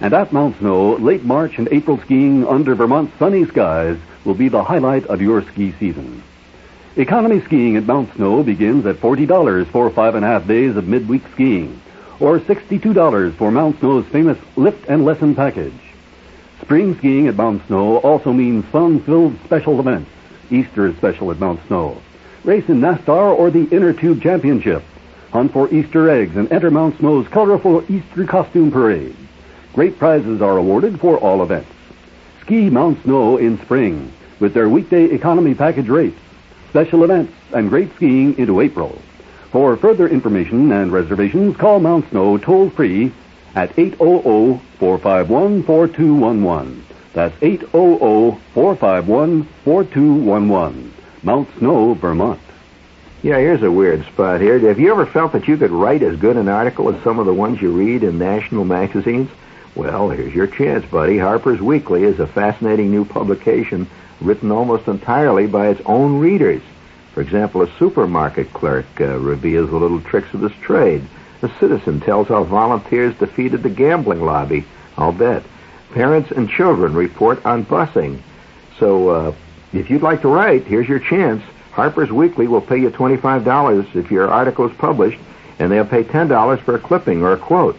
And 0.00 0.12
at 0.12 0.32
Mount 0.32 0.58
Snow, 0.58 0.96
late 0.96 1.24
March 1.24 1.58
and 1.58 1.68
April 1.70 1.98
skiing 2.00 2.46
under 2.46 2.74
Vermont's 2.74 3.16
sunny 3.18 3.44
skies 3.46 3.96
will 4.24 4.34
be 4.34 4.48
the 4.48 4.64
highlight 4.64 5.06
of 5.06 5.22
your 5.22 5.42
ski 5.42 5.72
season. 5.78 6.22
Economy 6.96 7.40
skiing 7.40 7.76
at 7.76 7.86
Mount 7.86 8.14
Snow 8.14 8.42
begins 8.42 8.86
at 8.86 8.96
$40 8.96 9.66
for 9.68 9.90
five 9.90 10.14
and 10.14 10.24
a 10.24 10.28
half 10.28 10.46
days 10.46 10.76
of 10.76 10.86
midweek 10.86 11.22
skiing, 11.32 11.80
or 12.20 12.38
$62 12.38 13.34
for 13.34 13.50
Mount 13.50 13.78
Snow's 13.80 14.06
famous 14.06 14.38
lift 14.56 14.88
and 14.88 15.04
lesson 15.04 15.34
package. 15.34 15.72
Spring 16.60 16.96
skiing 16.98 17.26
at 17.26 17.36
Mount 17.36 17.66
Snow 17.66 17.98
also 17.98 18.32
means 18.32 18.64
fun-filled 18.66 19.36
special 19.44 19.80
events. 19.80 20.10
Easter 20.50 20.86
is 20.86 20.96
special 20.96 21.30
at 21.30 21.40
Mount 21.40 21.60
Snow. 21.66 22.00
Race 22.44 22.68
in 22.68 22.80
NASTAR 22.80 23.36
or 23.36 23.50
the 23.50 23.64
Inner 23.74 23.92
Tube 23.92 24.22
Championship. 24.22 24.82
Hunt 25.32 25.52
for 25.52 25.68
Easter 25.74 26.08
eggs 26.10 26.36
and 26.36 26.50
enter 26.52 26.70
Mount 26.70 26.98
Snow's 26.98 27.26
colorful 27.28 27.84
Easter 27.90 28.24
costume 28.24 28.70
parade. 28.70 29.16
Great 29.74 29.98
prizes 29.98 30.40
are 30.40 30.56
awarded 30.56 31.00
for 31.00 31.18
all 31.18 31.42
events. 31.42 31.68
Ski 32.42 32.70
Mount 32.70 33.02
Snow 33.02 33.38
in 33.38 33.58
spring 33.62 34.12
with 34.38 34.54
their 34.54 34.68
weekday 34.68 35.06
economy 35.06 35.54
package 35.54 35.88
rates, 35.88 36.18
special 36.70 37.02
events, 37.02 37.32
and 37.52 37.68
great 37.68 37.92
skiing 37.96 38.38
into 38.38 38.60
April. 38.60 39.00
For 39.50 39.76
further 39.76 40.08
information 40.08 40.70
and 40.70 40.92
reservations, 40.92 41.56
call 41.56 41.80
Mount 41.80 42.08
Snow 42.10 42.38
toll 42.38 42.70
free 42.70 43.12
at 43.56 43.76
800 43.76 44.60
451 44.78 45.64
4211. 45.64 46.84
That's 47.12 47.34
800 47.42 48.38
451 48.54 49.44
4211. 49.64 50.94
Mount 51.24 51.48
Snow, 51.58 51.94
Vermont. 51.94 52.40
Yeah, 53.24 53.38
here's 53.38 53.62
a 53.62 53.72
weird 53.72 54.04
spot 54.06 54.40
here. 54.40 54.58
Have 54.58 54.78
you 54.78 54.92
ever 54.92 55.06
felt 55.06 55.32
that 55.32 55.48
you 55.48 55.56
could 55.56 55.70
write 55.70 56.02
as 56.02 56.16
good 56.16 56.36
an 56.36 56.48
article 56.48 56.94
as 56.94 57.02
some 57.02 57.18
of 57.18 57.26
the 57.26 57.34
ones 57.34 57.60
you 57.60 57.72
read 57.72 58.04
in 58.04 58.18
national 58.18 58.64
magazines? 58.64 59.30
Well, 59.74 60.08
here's 60.10 60.32
your 60.32 60.46
chance, 60.46 60.84
buddy. 60.86 61.18
Harper's 61.18 61.60
Weekly 61.60 62.04
is 62.04 62.20
a 62.20 62.28
fascinating 62.28 62.92
new 62.92 63.04
publication 63.04 63.88
written 64.20 64.52
almost 64.52 64.86
entirely 64.86 65.48
by 65.48 65.68
its 65.68 65.80
own 65.84 66.20
readers. 66.20 66.62
For 67.12 67.20
example, 67.20 67.62
a 67.62 67.78
supermarket 67.78 68.52
clerk 68.52 68.86
uh, 69.00 69.18
reveals 69.18 69.70
the 69.70 69.76
little 69.76 70.00
tricks 70.00 70.32
of 70.32 70.40
this 70.40 70.52
trade. 70.60 71.02
A 71.42 71.50
citizen 71.58 72.00
tells 72.00 72.28
how 72.28 72.44
volunteers 72.44 73.16
defeated 73.16 73.64
the 73.64 73.68
gambling 73.70 74.22
lobby. 74.22 74.64
I'll 74.96 75.12
bet. 75.12 75.42
Parents 75.92 76.30
and 76.30 76.48
children 76.48 76.94
report 76.94 77.44
on 77.44 77.64
busing. 77.64 78.20
So, 78.78 79.08
uh, 79.08 79.34
if 79.72 79.90
you'd 79.90 80.02
like 80.02 80.22
to 80.22 80.28
write, 80.28 80.64
here's 80.64 80.88
your 80.88 81.00
chance. 81.00 81.42
Harper's 81.72 82.12
Weekly 82.12 82.46
will 82.46 82.60
pay 82.60 82.78
you 82.78 82.90
$25 82.90 83.96
if 83.96 84.10
your 84.12 84.28
article 84.30 84.70
is 84.70 84.76
published, 84.76 85.18
and 85.58 85.72
they'll 85.72 85.84
pay 85.84 86.04
$10 86.04 86.60
for 86.60 86.76
a 86.76 86.78
clipping 86.78 87.22
or 87.22 87.32
a 87.32 87.36
quote. 87.36 87.76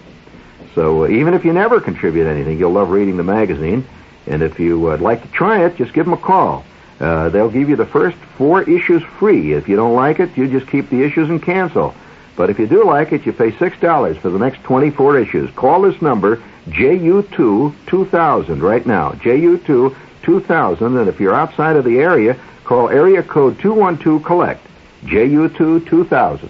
So 0.76 1.06
uh, 1.06 1.08
even 1.08 1.34
if 1.34 1.44
you 1.46 1.54
never 1.54 1.80
contribute 1.82 2.28
anything, 2.28 2.60
you'll 2.60 2.74
love 2.74 2.92
reading 2.92 3.18
the 3.18 3.24
magazine. 3.24 3.88
And 4.28 4.44
if 4.44 4.60
you 4.60 4.80
would 4.82 5.02
like 5.02 5.24
to 5.24 5.28
try 5.30 5.66
it, 5.66 5.78
just 5.78 5.94
give 5.94 6.06
them 6.06 6.14
a 6.14 6.18
call. 6.18 6.66
Uh, 7.00 7.30
they'll 7.30 7.50
give 7.50 7.70
you 7.70 7.76
the 7.76 7.86
first 7.86 8.18
four 8.38 8.62
issues 8.64 9.02
free. 9.04 9.54
If 9.54 9.70
you 9.70 9.76
don't 9.76 9.96
like 9.96 10.20
it, 10.20 10.38
you 10.38 10.48
just 10.48 10.68
keep 10.68 10.90
the 10.90 11.02
issues 11.02 11.30
and 11.30 11.42
cancel. 11.42 11.96
But 12.36 12.50
if 12.50 12.60
you 12.60 12.68
do 12.68 12.84
like 12.84 13.14
it, 13.14 13.26
you 13.26 13.32
pay 13.32 13.52
$6 13.52 14.20
for 14.20 14.30
the 14.30 14.40
next 14.40 14.62
24 14.64 15.20
issues. 15.20 15.50
Call 15.52 15.82
this 15.82 16.02
number, 16.02 16.42
JU2-2000, 16.68 18.62
right 18.62 18.86
now. 18.86 19.12
JU2-2000, 19.12 21.00
and 21.00 21.10
if 21.10 21.20
you're 21.20 21.34
outside 21.34 21.78
of 21.78 21.86
the 21.86 22.00
area, 22.00 22.38
call 22.66 22.90
area 22.90 23.24
code 23.24 23.58
212-COLLECT. 23.60 24.60
JU2-2000. 25.04 26.50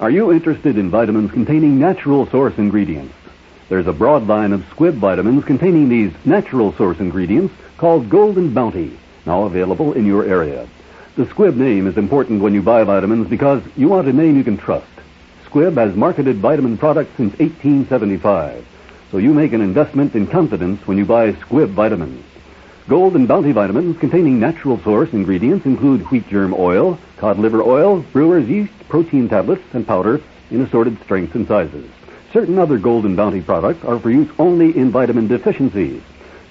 Are 0.00 0.10
you 0.10 0.30
interested 0.30 0.78
in 0.78 0.90
vitamins 0.90 1.32
containing 1.32 1.80
natural 1.80 2.30
source 2.30 2.56
ingredients? 2.56 3.16
There's 3.68 3.88
a 3.88 3.92
broad 3.92 4.28
line 4.28 4.52
of 4.52 4.60
Squibb 4.70 4.94
vitamins 4.94 5.44
containing 5.44 5.88
these 5.88 6.12
natural 6.24 6.72
source 6.74 7.00
ingredients 7.00 7.52
called 7.78 8.08
Golden 8.08 8.54
Bounty, 8.54 8.96
now 9.26 9.42
available 9.42 9.94
in 9.94 10.06
your 10.06 10.24
area. 10.24 10.68
The 11.16 11.24
Squibb 11.24 11.56
name 11.56 11.88
is 11.88 11.96
important 11.96 12.42
when 12.42 12.54
you 12.54 12.62
buy 12.62 12.84
vitamins 12.84 13.26
because 13.26 13.60
you 13.76 13.88
want 13.88 14.06
a 14.06 14.12
name 14.12 14.36
you 14.36 14.44
can 14.44 14.56
trust. 14.56 14.86
Squibb 15.46 15.76
has 15.76 15.96
marketed 15.96 16.36
vitamin 16.36 16.78
products 16.78 17.16
since 17.16 17.36
1875, 17.40 18.64
so 19.10 19.18
you 19.18 19.34
make 19.34 19.52
an 19.52 19.62
investment 19.62 20.14
in 20.14 20.28
confidence 20.28 20.86
when 20.86 20.96
you 20.96 21.06
buy 21.06 21.32
Squibb 21.32 21.70
vitamins. 21.70 22.24
Golden 22.88 23.26
Bounty 23.26 23.52
vitamins 23.52 23.98
containing 23.98 24.40
natural 24.40 24.80
source 24.80 25.12
ingredients 25.12 25.66
include 25.66 26.10
wheat 26.10 26.26
germ 26.30 26.54
oil, 26.56 26.98
cod 27.18 27.38
liver 27.38 27.62
oil, 27.62 27.98
brewer's 28.14 28.48
yeast, 28.48 28.72
protein 28.88 29.28
tablets, 29.28 29.62
and 29.74 29.86
powder 29.86 30.22
in 30.50 30.62
assorted 30.62 30.98
strengths 31.02 31.34
and 31.34 31.46
sizes. 31.46 31.86
Certain 32.32 32.58
other 32.58 32.78
Golden 32.78 33.14
Bounty 33.14 33.42
products 33.42 33.84
are 33.84 33.98
for 33.98 34.10
use 34.10 34.30
only 34.38 34.74
in 34.74 34.90
vitamin 34.90 35.28
deficiencies. 35.28 36.00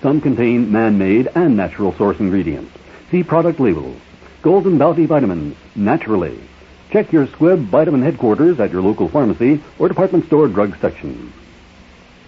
Some 0.04 0.22
contain 0.22 0.72
man-made 0.72 1.28
and 1.34 1.58
natural 1.58 1.92
source 1.94 2.20
ingredients. 2.20 2.72
See 3.10 3.24
product 3.24 3.60
labels. 3.60 3.98
Golden 4.44 4.78
Bounty 4.78 5.08
Vitamins, 5.08 5.58
naturally. 5.76 6.40
Check 6.92 7.12
your 7.12 7.26
Squibb 7.26 7.64
vitamin 7.64 8.04
headquarters 8.04 8.60
at 8.60 8.72
your 8.72 8.84
local 8.84 9.08
pharmacy 9.08 9.64
or 9.80 9.88
department 9.88 10.28
store 10.28 10.48
drug 10.48 10.78
section. 10.80 11.34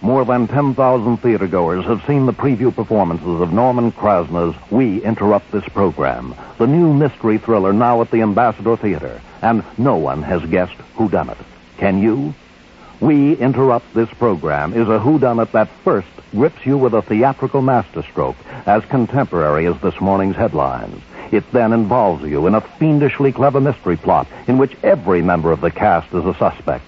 More 0.02 0.24
than 0.24 0.48
10,000 0.48 1.18
theatergoers 1.18 1.84
have 1.84 2.06
seen 2.06 2.24
the 2.24 2.32
preview 2.32 2.74
performances 2.74 3.42
of 3.42 3.52
Norman 3.52 3.92
Krasna's 3.92 4.56
We 4.70 5.02
Interrupt 5.02 5.52
This 5.52 5.68
Program, 5.68 6.34
the 6.56 6.66
new 6.66 6.94
mystery 6.94 7.36
thriller 7.36 7.74
now 7.74 8.00
at 8.00 8.10
the 8.10 8.22
Ambassador 8.22 8.78
Theater, 8.78 9.20
and 9.42 9.62
no 9.76 9.96
one 9.96 10.22
has 10.22 10.42
guessed 10.46 10.72
who 10.94 11.10
done 11.10 11.28
it. 11.28 11.36
Can 11.76 12.00
you? 12.00 12.32
We 12.98 13.36
Interrupt 13.36 13.92
This 13.92 14.08
Program 14.08 14.72
is 14.72 14.88
a 14.88 14.98
whodunit 14.98 15.52
that 15.52 15.68
first 15.84 16.08
grips 16.30 16.64
you 16.64 16.78
with 16.78 16.94
a 16.94 17.02
theatrical 17.02 17.60
masterstroke, 17.60 18.36
as 18.64 18.82
contemporary 18.86 19.66
as 19.66 19.78
this 19.82 20.00
morning's 20.00 20.36
headlines. 20.36 21.02
It 21.30 21.52
then 21.52 21.74
involves 21.74 22.24
you 22.24 22.46
in 22.46 22.54
a 22.54 22.62
fiendishly 22.62 23.32
clever 23.32 23.60
mystery 23.60 23.98
plot 23.98 24.28
in 24.46 24.56
which 24.56 24.76
every 24.82 25.20
member 25.20 25.52
of 25.52 25.60
the 25.60 25.70
cast 25.70 26.14
is 26.14 26.24
a 26.24 26.34
suspect. 26.34 26.86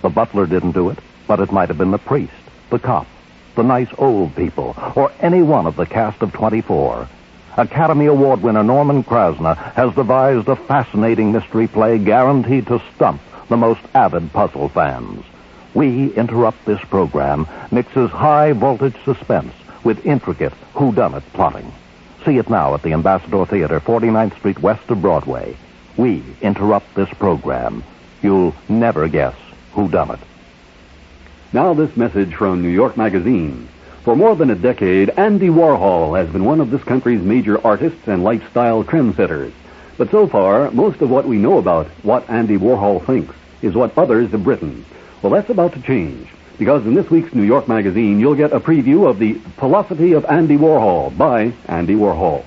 The 0.00 0.10
butler 0.10 0.46
didn't 0.46 0.72
do 0.72 0.90
it, 0.90 0.98
but 1.26 1.40
it 1.40 1.50
might 1.50 1.68
have 1.68 1.78
been 1.78 1.90
the 1.90 1.98
priest, 1.98 2.32
the 2.72 2.78
cop, 2.78 3.06
the 3.54 3.62
nice 3.62 3.90
old 3.98 4.34
people, 4.34 4.74
or 4.96 5.12
any 5.20 5.42
one 5.42 5.66
of 5.66 5.76
the 5.76 5.86
cast 5.86 6.22
of 6.22 6.32
24. 6.32 7.06
Academy 7.58 8.06
Award 8.06 8.42
winner 8.42 8.64
Norman 8.64 9.04
Krasna 9.04 9.54
has 9.74 9.94
devised 9.94 10.48
a 10.48 10.56
fascinating 10.56 11.32
mystery 11.32 11.68
play 11.68 11.98
guaranteed 11.98 12.66
to 12.66 12.82
stump 12.96 13.20
the 13.50 13.58
most 13.58 13.82
avid 13.94 14.32
puzzle 14.32 14.70
fans. 14.70 15.22
We 15.74 16.14
Interrupt 16.14 16.64
This 16.64 16.80
Program 16.80 17.46
mixes 17.70 18.10
high 18.10 18.52
voltage 18.52 18.96
suspense 19.04 19.52
with 19.84 20.06
intricate 20.06 20.54
whodunit 20.72 21.22
plotting. 21.34 21.70
See 22.24 22.38
it 22.38 22.48
now 22.48 22.72
at 22.72 22.82
the 22.82 22.94
Ambassador 22.94 23.44
Theater, 23.44 23.80
49th 23.80 24.38
Street 24.38 24.60
west 24.60 24.90
of 24.90 25.02
Broadway. 25.02 25.56
We 25.98 26.22
interrupt 26.40 26.94
this 26.94 27.10
program. 27.10 27.84
You'll 28.22 28.54
never 28.68 29.08
guess 29.08 29.36
who 29.72 29.90
done 29.90 30.12
it. 30.12 30.20
Now 31.54 31.74
this 31.74 31.94
message 31.98 32.34
from 32.34 32.62
New 32.62 32.70
York 32.70 32.96
Magazine. 32.96 33.68
For 34.04 34.16
more 34.16 34.34
than 34.34 34.48
a 34.48 34.54
decade, 34.54 35.10
Andy 35.10 35.48
Warhol 35.48 36.18
has 36.18 36.32
been 36.32 36.46
one 36.46 36.62
of 36.62 36.70
this 36.70 36.82
country's 36.82 37.20
major 37.20 37.60
artists 37.62 38.08
and 38.08 38.24
lifestyle 38.24 38.82
trendsetters. 38.84 39.52
But 39.98 40.10
so 40.10 40.26
far, 40.26 40.70
most 40.70 41.02
of 41.02 41.10
what 41.10 41.26
we 41.26 41.36
know 41.36 41.58
about 41.58 41.88
what 42.02 42.30
Andy 42.30 42.56
Warhol 42.56 43.04
thinks 43.04 43.34
is 43.60 43.74
what 43.74 43.98
others 43.98 44.30
have 44.30 44.46
written. 44.46 44.86
Well, 45.20 45.30
that's 45.30 45.50
about 45.50 45.74
to 45.74 45.82
change. 45.82 46.26
Because 46.58 46.86
in 46.86 46.94
this 46.94 47.10
week's 47.10 47.34
New 47.34 47.42
York 47.42 47.68
Magazine, 47.68 48.18
you'll 48.18 48.34
get 48.34 48.54
a 48.54 48.60
preview 48.60 49.06
of 49.06 49.18
The 49.18 49.34
Philosophy 49.58 50.12
of 50.12 50.24
Andy 50.24 50.56
Warhol 50.56 51.14
by 51.18 51.52
Andy 51.68 51.96
Warhol. 51.96 52.46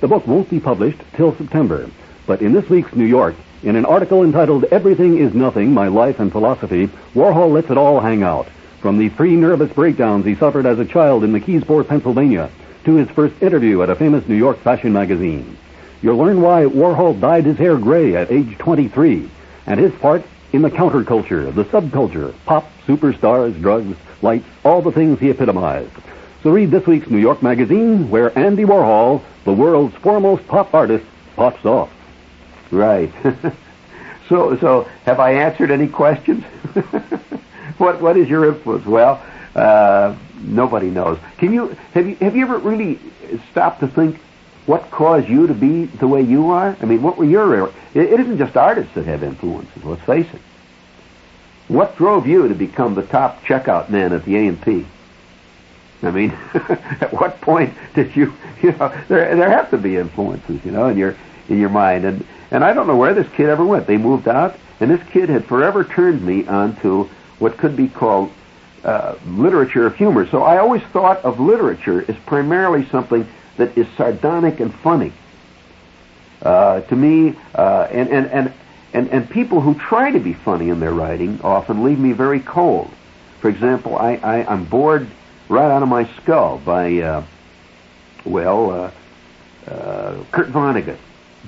The 0.00 0.06
book 0.06 0.24
won't 0.24 0.50
be 0.50 0.60
published 0.60 1.00
till 1.14 1.34
September, 1.34 1.90
but 2.28 2.42
in 2.42 2.52
this 2.52 2.70
week's 2.70 2.94
New 2.94 3.06
York, 3.06 3.34
in 3.66 3.74
an 3.74 3.84
article 3.84 4.22
entitled 4.22 4.62
Everything 4.70 5.18
is 5.18 5.34
Nothing, 5.34 5.74
My 5.74 5.88
Life 5.88 6.20
and 6.20 6.30
Philosophy, 6.30 6.86
Warhol 7.16 7.50
lets 7.50 7.68
it 7.68 7.76
all 7.76 7.98
hang 7.98 8.22
out. 8.22 8.46
From 8.80 8.96
the 8.96 9.08
three 9.08 9.34
nervous 9.34 9.72
breakdowns 9.72 10.24
he 10.24 10.36
suffered 10.36 10.66
as 10.66 10.78
a 10.78 10.84
child 10.84 11.24
in 11.24 11.32
McKeesport, 11.32 11.88
Pennsylvania, 11.88 12.48
to 12.84 12.94
his 12.94 13.08
first 13.08 13.42
interview 13.42 13.82
at 13.82 13.90
a 13.90 13.96
famous 13.96 14.28
New 14.28 14.36
York 14.36 14.60
fashion 14.60 14.92
magazine. 14.92 15.58
You'll 16.00 16.16
learn 16.16 16.42
why 16.42 16.62
Warhol 16.62 17.20
dyed 17.20 17.44
his 17.44 17.58
hair 17.58 17.76
gray 17.76 18.14
at 18.14 18.30
age 18.30 18.56
23, 18.56 19.28
and 19.66 19.80
his 19.80 19.92
part 19.96 20.22
in 20.52 20.62
the 20.62 20.70
counterculture, 20.70 21.52
the 21.52 21.64
subculture, 21.64 22.32
pop, 22.44 22.70
superstars, 22.86 23.60
drugs, 23.60 23.96
lights, 24.22 24.46
all 24.64 24.80
the 24.80 24.92
things 24.92 25.18
he 25.18 25.30
epitomized. 25.30 25.90
So 26.44 26.50
read 26.50 26.70
this 26.70 26.86
week's 26.86 27.10
New 27.10 27.18
York 27.18 27.42
Magazine, 27.42 28.10
where 28.10 28.38
Andy 28.38 28.62
Warhol, 28.62 29.24
the 29.42 29.52
world's 29.52 29.96
foremost 29.96 30.46
pop 30.46 30.72
artist, 30.72 31.04
pops 31.34 31.64
off. 31.64 31.90
Right. 32.70 33.12
so, 34.28 34.56
so 34.58 34.82
have 35.04 35.20
I 35.20 35.32
answered 35.32 35.70
any 35.70 35.88
questions? 35.88 36.44
what 37.78 38.00
What 38.00 38.16
is 38.16 38.28
your 38.28 38.46
influence? 38.46 38.86
Well, 38.86 39.24
uh, 39.54 40.16
nobody 40.40 40.90
knows. 40.90 41.18
Can 41.38 41.52
you 41.52 41.76
have 41.94 42.06
you 42.06 42.16
have 42.16 42.36
you 42.36 42.42
ever 42.42 42.58
really 42.58 42.98
stopped 43.50 43.80
to 43.80 43.88
think 43.88 44.20
what 44.66 44.90
caused 44.90 45.28
you 45.28 45.46
to 45.46 45.54
be 45.54 45.86
the 45.86 46.08
way 46.08 46.22
you 46.22 46.50
are? 46.50 46.76
I 46.80 46.84
mean, 46.84 47.02
what 47.02 47.16
were 47.16 47.24
your? 47.24 47.68
It, 47.68 47.72
it 47.94 48.20
isn't 48.20 48.38
just 48.38 48.56
artists 48.56 48.94
that 48.94 49.06
have 49.06 49.22
influences. 49.22 49.84
Let's 49.84 50.02
face 50.02 50.26
it. 50.32 50.40
What 51.68 51.96
drove 51.96 52.26
you 52.26 52.48
to 52.48 52.54
become 52.54 52.94
the 52.94 53.02
top 53.02 53.42
checkout 53.44 53.88
man 53.90 54.12
at 54.12 54.24
the 54.24 54.36
A&P? 54.36 54.86
I 56.02 56.10
mean, 56.10 56.30
at 56.54 57.12
what 57.12 57.40
point 57.40 57.74
did 57.94 58.14
you, 58.14 58.34
you 58.62 58.72
know, 58.72 58.94
there 59.08 59.34
there 59.34 59.50
have 59.50 59.70
to 59.70 59.78
be 59.78 59.96
influences, 59.96 60.64
you 60.64 60.70
know, 60.70 60.88
in 60.88 60.98
your 60.98 61.16
in 61.48 61.58
your 61.58 61.70
mind, 61.70 62.04
and 62.04 62.26
and 62.50 62.64
I 62.64 62.72
don't 62.72 62.86
know 62.86 62.96
where 62.96 63.14
this 63.14 63.28
kid 63.34 63.48
ever 63.48 63.64
went. 63.64 63.86
They 63.86 63.96
moved 63.96 64.28
out, 64.28 64.56
and 64.80 64.90
this 64.90 65.02
kid 65.10 65.28
had 65.28 65.44
forever 65.44 65.84
turned 65.84 66.24
me 66.24 66.46
onto 66.46 67.08
what 67.38 67.56
could 67.58 67.76
be 67.76 67.88
called 67.88 68.32
uh, 68.84 69.16
literature 69.26 69.86
of 69.86 69.96
humor. 69.96 70.26
So 70.28 70.42
I 70.42 70.58
always 70.58 70.82
thought 70.92 71.24
of 71.24 71.40
literature 71.40 72.04
as 72.08 72.16
primarily 72.24 72.86
something 72.86 73.26
that 73.56 73.76
is 73.76 73.86
sardonic 73.96 74.60
and 74.60 74.72
funny. 74.72 75.12
Uh, 76.42 76.82
to 76.82 76.94
me, 76.94 77.34
uh, 77.54 77.88
and, 77.90 78.08
and, 78.10 78.26
and, 78.26 78.52
and, 78.92 79.08
and 79.10 79.30
people 79.30 79.60
who 79.60 79.74
try 79.74 80.10
to 80.10 80.20
be 80.20 80.34
funny 80.34 80.68
in 80.68 80.78
their 80.78 80.92
writing 80.92 81.40
often 81.42 81.82
leave 81.82 81.98
me 81.98 82.12
very 82.12 82.40
cold. 82.40 82.90
For 83.40 83.48
example, 83.48 83.96
I, 83.96 84.14
I, 84.16 84.52
I'm 84.52 84.64
bored 84.64 85.08
right 85.48 85.70
out 85.70 85.82
of 85.82 85.88
my 85.88 86.08
skull 86.22 86.58
by, 86.58 86.98
uh, 86.98 87.24
well, 88.24 88.70
uh, 88.70 89.70
uh, 89.70 90.24
Kurt 90.30 90.48
Vonnegut 90.48 90.98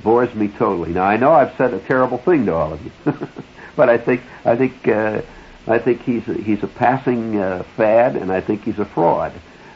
bores 0.03 0.35
me 0.35 0.49
totally. 0.49 0.93
Now 0.93 1.05
I 1.05 1.17
know 1.17 1.33
I've 1.33 1.57
said 1.57 1.75
a 1.75 1.81
terrible 1.81 2.19
thing 2.19 2.47
to 2.47 2.55
all 2.55 2.73
of 2.73 2.85
you, 2.85 2.93
but 3.77 3.89
I 3.89 3.99
think 3.99 4.23
I 4.45 4.57
think 4.57 4.89
uh, 4.89 5.23
I 5.67 5.79
think 5.79 6.03
he's 6.03 6.27
a, 6.29 6.35
he's 6.35 6.63
a 6.63 6.69
passing 6.69 7.39
uh, 7.39 7.63
fad, 7.77 8.17
and 8.17 8.33
I 8.33 8.41
think 8.41 8.65
he's 8.65 8.79
a 8.79 8.85
fraud. 8.85 9.33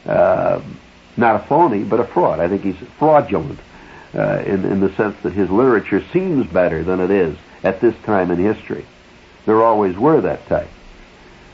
Uh, 0.07 0.61
not 1.16 1.37
a 1.37 1.47
phony, 1.47 1.85
but 1.85 2.01
a 2.01 2.05
fraud. 2.05 2.41
I 2.41 2.49
think 2.49 2.62
he's 2.62 2.77
fraudulent 2.99 3.61
uh, 4.14 4.43
in 4.47 4.64
in 4.64 4.81
the 4.81 4.93
sense 4.95 5.16
that 5.23 5.33
his 5.33 5.51
literature 5.51 6.03
seems 6.12 6.47
better 6.47 6.83
than 6.83 7.01
it 7.01 7.11
is 7.11 7.37
at 7.62 7.81
this 7.81 7.95
time 8.05 8.31
in 8.31 8.39
history. 8.39 8.87
There 9.47 9.62
always 9.62 9.97
were 9.97 10.20
that 10.20 10.47
type. 10.47 10.68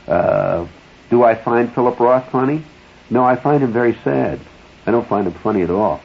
Uh, 0.07 0.67
do 1.09 1.23
I 1.23 1.35
find 1.35 1.73
Philip 1.73 1.99
Roth 1.99 2.31
funny? 2.31 2.63
No, 3.09 3.23
I 3.23 3.35
find 3.35 3.63
him 3.63 3.73
very 3.73 3.97
sad. 4.03 4.39
I 4.85 4.91
don't 4.91 5.07
find 5.07 5.27
him 5.27 5.33
funny 5.33 5.61
at 5.63 5.69
all. 5.69 6.01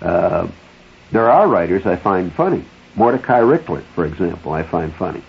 Uh, 0.00 0.48
there 1.12 1.30
are 1.30 1.48
writers 1.48 1.86
I 1.86 1.96
find 1.96 2.32
funny. 2.32 2.64
Mordecai 2.96 3.40
Richler, 3.40 3.82
for 3.94 4.04
example, 4.04 4.52
I 4.52 4.62
find 4.62 4.92
funny. 4.94 5.22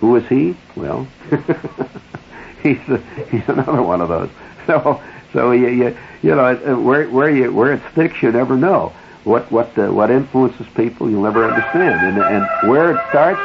Who 0.00 0.16
is 0.16 0.26
he? 0.28 0.56
Well, 0.74 1.06
he's 2.62 2.78
a, 2.88 2.98
he's 3.30 3.48
another 3.48 3.82
one 3.82 4.00
of 4.00 4.08
those. 4.08 4.30
So 4.66 5.00
so 5.32 5.52
you 5.52 5.68
you, 5.68 5.96
you 6.24 6.34
know 6.34 6.44
uh, 6.44 6.76
where 6.76 7.08
where 7.08 7.30
you 7.30 7.52
where 7.52 7.74
it 7.74 7.80
sticks, 7.92 8.20
you 8.20 8.32
never 8.32 8.56
know. 8.56 8.92
What 9.22 9.52
what 9.52 9.78
uh, 9.78 9.92
what 9.92 10.10
influences 10.10 10.66
people, 10.74 11.08
you'll 11.08 11.22
never 11.22 11.48
understand, 11.48 11.94
and 12.04 12.18
and 12.20 12.68
where 12.68 12.90
it 12.90 13.00
starts, 13.10 13.38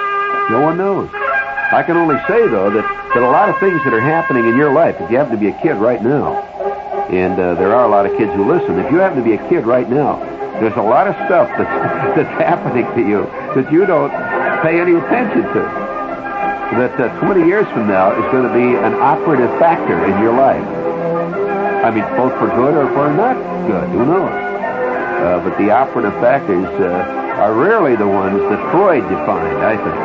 no 0.49 0.61
one 0.61 0.79
knows. 0.79 1.11
I 1.13 1.83
can 1.85 1.95
only 1.95 2.15
say 2.27 2.47
though 2.47 2.71
that 2.71 3.11
that 3.13 3.21
a 3.21 3.29
lot 3.29 3.49
of 3.49 3.59
things 3.59 3.83
that 3.83 3.93
are 3.93 4.01
happening 4.01 4.47
in 4.47 4.57
your 4.57 4.73
life, 4.73 4.95
if 4.99 5.11
you 5.11 5.17
happen 5.17 5.33
to 5.33 5.37
be 5.37 5.49
a 5.49 5.61
kid 5.61 5.75
right 5.75 6.01
now, 6.01 6.41
and 7.11 7.39
uh, 7.39 7.53
there 7.53 7.75
are 7.75 7.85
a 7.85 7.87
lot 7.87 8.07
of 8.07 8.17
kids 8.17 8.33
who 8.33 8.43
listen, 8.51 8.79
if 8.79 8.91
you 8.91 8.97
happen 8.97 9.19
to 9.19 9.23
be 9.23 9.33
a 9.33 9.49
kid 9.49 9.67
right 9.67 9.87
now, 9.87 10.23
there's 10.61 10.77
a 10.77 10.81
lot 10.81 11.09
of 11.09 11.15
stuff 11.25 11.49
that's, 11.57 12.15
that's 12.15 12.35
happening 12.37 12.85
to 12.93 13.01
you 13.01 13.25
that 13.57 13.65
you 13.73 13.85
don't 13.89 14.13
pay 14.61 14.79
any 14.79 14.93
attention 14.93 15.41
to. 15.57 15.63
That 16.77 16.93
uh, 17.01 17.09
20 17.19 17.49
years 17.49 17.65
from 17.73 17.89
now 17.89 18.13
is 18.13 18.23
going 18.31 18.47
to 18.47 18.53
be 18.53 18.77
an 18.77 18.93
operative 19.01 19.49
factor 19.57 19.97
in 20.05 20.21
your 20.21 20.31
life. 20.37 20.63
I 21.83 21.89
mean, 21.89 22.05
both 22.15 22.31
for 22.37 22.47
good 22.53 22.77
or 22.77 22.87
for 22.93 23.11
not 23.11 23.35
good, 23.67 23.89
who 23.89 24.05
knows? 24.05 24.29
Uh, 24.29 25.41
but 25.43 25.57
the 25.57 25.71
operative 25.71 26.13
factors 26.21 26.69
uh, 26.79 27.41
are 27.41 27.53
rarely 27.53 27.97
the 27.97 28.07
ones 28.07 28.39
that 28.39 28.61
Freud 28.71 29.01
defined, 29.09 29.57
I 29.65 29.75
think, 29.75 29.97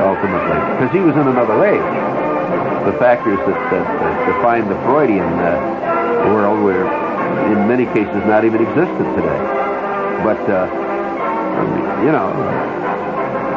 ultimately, 0.00 0.58
because 0.78 0.92
he 0.94 1.02
was 1.02 1.14
in 1.18 1.26
another 1.26 1.58
age. 1.66 1.90
The 2.86 2.96
factors 2.98 3.38
that, 3.38 3.58
that, 3.74 3.84
that 3.84 4.14
define 4.30 4.68
the 4.70 4.78
Freudian 4.86 5.26
uh, 5.26 6.30
world 6.32 6.62
were, 6.62 6.86
in 7.52 7.68
many 7.68 7.84
cases, 7.86 8.22
not 8.30 8.46
even 8.46 8.62
existent 8.62 9.10
today. 9.18 9.61
But, 10.20 10.40
uh, 10.48 10.66
you 12.04 12.12
know, 12.12 12.30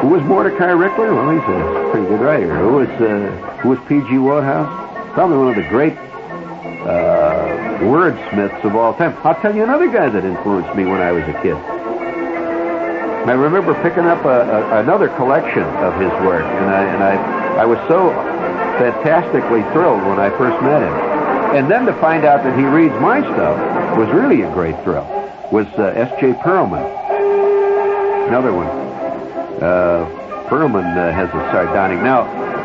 who 0.00 0.08
was 0.08 0.22
Mordecai 0.22 0.70
Richler? 0.70 1.14
Well, 1.14 1.30
he's 1.30 1.42
a 1.42 1.90
pretty 1.90 2.06
good 2.06 2.20
writer. 2.20 2.56
Who 2.58 2.74
was, 2.74 2.88
uh, 2.88 3.58
who 3.62 3.70
was 3.70 3.78
P.G. 3.88 4.18
Wodehouse? 4.18 4.68
Probably 5.14 5.38
one 5.38 5.48
of 5.48 5.56
the 5.56 5.68
great 5.68 5.94
uh, 6.86 7.78
wordsmiths 7.80 8.62
of 8.64 8.76
all 8.76 8.94
time. 8.94 9.16
I'll 9.24 9.40
tell 9.40 9.54
you 9.54 9.64
another 9.64 9.90
guy 9.90 10.08
that 10.08 10.24
influenced 10.24 10.74
me 10.76 10.84
when 10.84 11.00
I 11.00 11.12
was 11.12 11.24
a 11.24 11.32
kid. 11.42 11.56
I 13.26 13.32
remember 13.32 13.74
picking 13.82 14.04
up 14.06 14.24
a, 14.24 14.42
a, 14.42 14.80
another 14.82 15.08
collection 15.08 15.64
of 15.82 15.94
his 16.00 16.12
work, 16.22 16.44
and 16.44 16.70
I 16.70 16.84
and 16.84 17.02
I 17.02 17.62
I 17.62 17.64
was 17.64 17.78
so 17.88 18.10
fantastically 18.78 19.62
thrilled 19.72 20.02
when 20.06 20.20
I 20.20 20.30
first 20.30 20.62
met 20.62 20.80
him, 20.80 20.92
and 21.56 21.68
then 21.68 21.86
to 21.86 21.92
find 21.94 22.24
out 22.24 22.44
that 22.44 22.56
he 22.56 22.64
reads 22.64 22.94
my 23.00 23.20
stuff 23.22 23.98
was 23.98 24.08
really 24.10 24.42
a 24.42 24.50
great 24.52 24.80
thrill 24.84 25.15
was 25.52 25.66
uh, 25.78 25.94
S.J. 25.94 26.32
Perelman. 26.42 26.84
Another 28.28 28.52
one. 28.52 28.66
Uh, 29.62 30.04
Perelman 30.48 30.96
uh, 30.96 31.12
has 31.12 31.28
a 31.30 31.42
sardonic. 31.52 32.02
Now, 32.02 32.22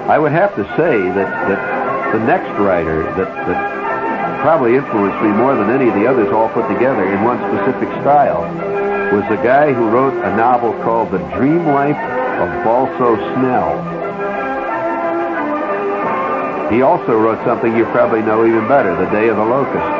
I 0.09 0.17
would 0.17 0.32
have 0.32 0.55
to 0.55 0.63
say 0.75 0.97
that, 0.97 1.29
that 1.47 2.13
the 2.13 2.19
next 2.25 2.49
writer 2.59 3.03
that, 3.03 3.29
that 3.47 4.41
probably 4.41 4.75
influenced 4.75 5.21
me 5.21 5.29
more 5.29 5.55
than 5.55 5.69
any 5.69 5.88
of 5.88 5.95
the 5.95 6.07
others 6.07 6.34
all 6.34 6.49
put 6.49 6.67
together 6.67 7.05
in 7.05 7.23
one 7.23 7.38
specific 7.53 7.89
style 8.01 8.41
was 9.13 9.23
a 9.29 9.41
guy 9.43 9.71
who 9.71 9.89
wrote 9.89 10.13
a 10.25 10.36
novel 10.36 10.73
called 10.84 11.11
The 11.11 11.19
Dream 11.38 11.67
Life 11.67 11.99
of 12.41 12.49
Balso 12.65 13.15
Snell. 13.36 14.01
He 16.71 16.82
also 16.82 17.19
wrote 17.19 17.43
something 17.45 17.75
you 17.75 17.86
probably 17.86 18.21
know 18.21 18.45
even 18.45 18.67
better, 18.67 18.95
The 18.95 19.11
Day 19.11 19.27
of 19.27 19.38
the 19.38 19.45
Locust. 19.45 19.91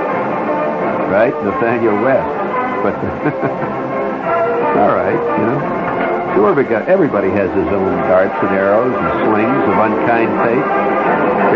Right? 1.12 1.34
Nathanael 1.44 2.02
West. 2.02 2.41
But 2.82 2.96
all 4.78 4.94
right, 4.96 5.22
you 5.40 5.46
know. 5.46 5.82
Everybody 6.88 7.30
has 7.30 7.50
his 7.52 7.68
own 7.68 7.98
darts 8.08 8.34
and 8.42 8.50
arrows 8.50 8.96
and 8.96 9.10
slings 9.28 9.64
of 9.70 9.78
unkind 9.78 10.32
fate. 10.42 10.66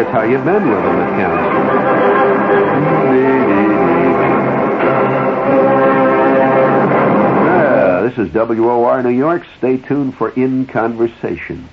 It's 0.01 0.11
how 0.11 0.23
you 0.23 0.37
mend 0.39 0.69
with 0.69 0.83
them 0.83 0.97
that 0.97 1.09
counts. 1.19 2.55
Ah, 7.47 8.01
this 8.01 8.17
is 8.17 8.33
WOR 8.33 9.01
New 9.01 9.09
York. 9.09 9.45
Stay 9.57 9.77
tuned 9.77 10.15
for 10.15 10.29
In 10.31 10.65
Conversation. 10.67 11.67